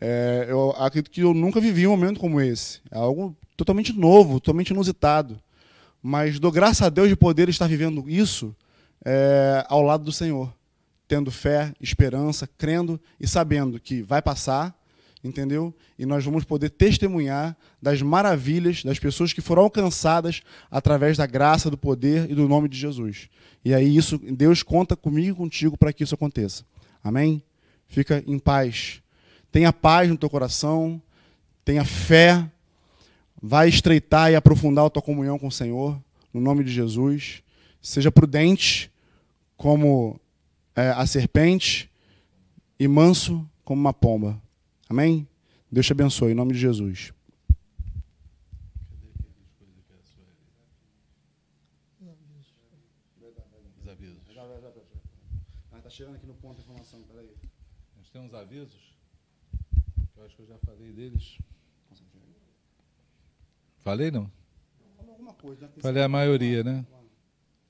é, 0.00 0.46
eu 0.48 0.70
acredito 0.78 1.10
que 1.10 1.20
eu 1.20 1.34
nunca 1.34 1.60
vivi 1.60 1.86
um 1.86 1.90
momento 1.90 2.18
como 2.18 2.40
esse. 2.40 2.80
É 2.90 2.96
algo 2.96 3.36
totalmente 3.54 3.92
novo, 3.92 4.40
totalmente 4.40 4.70
inusitado. 4.70 5.38
Mas 6.02 6.38
dou 6.38 6.50
graças 6.50 6.82
a 6.82 6.88
Deus 6.88 7.08
de 7.08 7.16
poder 7.16 7.48
estar 7.48 7.66
vivendo 7.66 8.08
isso 8.08 8.54
é, 9.04 9.64
ao 9.68 9.82
lado 9.82 10.04
do 10.04 10.12
Senhor, 10.12 10.52
tendo 11.06 11.30
fé, 11.30 11.74
esperança, 11.80 12.48
crendo 12.58 13.00
e 13.18 13.26
sabendo 13.26 13.80
que 13.80 14.02
vai 14.02 14.22
passar, 14.22 14.74
entendeu? 15.22 15.74
E 15.98 16.06
nós 16.06 16.24
vamos 16.24 16.44
poder 16.44 16.70
testemunhar 16.70 17.56
das 17.80 18.00
maravilhas 18.00 18.82
das 18.82 18.98
pessoas 18.98 19.32
que 19.32 19.40
foram 19.40 19.62
alcançadas 19.62 20.42
através 20.70 21.16
da 21.16 21.26
graça, 21.26 21.70
do 21.70 21.76
poder 21.76 22.30
e 22.30 22.34
do 22.34 22.48
nome 22.48 22.68
de 22.68 22.78
Jesus. 22.78 23.28
E 23.64 23.74
aí 23.74 23.94
isso, 23.94 24.18
Deus 24.18 24.62
conta 24.62 24.96
comigo 24.96 25.30
e 25.30 25.34
contigo 25.36 25.76
para 25.76 25.92
que 25.92 26.02
isso 26.02 26.14
aconteça. 26.14 26.64
Amém? 27.04 27.42
Fica 27.86 28.22
em 28.26 28.38
paz. 28.38 29.02
Tenha 29.52 29.72
paz 29.72 30.08
no 30.08 30.16
teu 30.16 30.30
coração, 30.30 31.02
tenha 31.64 31.84
fé, 31.84 32.48
vai 33.42 33.68
estreitar 33.68 34.30
e 34.30 34.36
aprofundar 34.36 34.86
a 34.86 34.90
tua 34.90 35.02
comunhão 35.02 35.38
com 35.38 35.48
o 35.48 35.52
Senhor, 35.52 36.00
no 36.32 36.40
nome 36.40 36.64
de 36.64 36.72
Jesus. 36.72 37.42
Seja 37.80 38.12
prudente 38.12 38.90
como 39.56 40.20
é, 40.76 40.90
a 40.90 41.06
serpente 41.06 41.90
e 42.78 42.86
manso 42.86 43.48
como 43.64 43.80
uma 43.80 43.92
pomba. 43.92 44.40
Amém? 44.88 45.26
Deus 45.70 45.86
te 45.86 45.92
abençoe, 45.92 46.32
em 46.32 46.34
nome 46.34 46.52
de 46.52 46.58
Jesus. 46.58 47.12
Está 55.90 56.04
chegando 56.04 56.14
aqui 56.14 56.26
no 56.26 56.34
ponto 56.34 56.54
de 56.54 56.62
informação, 56.62 57.02
peraí. 57.02 57.34
Nós 57.96 58.08
temos 58.10 58.32
avisos, 58.32 58.96
eu 60.16 60.24
acho 60.24 60.36
que 60.36 60.42
eu 60.42 60.46
já 60.46 60.56
falei 60.58 60.92
deles. 60.92 61.36
Falei 63.80 64.10
não? 64.10 64.30
Falei 64.96 65.12
alguma 65.12 65.34
coisa. 65.34 65.66
Né? 65.66 65.72
Falei 65.80 66.02
a 66.02 66.08
maioria, 66.08 66.62
né? 66.62 66.84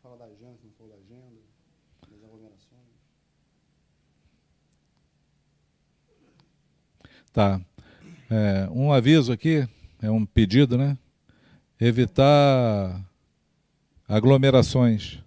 Fala 0.03 0.17
da 0.17 0.25
agenda, 0.25 0.59
não 0.63 0.71
falou 0.77 0.93
da 0.93 0.99
agenda, 0.99 1.41
das 2.11 2.25
aglomerações. 2.25 2.81
Tá. 7.33 7.61
É, 8.29 8.69
um 8.73 8.93
aviso 8.93 9.33
aqui, 9.33 9.69
é 10.03 10.11
um 10.11 10.27
pedido, 10.27 10.77
né? 10.77 10.99
Evitar 11.81 13.05
aglomerações. 14.09 15.23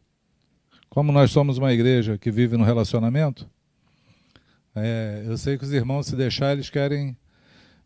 Como 0.89 1.11
nós 1.11 1.31
somos 1.31 1.57
uma 1.57 1.73
igreja 1.73 2.17
que 2.17 2.29
vive 2.29 2.57
no 2.57 2.63
relacionamento, 2.63 3.49
é, 4.75 5.23
eu 5.25 5.37
sei 5.37 5.57
que 5.57 5.63
os 5.63 5.71
irmãos, 5.71 6.07
se 6.07 6.15
deixar, 6.15 6.51
eles 6.51 6.69
querem 6.69 7.17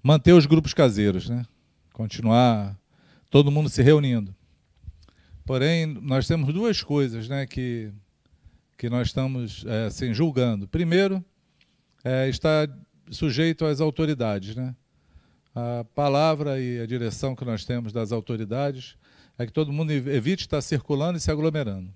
manter 0.02 0.34
os 0.34 0.46
grupos 0.46 0.74
caseiros, 0.74 1.30
né? 1.30 1.46
Continuar 1.94 2.78
todo 3.30 3.52
mundo 3.52 3.70
se 3.70 3.82
reunindo. 3.82 4.36
Porém, 5.46 5.86
nós 5.86 6.28
temos 6.28 6.54
duas 6.54 6.82
coisas 6.84 7.30
né, 7.30 7.46
que, 7.46 7.92
que 8.78 8.90
nós 8.90 9.08
estamos 9.08 9.64
é, 9.66 9.86
assim, 9.86 10.14
julgando. 10.14 10.68
Primeiro, 10.68 11.24
é, 12.04 12.28
está 12.28 12.68
sujeito 13.10 13.66
às 13.66 13.80
autoridades. 13.80 14.56
Né? 14.56 14.76
A 15.56 15.86
palavra 15.96 16.60
e 16.60 16.82
a 16.82 16.86
direção 16.86 17.36
que 17.36 17.46
nós 17.46 17.64
temos 17.64 17.94
das 17.94 18.12
autoridades 18.12 18.98
é 19.38 19.46
que 19.46 19.54
todo 19.54 19.72
mundo 19.72 19.92
evite 19.92 20.42
estar 20.42 20.62
circulando 20.62 21.18
e 21.18 21.22
se 21.22 21.32
aglomerando. 21.32 21.94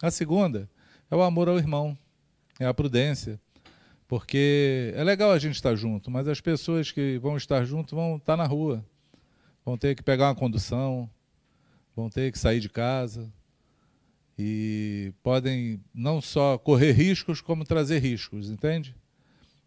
A 0.00 0.10
segunda 0.10 0.68
é 1.10 1.16
o 1.16 1.22
amor 1.22 1.48
ao 1.48 1.58
irmão, 1.58 1.96
é 2.58 2.66
a 2.66 2.74
prudência. 2.74 3.40
Porque 4.08 4.92
é 4.94 5.02
legal 5.02 5.32
a 5.32 5.38
gente 5.38 5.56
estar 5.56 5.74
junto, 5.74 6.10
mas 6.10 6.28
as 6.28 6.40
pessoas 6.40 6.92
que 6.92 7.18
vão 7.18 7.36
estar 7.36 7.64
junto 7.64 7.96
vão 7.96 8.16
estar 8.16 8.36
na 8.36 8.46
rua, 8.46 8.84
vão 9.66 9.76
ter 9.76 9.96
que 9.96 10.02
pegar 10.02 10.28
uma 10.28 10.34
condução, 10.36 11.10
vão 11.96 12.08
ter 12.08 12.30
que 12.30 12.38
sair 12.38 12.60
de 12.60 12.68
casa 12.68 13.28
e 14.38 15.12
podem 15.24 15.80
não 15.92 16.20
só 16.20 16.56
correr 16.56 16.92
riscos, 16.92 17.40
como 17.40 17.64
trazer 17.64 17.98
riscos, 17.98 18.48
entende? 18.48 18.94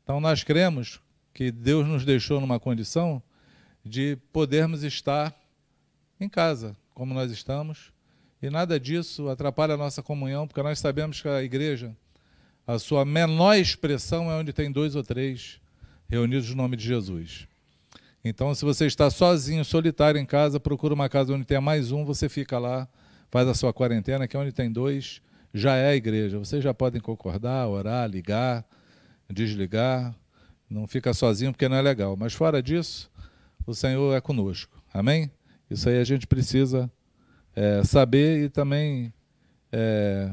Então 0.01 0.21
nós 0.21 0.41
cremos 0.41 1.01
que 1.33 1.51
Deus 1.51 1.85
nos 1.85 2.05
deixou 2.05 2.39
numa 2.39 2.61
condição 2.61 3.21
de 3.83 4.17
podermos 4.31 4.83
estar 4.83 5.35
em 6.17 6.29
casa, 6.29 6.77
como 6.93 7.13
nós 7.13 7.29
estamos, 7.29 7.91
e 8.41 8.49
nada 8.49 8.79
disso 8.79 9.27
atrapalha 9.27 9.73
a 9.73 9.77
nossa 9.77 10.01
comunhão, 10.01 10.47
porque 10.47 10.63
nós 10.63 10.79
sabemos 10.79 11.21
que 11.21 11.27
a 11.27 11.43
igreja, 11.43 11.93
a 12.65 12.79
sua 12.79 13.03
menor 13.03 13.57
expressão 13.57 14.31
é 14.31 14.35
onde 14.35 14.53
tem 14.53 14.71
dois 14.71 14.95
ou 14.95 15.03
três 15.03 15.59
reunidos 16.07 16.49
no 16.51 16.55
nome 16.55 16.77
de 16.77 16.85
Jesus. 16.85 17.48
Então, 18.23 18.53
se 18.53 18.65
você 18.65 18.85
está 18.85 19.09
sozinho, 19.09 19.63
solitário 19.63 20.19
em 20.19 20.25
casa, 20.25 20.59
procura 20.59 20.93
uma 20.93 21.07
casa 21.07 21.33
onde 21.33 21.45
tenha 21.45 21.61
mais 21.61 21.91
um, 21.91 22.03
você 22.03 22.27
fica 22.27 22.59
lá, 22.59 22.87
faz 23.31 23.47
a 23.47 23.53
sua 23.53 23.71
quarentena, 23.71 24.27
que 24.27 24.35
é 24.35 24.39
onde 24.39 24.51
tem 24.51 24.71
dois, 24.71 25.21
já 25.53 25.75
é 25.75 25.89
a 25.89 25.95
igreja. 25.95 26.37
Vocês 26.37 26.63
já 26.63 26.73
podem 26.73 26.99
concordar, 26.99 27.67
orar, 27.67 28.09
ligar, 28.09 28.65
desligar. 29.29 30.13
Não 30.69 30.85
fica 30.87 31.13
sozinho 31.13 31.51
porque 31.51 31.69
não 31.69 31.77
é 31.77 31.81
legal. 31.81 32.15
Mas 32.17 32.33
fora 32.33 32.61
disso, 32.61 33.09
o 33.65 33.73
Senhor 33.73 34.15
é 34.15 34.21
conosco. 34.21 34.81
Amém? 34.93 35.31
Isso 35.69 35.87
aí 35.87 35.99
a 35.99 36.03
gente 36.03 36.27
precisa 36.27 36.91
é, 37.55 37.83
saber 37.83 38.43
e 38.43 38.49
também 38.49 39.13
é, 39.71 40.31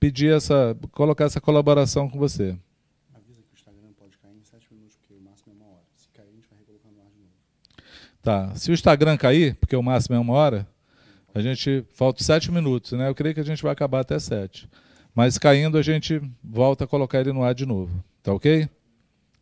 pedir 0.00 0.32
essa, 0.32 0.76
colocar 0.92 1.24
essa 1.24 1.40
colaboração 1.40 2.08
com 2.08 2.18
você. 2.18 2.56
Tá. 8.28 8.54
Se 8.56 8.70
o 8.70 8.74
Instagram 8.74 9.16
cair, 9.16 9.54
porque 9.54 9.74
o 9.74 9.82
máximo 9.82 10.14
é 10.14 10.18
uma 10.18 10.34
hora, 10.34 10.68
a 11.34 11.40
gente 11.40 11.82
falta 11.94 12.22
sete 12.22 12.52
minutos, 12.52 12.92
né? 12.92 13.08
Eu 13.08 13.14
creio 13.14 13.34
que 13.34 13.40
a 13.40 13.42
gente 13.42 13.62
vai 13.62 13.72
acabar 13.72 14.00
até 14.00 14.18
sete. 14.18 14.68
Mas 15.14 15.38
caindo, 15.38 15.78
a 15.78 15.82
gente 15.82 16.20
volta 16.44 16.84
a 16.84 16.86
colocar 16.86 17.20
ele 17.20 17.32
no 17.32 17.42
ar 17.42 17.54
de 17.54 17.64
novo. 17.64 18.04
Tá 18.22 18.34
ok? 18.34 18.68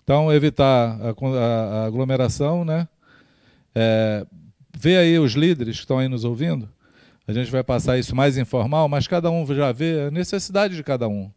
Então, 0.05 0.33
evitar 0.33 1.01
a, 1.01 1.09
a, 1.09 1.83
a 1.83 1.87
aglomeração, 1.87 2.65
né? 2.65 2.87
É, 3.75 4.25
vê 4.79 4.99
aí 4.99 5.19
os 5.19 5.33
líderes 5.33 5.79
que 5.79 5.83
estão 5.83 5.99
aí 5.99 6.07
nos 6.07 6.23
ouvindo. 6.23 6.69
A 7.27 7.33
gente 7.33 7.51
vai 7.51 7.65
passar 7.65 7.99
isso 7.99 8.15
mais 8.15 8.39
informal, 8.39 8.89
mas 8.89 9.09
cada 9.09 9.29
um 9.33 9.45
já 9.53 9.73
vê 9.73 10.03
a 10.03 10.11
necessidade 10.13 10.77
de 10.77 10.85
cada 10.85 11.09
um. 11.09 11.29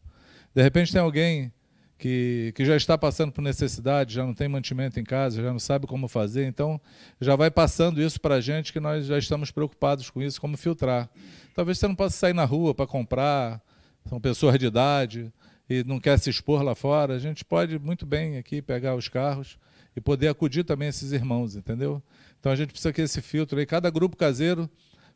De 0.53 0.61
repente 0.61 0.91
tem 0.91 1.01
alguém 1.01 1.51
que, 1.99 2.53
que 2.55 2.63
já 2.63 2.77
está 2.77 2.97
passando 2.97 3.33
por 3.33 3.41
necessidade, 3.41 4.15
já 4.15 4.25
não 4.25 4.33
tem 4.33 4.47
mantimento 4.47 4.99
em 4.99 5.03
casa, 5.03 5.43
já 5.43 5.51
não 5.51 5.59
sabe 5.59 5.85
como 5.85 6.07
fazer, 6.07 6.45
então 6.47 6.79
já 7.19 7.35
vai 7.35 7.51
passando 7.51 8.01
isso 8.01 8.21
para 8.21 8.35
a 8.35 8.41
gente 8.41 8.71
que 8.71 8.79
nós 8.79 9.05
já 9.05 9.17
estamos 9.17 9.51
preocupados 9.51 10.09
com 10.09 10.21
isso, 10.21 10.39
como 10.39 10.55
filtrar. 10.55 11.09
Talvez 11.53 11.77
você 11.77 11.89
não 11.89 11.95
possa 11.95 12.15
sair 12.15 12.33
na 12.33 12.45
rua 12.45 12.73
para 12.73 12.87
comprar, 12.87 13.61
são 14.07 14.19
pessoas 14.19 14.57
de 14.57 14.65
idade, 14.65 15.31
e 15.69 15.83
não 15.83 15.99
quer 15.99 16.17
se 16.17 16.29
expor 16.29 16.63
lá 16.63 16.73
fora, 16.73 17.15
a 17.15 17.19
gente 17.19 17.43
pode 17.43 17.77
muito 17.77 18.05
bem 18.05 18.37
aqui 18.37 18.61
pegar 18.61 18.95
os 18.95 19.09
carros 19.09 19.59
e 19.93 19.99
poder 19.99 20.29
acudir 20.29 20.63
também 20.63 20.87
esses 20.87 21.11
irmãos, 21.11 21.57
entendeu? 21.57 22.01
Então 22.39 22.49
a 22.49 22.55
gente 22.55 22.69
precisa 22.69 22.93
que 22.93 23.01
esse 23.01 23.21
filtro 23.21 23.59
aí, 23.59 23.65
cada 23.65 23.89
grupo 23.89 24.15
caseiro 24.15 24.69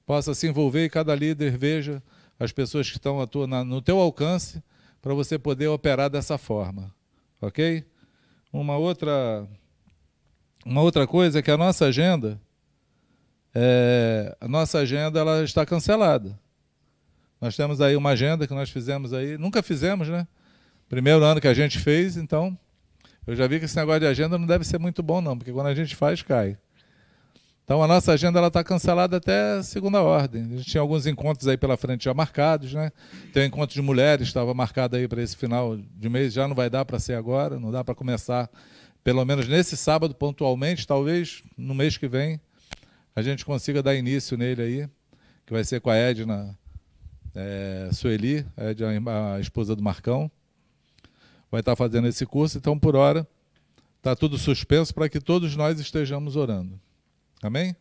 possa 0.05 0.35
se 0.35 0.47
envolver 0.47 0.83
e 0.83 0.89
cada 0.89 1.15
líder 1.15 1.57
veja 1.57 2.03
as 2.37 2.51
pessoas 2.51 2.89
que 2.89 2.97
estão 2.97 3.21
atuando 3.21 3.63
no 3.63 3.81
teu 3.81 3.97
alcance 3.99 4.61
para 5.03 5.13
você 5.13 5.37
poder 5.37 5.67
operar 5.67 6.09
dessa 6.09 6.37
forma, 6.37 6.89
ok? 7.41 7.85
Uma 8.53 8.77
outra, 8.77 9.45
uma 10.65 10.81
outra 10.81 11.05
coisa 11.05 11.39
é 11.39 11.41
que 11.41 11.51
a 11.51 11.57
nossa 11.57 11.87
agenda, 11.87 12.39
é, 13.53 14.33
a 14.39 14.47
nossa 14.47 14.79
agenda 14.79 15.19
ela 15.19 15.43
está 15.43 15.65
cancelada. 15.65 16.39
Nós 17.41 17.53
temos 17.53 17.81
aí 17.81 17.97
uma 17.97 18.11
agenda 18.11 18.47
que 18.47 18.53
nós 18.53 18.69
fizemos 18.69 19.11
aí, 19.11 19.37
nunca 19.37 19.61
fizemos, 19.61 20.07
né? 20.07 20.25
Primeiro 20.87 21.21
ano 21.21 21.41
que 21.41 21.49
a 21.49 21.53
gente 21.53 21.79
fez, 21.79 22.15
então 22.15 22.57
eu 23.27 23.35
já 23.35 23.45
vi 23.45 23.59
que 23.59 23.65
esse 23.65 23.75
negócio 23.75 23.99
de 23.99 24.07
agenda 24.07 24.37
não 24.37 24.47
deve 24.47 24.63
ser 24.63 24.79
muito 24.79 25.03
bom 25.03 25.19
não, 25.19 25.37
porque 25.37 25.51
quando 25.51 25.67
a 25.67 25.75
gente 25.75 25.97
faz 25.97 26.21
cai. 26.21 26.57
Então 27.63 27.81
a 27.81 27.87
nossa 27.87 28.11
agenda 28.11 28.45
está 28.45 28.61
cancelada 28.61 29.17
até 29.17 29.63
segunda 29.63 30.01
ordem. 30.01 30.43
A 30.43 30.57
gente 30.57 30.69
tinha 30.69 30.81
alguns 30.81 31.07
encontros 31.07 31.47
aí 31.47 31.57
pela 31.57 31.77
frente 31.77 32.03
já 32.03 32.13
marcados, 32.13 32.73
né? 32.73 32.91
Tem 33.31 33.43
um 33.43 33.45
encontro 33.45 33.73
de 33.73 33.81
mulheres, 33.81 34.27
estava 34.27 34.53
marcado 34.53 34.97
aí 34.97 35.07
para 35.07 35.21
esse 35.21 35.37
final 35.37 35.77
de 35.77 36.09
mês, 36.09 36.33
já 36.33 36.45
não 36.47 36.55
vai 36.55 36.69
dar 36.69 36.83
para 36.83 36.99
ser 36.99 37.13
agora, 37.13 37.57
não 37.57 37.71
dá 37.71 37.81
para 37.81 37.95
começar, 37.95 38.49
pelo 39.01 39.23
menos 39.23 39.47
nesse 39.47 39.77
sábado 39.77 40.13
pontualmente, 40.13 40.85
talvez 40.85 41.41
no 41.57 41.73
mês 41.73 41.97
que 41.97 42.07
vem 42.07 42.39
a 43.15 43.21
gente 43.21 43.45
consiga 43.45 43.81
dar 43.81 43.95
início 43.95 44.35
nele 44.35 44.61
aí, 44.61 44.89
que 45.45 45.53
vai 45.53 45.63
ser 45.63 45.79
com 45.79 45.89
a 45.89 45.95
Edna 45.95 46.57
é, 47.33 47.89
Sueli, 47.93 48.45
a, 48.57 48.65
Edna, 48.65 49.35
a 49.35 49.39
esposa 49.39 49.75
do 49.75 49.83
Marcão. 49.83 50.29
Vai 51.49 51.59
estar 51.61 51.75
fazendo 51.75 52.07
esse 52.07 52.25
curso, 52.25 52.57
então 52.57 52.77
por 52.77 52.95
hora 52.95 53.27
está 53.97 54.15
tudo 54.15 54.37
suspenso 54.37 54.93
para 54.93 55.07
que 55.07 55.21
todos 55.21 55.55
nós 55.55 55.79
estejamos 55.79 56.35
orando. 56.35 56.79
Amém? 57.47 57.75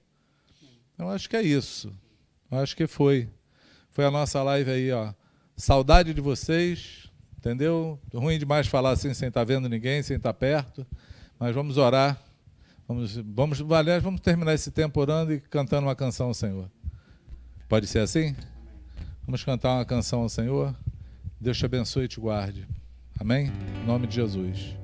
Eu 0.99 1.09
acho 1.09 1.29
que 1.29 1.37
é 1.37 1.43
isso. 1.43 1.93
Eu 2.51 2.59
acho 2.59 2.77
que 2.77 2.87
foi. 2.87 3.29
Foi 3.91 4.05
a 4.05 4.11
nossa 4.11 4.43
live 4.43 4.71
aí, 4.71 4.93
ó. 4.93 5.13
Saudade 5.57 6.15
de 6.15 6.21
vocês, 6.21 7.11
entendeu? 7.37 7.99
Ruim 8.13 8.39
demais 8.39 8.67
falar 8.67 8.91
assim 8.91 9.13
sem 9.15 9.29
estar 9.29 9.41
tá 9.41 9.45
vendo 9.45 9.69
ninguém, 9.69 10.03
sem 10.03 10.17
estar 10.17 10.33
tá 10.33 10.39
perto. 10.39 10.87
Mas 11.39 11.55
vamos 11.55 11.77
orar. 11.77 12.21
Vamos, 12.87 13.17
vamos, 13.17 13.73
aliás, 13.73 14.03
vamos 14.03 14.21
terminar 14.21 14.55
esse 14.55 14.71
tempo 14.71 15.01
orando 15.01 15.33
e 15.33 15.41
cantando 15.41 15.87
uma 15.87 15.97
canção 15.97 16.29
ao 16.29 16.35
Senhor. 16.35 16.71
Pode 17.69 17.87
ser 17.87 18.01
assim? 18.01 18.37
Vamos 19.25 19.45
cantar 19.45 19.77
uma 19.77 19.85
canção 19.85 20.21
ao 20.21 20.29
Senhor. 20.29 20.75
Deus 21.41 21.57
te 21.57 21.65
abençoe 21.65 22.05
e 22.05 22.09
te 22.09 22.21
guarde. 22.21 22.67
Amém? 23.19 23.53
Em 23.83 23.87
nome 23.87 24.07
de 24.07 24.17
Jesus. 24.17 24.82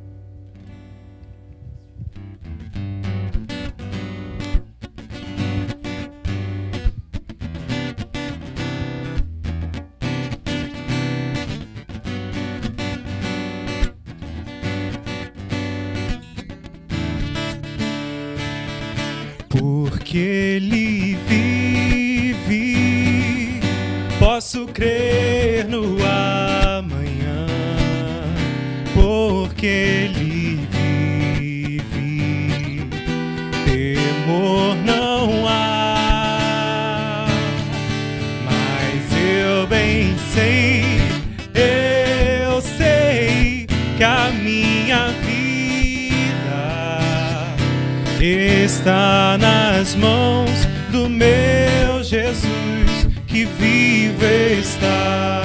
Meu 51.19 52.03
Jesus 52.05 53.09
que 53.27 53.45
vive 53.45 54.61
está. 54.61 55.43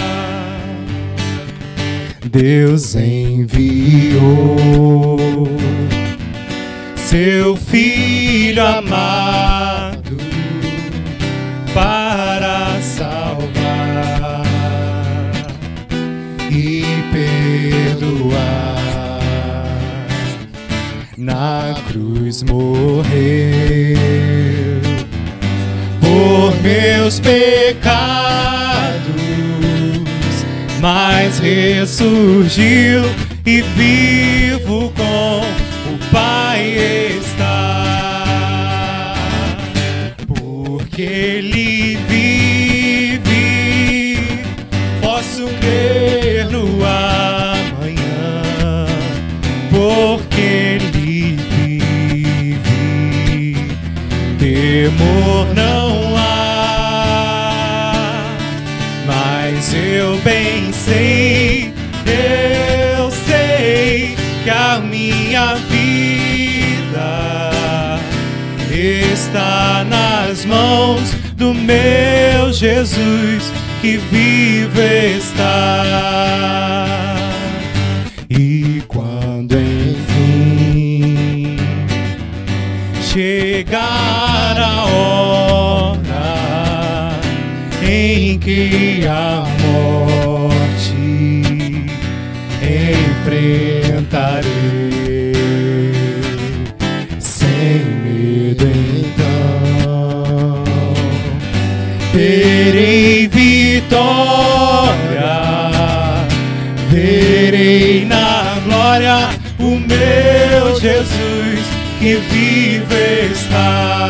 Deus 2.29 2.95
enviou 2.95 4.17
seu 6.95 7.55
filho 7.55 8.65
amado 8.65 10.17
para 11.73 12.79
salvar 12.81 14.43
e 16.51 16.83
perdoar 17.11 18.43
na 21.17 21.75
cruz 21.87 22.43
morreu 22.43 23.03
por 24.53 24.62
meus 26.63 27.19
pecados, 27.19 27.91
mas 30.79 31.37
ressurgiu 31.39 33.03
e 33.45 33.61
vivo 33.61 34.91
com 34.95 35.41
o 35.41 35.99
Pai 36.09 36.75
está, 37.19 37.83
porque 40.25 41.01
Ele 41.01 41.97
vive, 42.07 43.25
posso 45.01 45.45
crer 45.59 46.47
no 46.49 46.65
amanhã, 46.85 47.97
porque 49.69 50.39
Ele 50.39 50.93
temor 54.39 55.53
não 55.55 55.72
sei, 60.83 61.73
eu 62.05 63.09
sei 63.11 64.15
que 64.43 64.49
a 64.49 64.79
minha 64.79 65.55
vida 65.55 67.99
está 68.69 69.85
nas 69.87 70.43
mãos 70.45 71.13
do 71.35 71.53
meu 71.53 72.51
Jesus 72.51 73.51
que 73.81 73.97
vive 73.97 75.17
está. 75.17 75.83
E 78.29 78.83
quando 78.87 79.55
enfim 79.55 81.57
chegar 83.01 84.13
em 87.85 88.39
que 88.39 89.05
a 89.07 89.52
Jesus 110.83 111.65
que 111.97 112.17
vive 112.17 113.31
está 113.31 114.02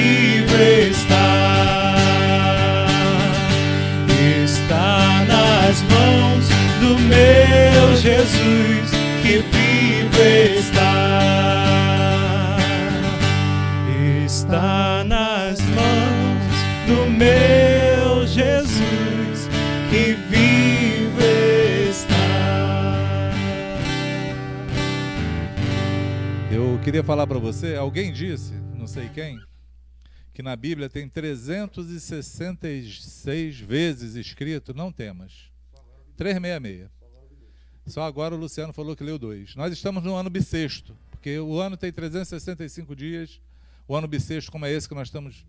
livre 0.00 0.90
está. 0.90 1.26
Está 4.44 5.24
nas 5.26 5.82
mãos 5.82 6.48
do 6.80 6.98
meu 6.98 7.96
Jesus 7.96 8.90
que 9.22 9.38
vive 9.38 10.58
está. 10.58 10.96
Está 14.24 15.04
nas 15.04 15.60
mãos 15.60 16.54
do 16.86 17.10
meu 17.10 18.26
Jesus 18.26 19.48
que 19.90 20.14
vive 20.30 21.90
está. 21.90 23.32
Eu 26.50 26.80
queria 26.82 27.04
falar 27.04 27.26
para 27.26 27.38
você, 27.38 27.76
alguém 27.76 28.12
disse, 28.12 28.54
não 28.78 28.86
sei 28.86 29.08
quem, 29.14 29.38
que 30.40 30.42
na 30.42 30.56
Bíblia 30.56 30.88
tem 30.88 31.06
366 31.06 33.60
vezes 33.60 34.14
escrito 34.14 34.72
não 34.72 34.90
temas. 34.90 35.50
366. 36.16 36.88
Só 37.84 38.04
agora 38.04 38.34
o 38.34 38.38
Luciano 38.38 38.72
falou 38.72 38.96
que 38.96 39.04
leu 39.04 39.18
dois. 39.18 39.54
Nós 39.54 39.70
estamos 39.70 40.02
no 40.02 40.14
ano 40.14 40.30
bissexto, 40.30 40.96
porque 41.10 41.38
o 41.38 41.60
ano 41.60 41.76
tem 41.76 41.92
365 41.92 42.96
dias. 42.96 43.38
O 43.86 43.94
ano 43.94 44.08
bissexto, 44.08 44.50
como 44.50 44.64
é 44.64 44.72
esse 44.72 44.88
que 44.88 44.94
nós 44.94 45.08
estamos 45.08 45.44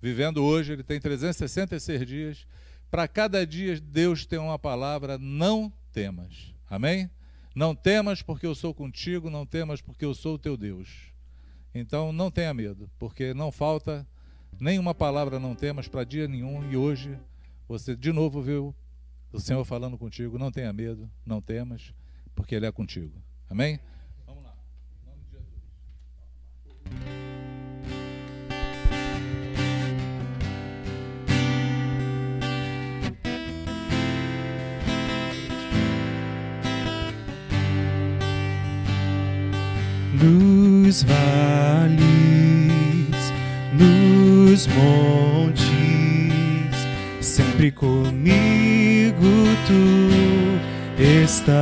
vivendo 0.00 0.42
hoje, 0.42 0.72
ele 0.72 0.82
tem 0.82 0.98
366 0.98 2.06
dias. 2.06 2.46
Para 2.90 3.06
cada 3.06 3.46
dia, 3.46 3.78
Deus 3.78 4.24
tem 4.24 4.38
uma 4.38 4.58
palavra: 4.58 5.18
não 5.18 5.70
temas. 5.92 6.54
Amém? 6.66 7.10
Não 7.54 7.74
temas 7.74 8.22
porque 8.22 8.46
eu 8.46 8.54
sou 8.54 8.72
contigo, 8.72 9.28
não 9.28 9.44
temas 9.44 9.82
porque 9.82 10.06
eu 10.06 10.14
sou 10.14 10.36
o 10.36 10.38
teu 10.38 10.56
Deus. 10.56 11.12
Então 11.74 12.10
não 12.10 12.30
tenha 12.30 12.54
medo, 12.54 12.90
porque 12.98 13.34
não 13.34 13.52
falta 13.52 14.08
nenhuma 14.60 14.94
palavra 14.94 15.40
não 15.40 15.54
temas 15.54 15.88
para 15.88 16.04
dia 16.04 16.28
nenhum 16.28 16.70
e 16.70 16.76
hoje 16.76 17.18
você 17.66 17.96
de 17.96 18.12
novo 18.12 18.42
viu 18.42 18.74
o 19.32 19.40
Senhor 19.40 19.64
falando 19.64 19.96
contigo, 19.96 20.38
não 20.38 20.50
tenha 20.50 20.72
medo, 20.72 21.10
não 21.24 21.40
temas, 21.40 21.94
porque 22.34 22.54
Ele 22.54 22.66
é 22.66 22.72
contigo. 22.72 23.22
Amém? 23.48 23.80
Vamos 24.26 24.44
lá. 24.44 24.54
Em 25.02 25.06
nome 25.06 25.22
de 25.22 25.30
Jesus. 25.30 25.50
nos 40.84 41.02
vales, 41.04 42.49
nos 44.60 44.66
montes, 44.66 45.64
sempre 47.20 47.70
comigo 47.70 49.26
tu 49.66 50.60
estás. 51.02 51.60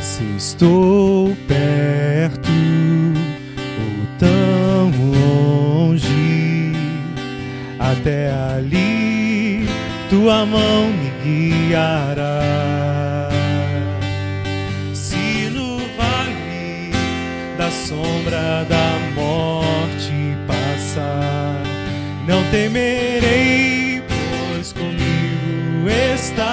Se 0.00 0.24
estou 0.36 1.36
perto 1.46 2.50
ou 3.80 4.06
tão 4.18 4.90
longe, 5.12 6.72
até 7.78 8.30
ali 8.56 9.66
tua 10.08 10.46
mão 10.46 10.88
me 10.88 11.10
guiará. 11.68 13.28
Se 14.94 15.50
no 15.50 15.76
vale 15.96 16.90
da 17.58 17.70
sombra 17.70 18.64
da 18.66 18.83
não 22.26 22.42
temerei, 22.50 24.02
pois 24.52 24.72
comigo 24.72 25.88
estás. 26.14 26.44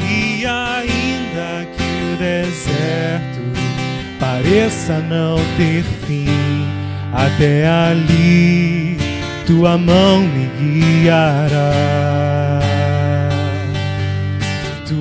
E 0.00 0.46
ainda 0.46 1.66
que 1.76 1.82
o 2.12 2.16
deserto 2.16 3.42
pareça 4.20 4.98
não 5.00 5.36
ter 5.56 5.82
fim, 6.06 6.28
até 7.12 7.66
ali 7.66 8.98
tua 9.46 9.76
mão 9.78 10.20
me 10.20 10.50
guiará 11.02 12.14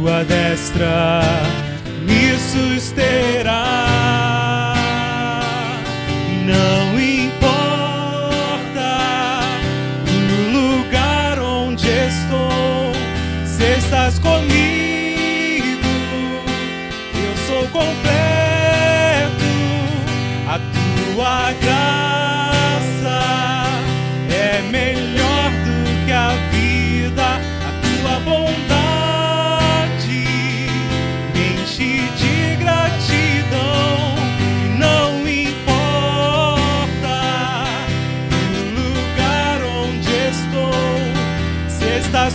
tua 0.03 0.23
destra 0.23 1.21
me 2.05 2.37
susterá. 2.37 3.63
Não 6.45 6.82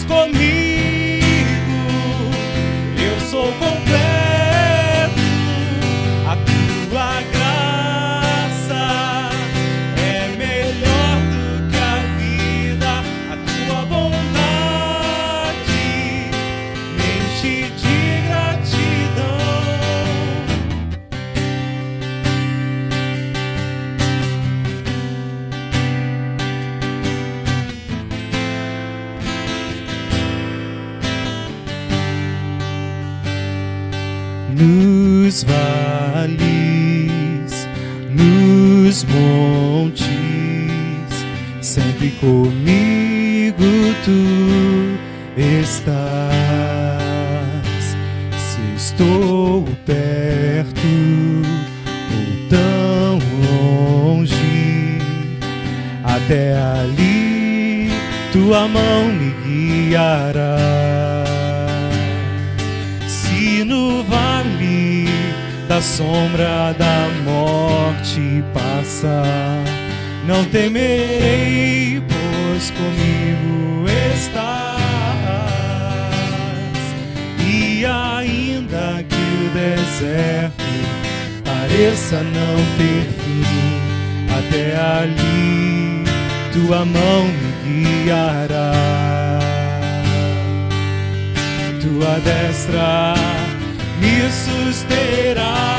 se 0.09 0.15
estás 0.15 0.68
nos 38.99 39.05
montes, 39.05 40.07
sempre 41.61 42.11
comigo 42.21 43.65
tu 44.05 44.99
estás. 45.41 45.97
Se 48.37 48.61
estou 48.77 49.65
perto 49.87 50.89
ou 52.11 52.49
tão 52.49 53.19
longe, 54.11 54.99
até 56.03 56.57
ali 56.57 57.91
tua 58.33 58.67
mão 58.67 59.13
me 59.13 59.31
guiará. 59.45 60.98
Da 65.79 65.83
sombra 65.83 66.75
da 66.77 67.09
morte 67.23 68.43
passar, 68.53 69.63
não 70.27 70.45
temerei, 70.47 72.03
pois 72.09 72.73
comigo 72.73 73.87
estás. 74.13 74.83
E 77.47 77.87
ainda 77.87 79.05
que 79.09 79.15
o 79.15 79.51
deserto 79.55 80.65
pareça 81.45 82.25
não 82.25 82.57
ter 82.77 83.07
fim, 83.23 83.45
até 84.37 84.77
ali 84.77 86.03
tua 86.53 86.85
mão 86.85 87.25
me 87.65 88.03
guiará 88.03 88.73
tua 91.81 92.19
destra 92.19 93.15
me 94.01 94.31
susterá. 94.31 95.78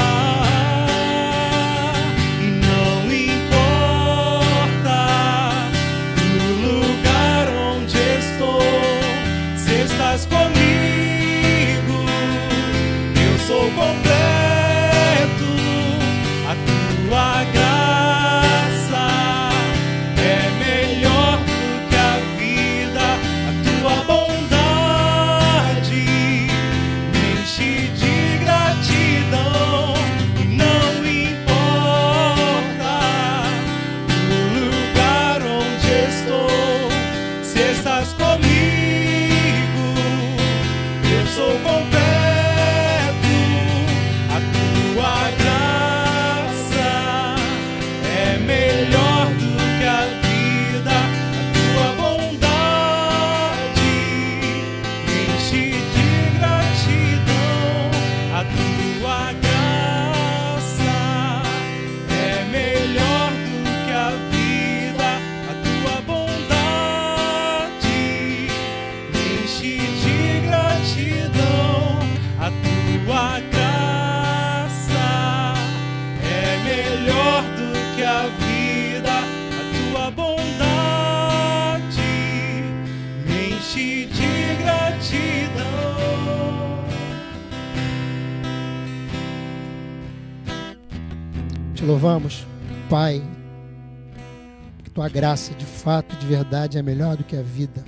Tua 95.10 95.12
graça 95.12 95.54
de 95.56 95.66
fato, 95.66 96.16
de 96.16 96.26
verdade, 96.26 96.78
é 96.78 96.82
melhor 96.82 97.18
do 97.18 97.24
que 97.24 97.36
a 97.36 97.42
vida. 97.42 97.84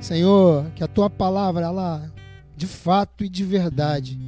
Senhor, 0.00 0.68
que 0.74 0.82
a 0.82 0.88
tua 0.88 1.08
palavra, 1.08 1.64
ela 1.64 2.12
de 2.56 2.66
fato 2.66 3.24
e 3.24 3.28
de 3.28 3.44
verdade 3.44 4.18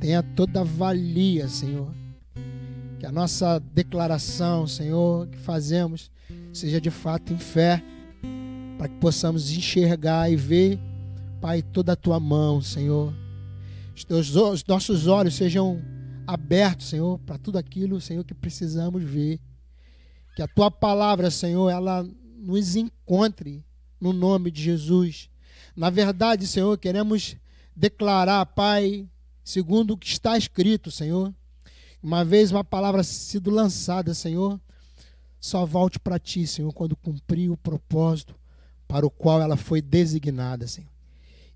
tenha 0.00 0.22
toda 0.22 0.60
a 0.60 0.64
valia, 0.64 1.48
Senhor. 1.48 1.90
Que 2.98 3.06
a 3.06 3.12
nossa 3.12 3.60
declaração, 3.74 4.66
Senhor, 4.66 5.26
que 5.26 5.38
fazemos, 5.38 6.10
seja 6.52 6.80
de 6.80 6.90
fato 6.90 7.32
em 7.32 7.38
fé, 7.38 7.82
para 8.76 8.88
que 8.88 8.96
possamos 8.96 9.50
enxergar 9.50 10.30
e 10.30 10.36
ver, 10.36 10.78
Pai, 11.40 11.62
toda 11.62 11.92
a 11.92 11.96
tua 11.96 12.18
mão, 12.20 12.60
Senhor. 12.60 13.12
Os, 13.94 14.04
teus, 14.04 14.34
os 14.34 14.64
nossos 14.64 15.06
olhos 15.06 15.34
sejam 15.34 15.80
abertos, 16.26 16.88
Senhor, 16.88 17.18
para 17.20 17.38
tudo 17.38 17.58
aquilo, 17.58 18.00
Senhor, 18.00 18.24
que 18.24 18.34
precisamos 18.34 19.02
ver. 19.02 19.40
Que 20.38 20.42
a 20.42 20.46
tua 20.46 20.70
palavra, 20.70 21.32
Senhor, 21.32 21.68
ela 21.68 22.08
nos 22.36 22.76
encontre 22.76 23.64
no 24.00 24.12
nome 24.12 24.52
de 24.52 24.62
Jesus. 24.62 25.28
Na 25.74 25.90
verdade, 25.90 26.46
Senhor, 26.46 26.78
queremos 26.78 27.34
declarar, 27.74 28.46
Pai, 28.46 29.08
segundo 29.42 29.94
o 29.94 29.96
que 29.98 30.06
está 30.06 30.38
escrito, 30.38 30.92
Senhor. 30.92 31.34
Uma 32.00 32.24
vez 32.24 32.52
uma 32.52 32.62
palavra 32.62 33.02
sido 33.02 33.50
lançada, 33.50 34.14
Senhor, 34.14 34.60
só 35.40 35.66
volte 35.66 35.98
para 35.98 36.20
ti, 36.20 36.46
Senhor, 36.46 36.72
quando 36.72 36.94
cumprir 36.94 37.50
o 37.50 37.56
propósito 37.56 38.36
para 38.86 39.04
o 39.04 39.10
qual 39.10 39.42
ela 39.42 39.56
foi 39.56 39.82
designada, 39.82 40.68
Senhor. 40.68 40.92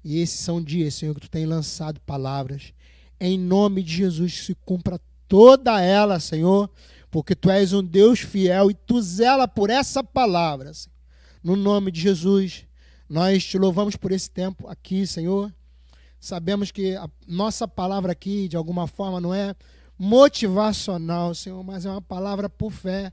E 0.03 0.18
esses 0.18 0.41
são 0.41 0.61
dias, 0.61 0.95
Senhor, 0.95 1.14
que 1.14 1.20
tu 1.20 1.30
tem 1.30 1.47
lançado 1.47 2.01
palavras. 2.01 2.74
Em 3.20 3.39
nome 3.39 3.80
de 3.85 3.99
Jesus, 3.99 4.33
que 4.41 4.45
se 4.47 4.55
cumpra 4.57 5.01
toda 5.28 5.80
ela, 5.80 6.18
Senhor, 6.18 6.68
porque 7.13 7.37
tu 7.37 7.51
és 7.51 7.75
um 7.75 7.85
Deus 7.85 8.21
fiel 8.21 8.71
e 8.71 8.75
tu 8.75 9.01
zela 9.03 9.47
por 9.47 9.69
essa 9.69 10.03
palavra, 10.03 10.73
Senhor. 10.73 10.97
No 11.45 11.55
nome 11.55 11.93
de 11.93 12.01
Jesus, 12.01 12.65
nós 13.07 13.45
te 13.45 13.59
louvamos 13.59 13.97
por 13.97 14.13
esse 14.13 14.31
tempo 14.31 14.67
aqui, 14.67 15.07
Senhor. 15.07 15.53
Sabemos 16.19 16.71
que 16.71 16.97
a 16.97 17.11
nossa 17.29 17.69
palavra 17.69 18.13
aqui, 18.13 18.49
de 18.49 18.57
alguma 18.57 18.87
forma, 18.87 19.21
não 19.21 19.35
é 19.35 19.55
motivacional, 19.99 21.35
Senhor, 21.35 21.63
mas 21.63 21.85
é 21.85 21.91
uma 21.91 22.01
palavra 22.01 22.49
por 22.49 22.73
fé, 22.73 23.13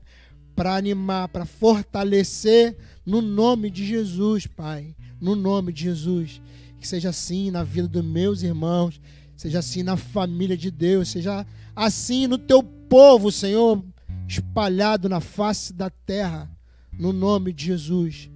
para 0.56 0.76
animar, 0.76 1.28
para 1.28 1.44
fortalecer, 1.44 2.78
no 3.04 3.20
nome 3.20 3.68
de 3.68 3.86
Jesus, 3.86 4.46
Pai. 4.46 4.96
No 5.20 5.36
nome 5.36 5.74
de 5.74 5.82
Jesus. 5.82 6.40
Que 6.80 6.88
seja 6.88 7.10
assim 7.10 7.50
na 7.50 7.62
vida 7.62 7.86
dos 7.86 8.04
meus 8.04 8.42
irmãos, 8.42 8.98
seja 9.36 9.58
assim 9.58 9.82
na 9.82 9.98
família 9.98 10.56
de 10.56 10.70
Deus, 10.70 11.10
seja 11.10 11.46
assim 11.76 12.26
no 12.26 12.38
teu 12.38 12.79
povo, 12.90 13.30
Senhor, 13.30 13.84
espalhado 14.26 15.08
na 15.08 15.20
face 15.20 15.72
da 15.72 15.88
terra, 15.88 16.50
no 16.92 17.12
nome 17.12 17.52
de 17.52 17.66
Jesus. 17.66 18.28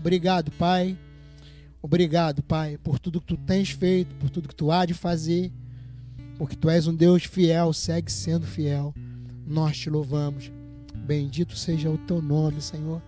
Obrigado, 0.00 0.50
Pai. 0.52 0.98
Obrigado, 1.82 2.42
Pai, 2.42 2.78
por 2.78 2.98
tudo 2.98 3.20
que 3.20 3.26
tu 3.26 3.36
tens 3.36 3.70
feito, 3.70 4.14
por 4.16 4.30
tudo 4.30 4.48
que 4.48 4.54
tu 4.54 4.72
há 4.72 4.86
de 4.86 4.94
fazer, 4.94 5.52
porque 6.38 6.56
tu 6.56 6.70
és 6.70 6.86
um 6.86 6.94
Deus 6.94 7.24
fiel, 7.24 7.72
segue 7.74 8.10
sendo 8.10 8.46
fiel. 8.46 8.94
Nós 9.46 9.76
te 9.78 9.90
louvamos. 9.90 10.50
Bendito 10.94 11.54
seja 11.54 11.90
o 11.90 11.98
teu 11.98 12.22
nome, 12.22 12.62
Senhor, 12.62 13.02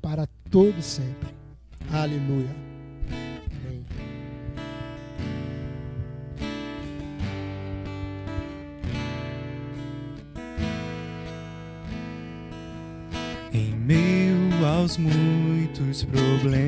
para 0.00 0.26
todo 0.50 0.82
sempre. 0.82 1.28
Aleluia. 1.90 2.69
Aos 14.80 14.96
muitos 14.96 16.04
problemas, 16.04 16.64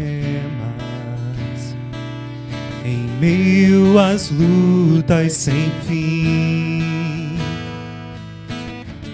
em 2.85 3.09
meio 3.19 3.99
às 3.99 4.31
lutas 4.31 5.33
sem 5.33 5.71
fim, 5.89 7.39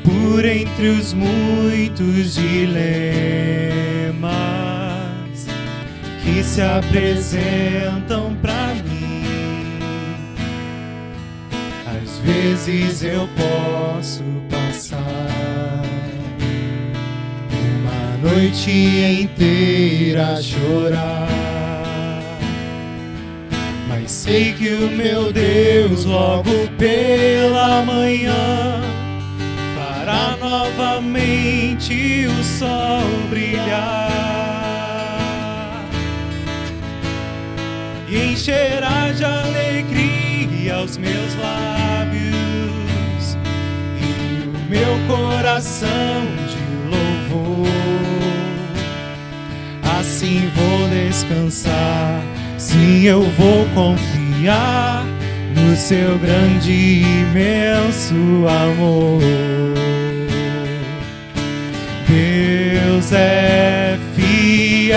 por 0.03 0.45
entre 0.45 0.89
os 0.89 1.15
muitos 1.15 2.35
dilemas 2.35 2.59
que 6.25 6.43
se 6.43 6.61
apresentam 6.61 8.35
pra 8.43 8.75
mim, 8.85 9.79
às 11.87 12.19
vezes 12.19 13.05
eu 13.05 13.29
posso 13.37 14.25
passar 14.51 15.88
noite 18.29 19.23
inteira 19.23 20.41
chorar. 20.43 21.29
Mas 23.89 24.11
sei 24.11 24.53
que 24.53 24.69
o 24.69 24.91
meu 24.91 25.33
Deus 25.33 26.05
logo 26.05 26.51
pela 26.77 27.83
manhã 27.83 28.83
fará 29.77 30.37
novamente 30.37 32.27
o 32.27 32.45
sol 32.45 33.09
brilhar 33.31 34.09
e 38.09 38.33
encherá 38.33 39.11
de 39.13 39.25
alegria 39.25 40.83
os 40.83 40.99
meus 40.99 41.35
lábios 41.37 42.29
e 44.01 44.47
o 44.47 44.53
meu 44.71 44.99
coração 45.09 46.48
Assim 50.11 50.51
vou 50.55 50.89
descansar, 50.89 52.23
sim, 52.57 53.03
eu 53.03 53.21
vou 53.33 53.67
confiar 53.75 55.05
no 55.55 55.77
seu 55.77 56.19
grande 56.19 56.73
e 56.73 57.03
imenso 57.03 58.15
amor. 58.49 59.21
Deus 62.09 63.13
é 63.13 63.99
fiel, 64.17 64.97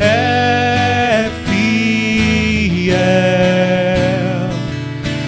é 0.00 1.28
fiel. 1.44 2.96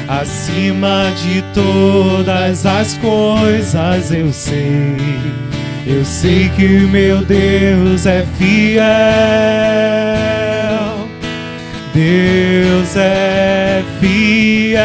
Acima 0.08 1.12
de 1.22 1.42
todas 1.52 2.64
as 2.64 2.96
coisas 2.96 4.10
eu 4.10 4.32
sei, 4.32 4.96
eu 5.86 6.04
sei 6.04 6.48
que 6.50 6.66
meu 6.86 7.24
Deus 7.24 8.06
é 8.06 8.24
fiel. 8.38 8.84
Deus 11.94 12.96
é 12.96 13.84
fiel, 14.00 14.80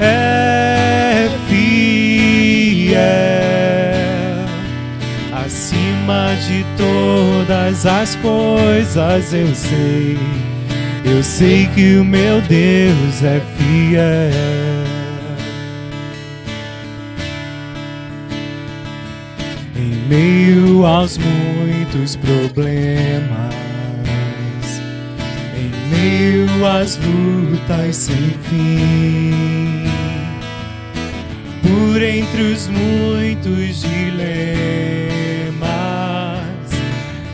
é 0.00 1.28
fiel, 1.48 2.98
acima 5.44 6.36
de 6.46 6.64
todas 6.76 7.84
as 7.84 8.14
coisas 8.14 9.34
eu 9.34 9.52
sei. 9.56 10.16
Eu 11.04 11.20
sei 11.24 11.66
que 11.74 11.96
o 11.96 12.04
meu 12.04 12.40
Deus 12.42 13.24
é 13.24 13.40
fiel. 13.56 14.67
Meio 20.08 20.86
aos 20.86 21.18
muitos 21.18 22.16
problemas, 22.16 23.54
em 25.54 25.70
meio 25.94 26.66
às 26.66 26.96
lutas 26.96 27.94
sem 27.96 28.30
fim, 28.48 29.84
por 31.62 32.02
entre 32.02 32.40
os 32.40 32.68
muitos 32.68 33.82
dilemas 33.82 34.08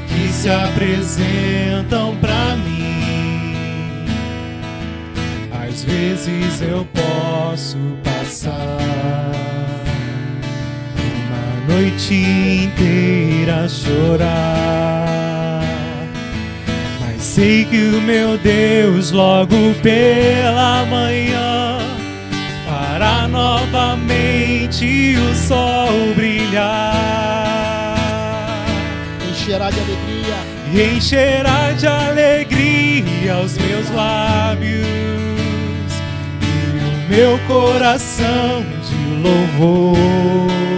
que 0.08 0.28
se 0.32 0.50
apresentam 0.50 2.16
pra 2.16 2.56
mim. 2.56 4.04
Às 5.52 5.84
vezes 5.84 6.60
eu 6.60 6.84
posso 6.92 7.78
passar 8.02 9.43
noite 11.74 12.14
inteira 12.14 13.68
chorar, 13.68 15.60
mas 17.00 17.22
sei 17.22 17.64
que 17.64 17.76
o 17.76 18.00
meu 18.00 18.38
Deus 18.38 19.10
logo 19.10 19.74
pela 19.82 20.84
manhã 20.86 21.64
noite 24.74 25.16
o 25.16 25.34
sol 25.34 26.14
brilhar. 26.14 27.94
Encherá 29.28 29.70
de 29.70 29.80
alegria. 29.80 30.54
E 30.72 30.96
encherá 30.96 31.72
de 31.72 31.86
alegria 31.86 33.38
os 33.44 33.56
meus 33.58 33.88
lábios 33.90 34.84
e 36.42 36.78
o 36.80 37.08
meu 37.08 37.38
coração 37.46 38.64
de 38.82 38.96
louvor. 39.22 40.73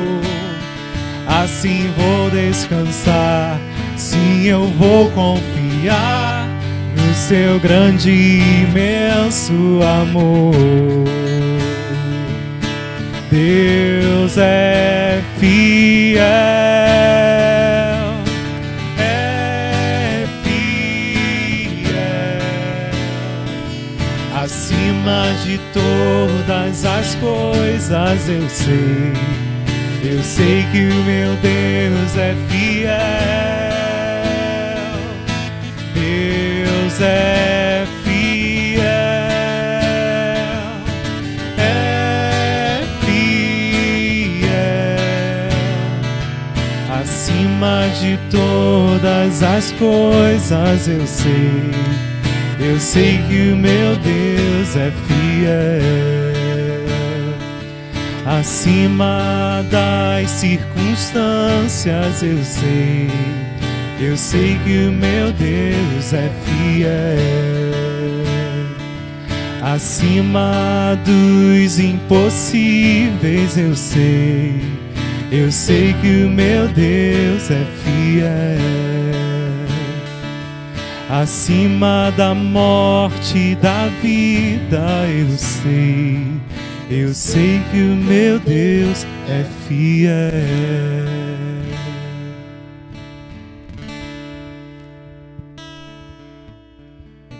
Assim 1.42 1.92
vou 1.96 2.30
descansar, 2.30 3.60
sim, 3.94 4.44
eu 4.44 4.68
vou 4.78 5.10
confiar 5.10 6.48
no 6.96 7.14
seu 7.14 7.60
grande 7.60 8.10
e 8.10 8.62
imenso 8.62 9.52
amor. 9.82 10.54
Deus 13.30 14.38
é 14.38 15.22
fiel, 15.38 16.22
é 18.98 20.24
fiel, 20.42 21.92
acima 24.42 25.26
de 25.44 25.60
todas 25.74 26.84
as 26.86 27.14
coisas 27.16 28.28
eu 28.28 28.48
sei, 28.48 29.12
eu 30.08 30.22
sei 30.22 30.64
que 30.70 30.78
o 30.78 30.94
meu 31.02 31.34
Deus 31.42 32.16
é 32.16 32.36
fiel, 32.48 32.90
Deus 35.94 37.00
é 37.00 37.84
fiel, 38.04 38.82
é 41.58 42.82
fiel, 43.00 44.46
acima 47.00 47.88
de 48.00 48.16
todas 48.30 49.42
as 49.42 49.72
coisas 49.72 50.86
eu 50.86 51.04
sei, 51.04 51.72
eu 52.60 52.78
sei 52.78 53.18
que 53.28 53.50
o 53.50 53.56
meu 53.56 53.96
Deus 53.96 54.76
é 54.76 54.92
fiel 55.08 56.25
acima 58.26 59.64
das 59.70 60.28
circunstâncias, 60.30 62.22
eu 62.24 62.42
sei, 62.42 63.08
eu 64.00 64.16
sei 64.16 64.58
que 64.64 64.88
o 64.88 64.92
meu 64.92 65.32
Deus 65.32 66.12
é 66.12 66.28
fiel, 66.44 67.18
acima 69.62 70.98
dos 71.04 71.78
impossíveis, 71.78 73.56
eu 73.56 73.76
sei, 73.76 74.60
eu 75.30 75.52
sei 75.52 75.94
que 76.02 76.24
o 76.24 76.28
meu 76.28 76.66
Deus 76.66 77.48
é 77.48 77.64
fiel, 77.84 78.58
acima 81.08 82.12
da 82.16 82.34
morte 82.34 83.38
e 83.38 83.54
da 83.54 83.86
vida, 84.02 85.06
eu 85.16 85.30
sei. 85.38 86.26
Eu 86.88 87.12
sei 87.12 87.58
que 87.72 87.82
o 87.82 87.96
meu 87.96 88.38
Deus 88.38 89.02
é 89.28 89.42
fiel. 89.66 90.12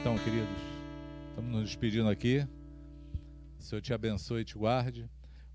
Então, 0.01 0.18
queridos, 0.18 0.49
estamos 1.28 1.53
nos 1.53 1.62
despedindo 1.62 2.09
aqui. 2.09 2.44
Senhor 3.61 3.80
te 3.80 3.94
abençoe 3.94 4.40
e 4.40 4.44
te 4.44 4.59
guarde. 4.59 5.09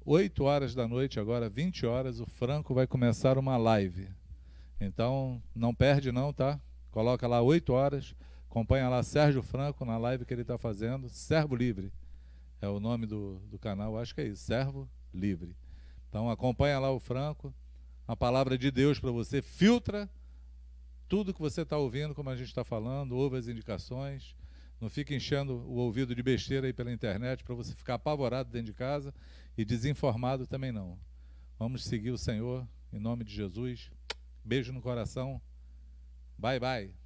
8 0.06 0.42
horas 0.42 0.74
da 0.74 0.88
noite, 0.88 1.20
agora 1.20 1.50
20 1.50 1.86
horas, 1.86 2.22
o 2.22 2.26
Franco 2.26 2.74
vai 2.74 2.88
começar 2.88 3.38
uma 3.38 3.58
live. 3.58 4.08
Então, 4.80 5.44
não 5.54 5.76
perde 5.76 6.14
não, 6.14 6.32
tá? 6.32 6.58
Coloca 6.92 7.28
lá 7.28 7.42
8 7.42 7.74
horas, 7.74 8.16
acompanha 8.50 8.88
lá 8.88 9.04
Sérgio 9.04 9.44
Franco 9.44 9.84
na 9.84 9.98
live 9.98 10.24
que 10.24 10.34
ele 10.34 10.44
está 10.44 10.58
fazendo, 10.58 11.10
Servo 11.10 11.58
Livre. 11.58 11.92
É 12.62 12.68
o 12.68 12.80
nome 12.80 13.08
do, 13.08 13.40
do 13.50 13.58
canal, 13.58 13.98
acho 13.98 14.14
que 14.14 14.22
é 14.22 14.28
isso, 14.28 14.44
Servo 14.44 14.88
Livre. 15.14 15.56
Então 16.08 16.30
acompanha 16.30 16.80
lá 16.80 16.92
o 16.92 17.00
Franco, 17.00 17.54
a 18.08 18.16
palavra 18.16 18.58
de 18.58 18.70
Deus 18.70 19.00
para 19.00 19.12
você, 19.12 19.42
filtra 19.42 20.10
tudo 21.10 21.34
que 21.34 21.42
você 21.42 21.62
está 21.62 21.78
ouvindo, 21.78 22.14
como 22.14 22.30
a 22.30 22.36
gente 22.36 22.48
está 22.48 22.64
falando, 22.64 23.18
ouve 23.18 23.36
as 23.36 23.48
indicações, 23.48 24.36
não 24.80 24.90
fique 24.90 25.16
enchendo 25.16 25.54
o 25.54 25.76
ouvido 25.76 26.16
de 26.16 26.24
besteira 26.24 26.68
aí 26.68 26.74
pela 26.74 26.92
internet 26.92 27.44
para 27.44 27.54
você 27.56 27.74
ficar 27.74 27.96
apavorado 27.96 28.50
dentro 28.50 28.68
de 28.68 28.74
casa 28.74 29.14
e 29.58 29.66
desinformado 29.66 30.48
também 30.48 30.72
não. 30.72 30.98
Vamos 31.60 31.84
seguir 31.84 32.12
o 32.12 32.18
Senhor 32.18 32.68
em 32.94 33.00
nome 33.00 33.24
de 33.24 33.34
Jesus. 33.34 33.92
Beijo 34.44 34.72
no 34.72 34.82
coração. 34.82 35.42
Bye 36.38 36.60
bye. 36.60 37.01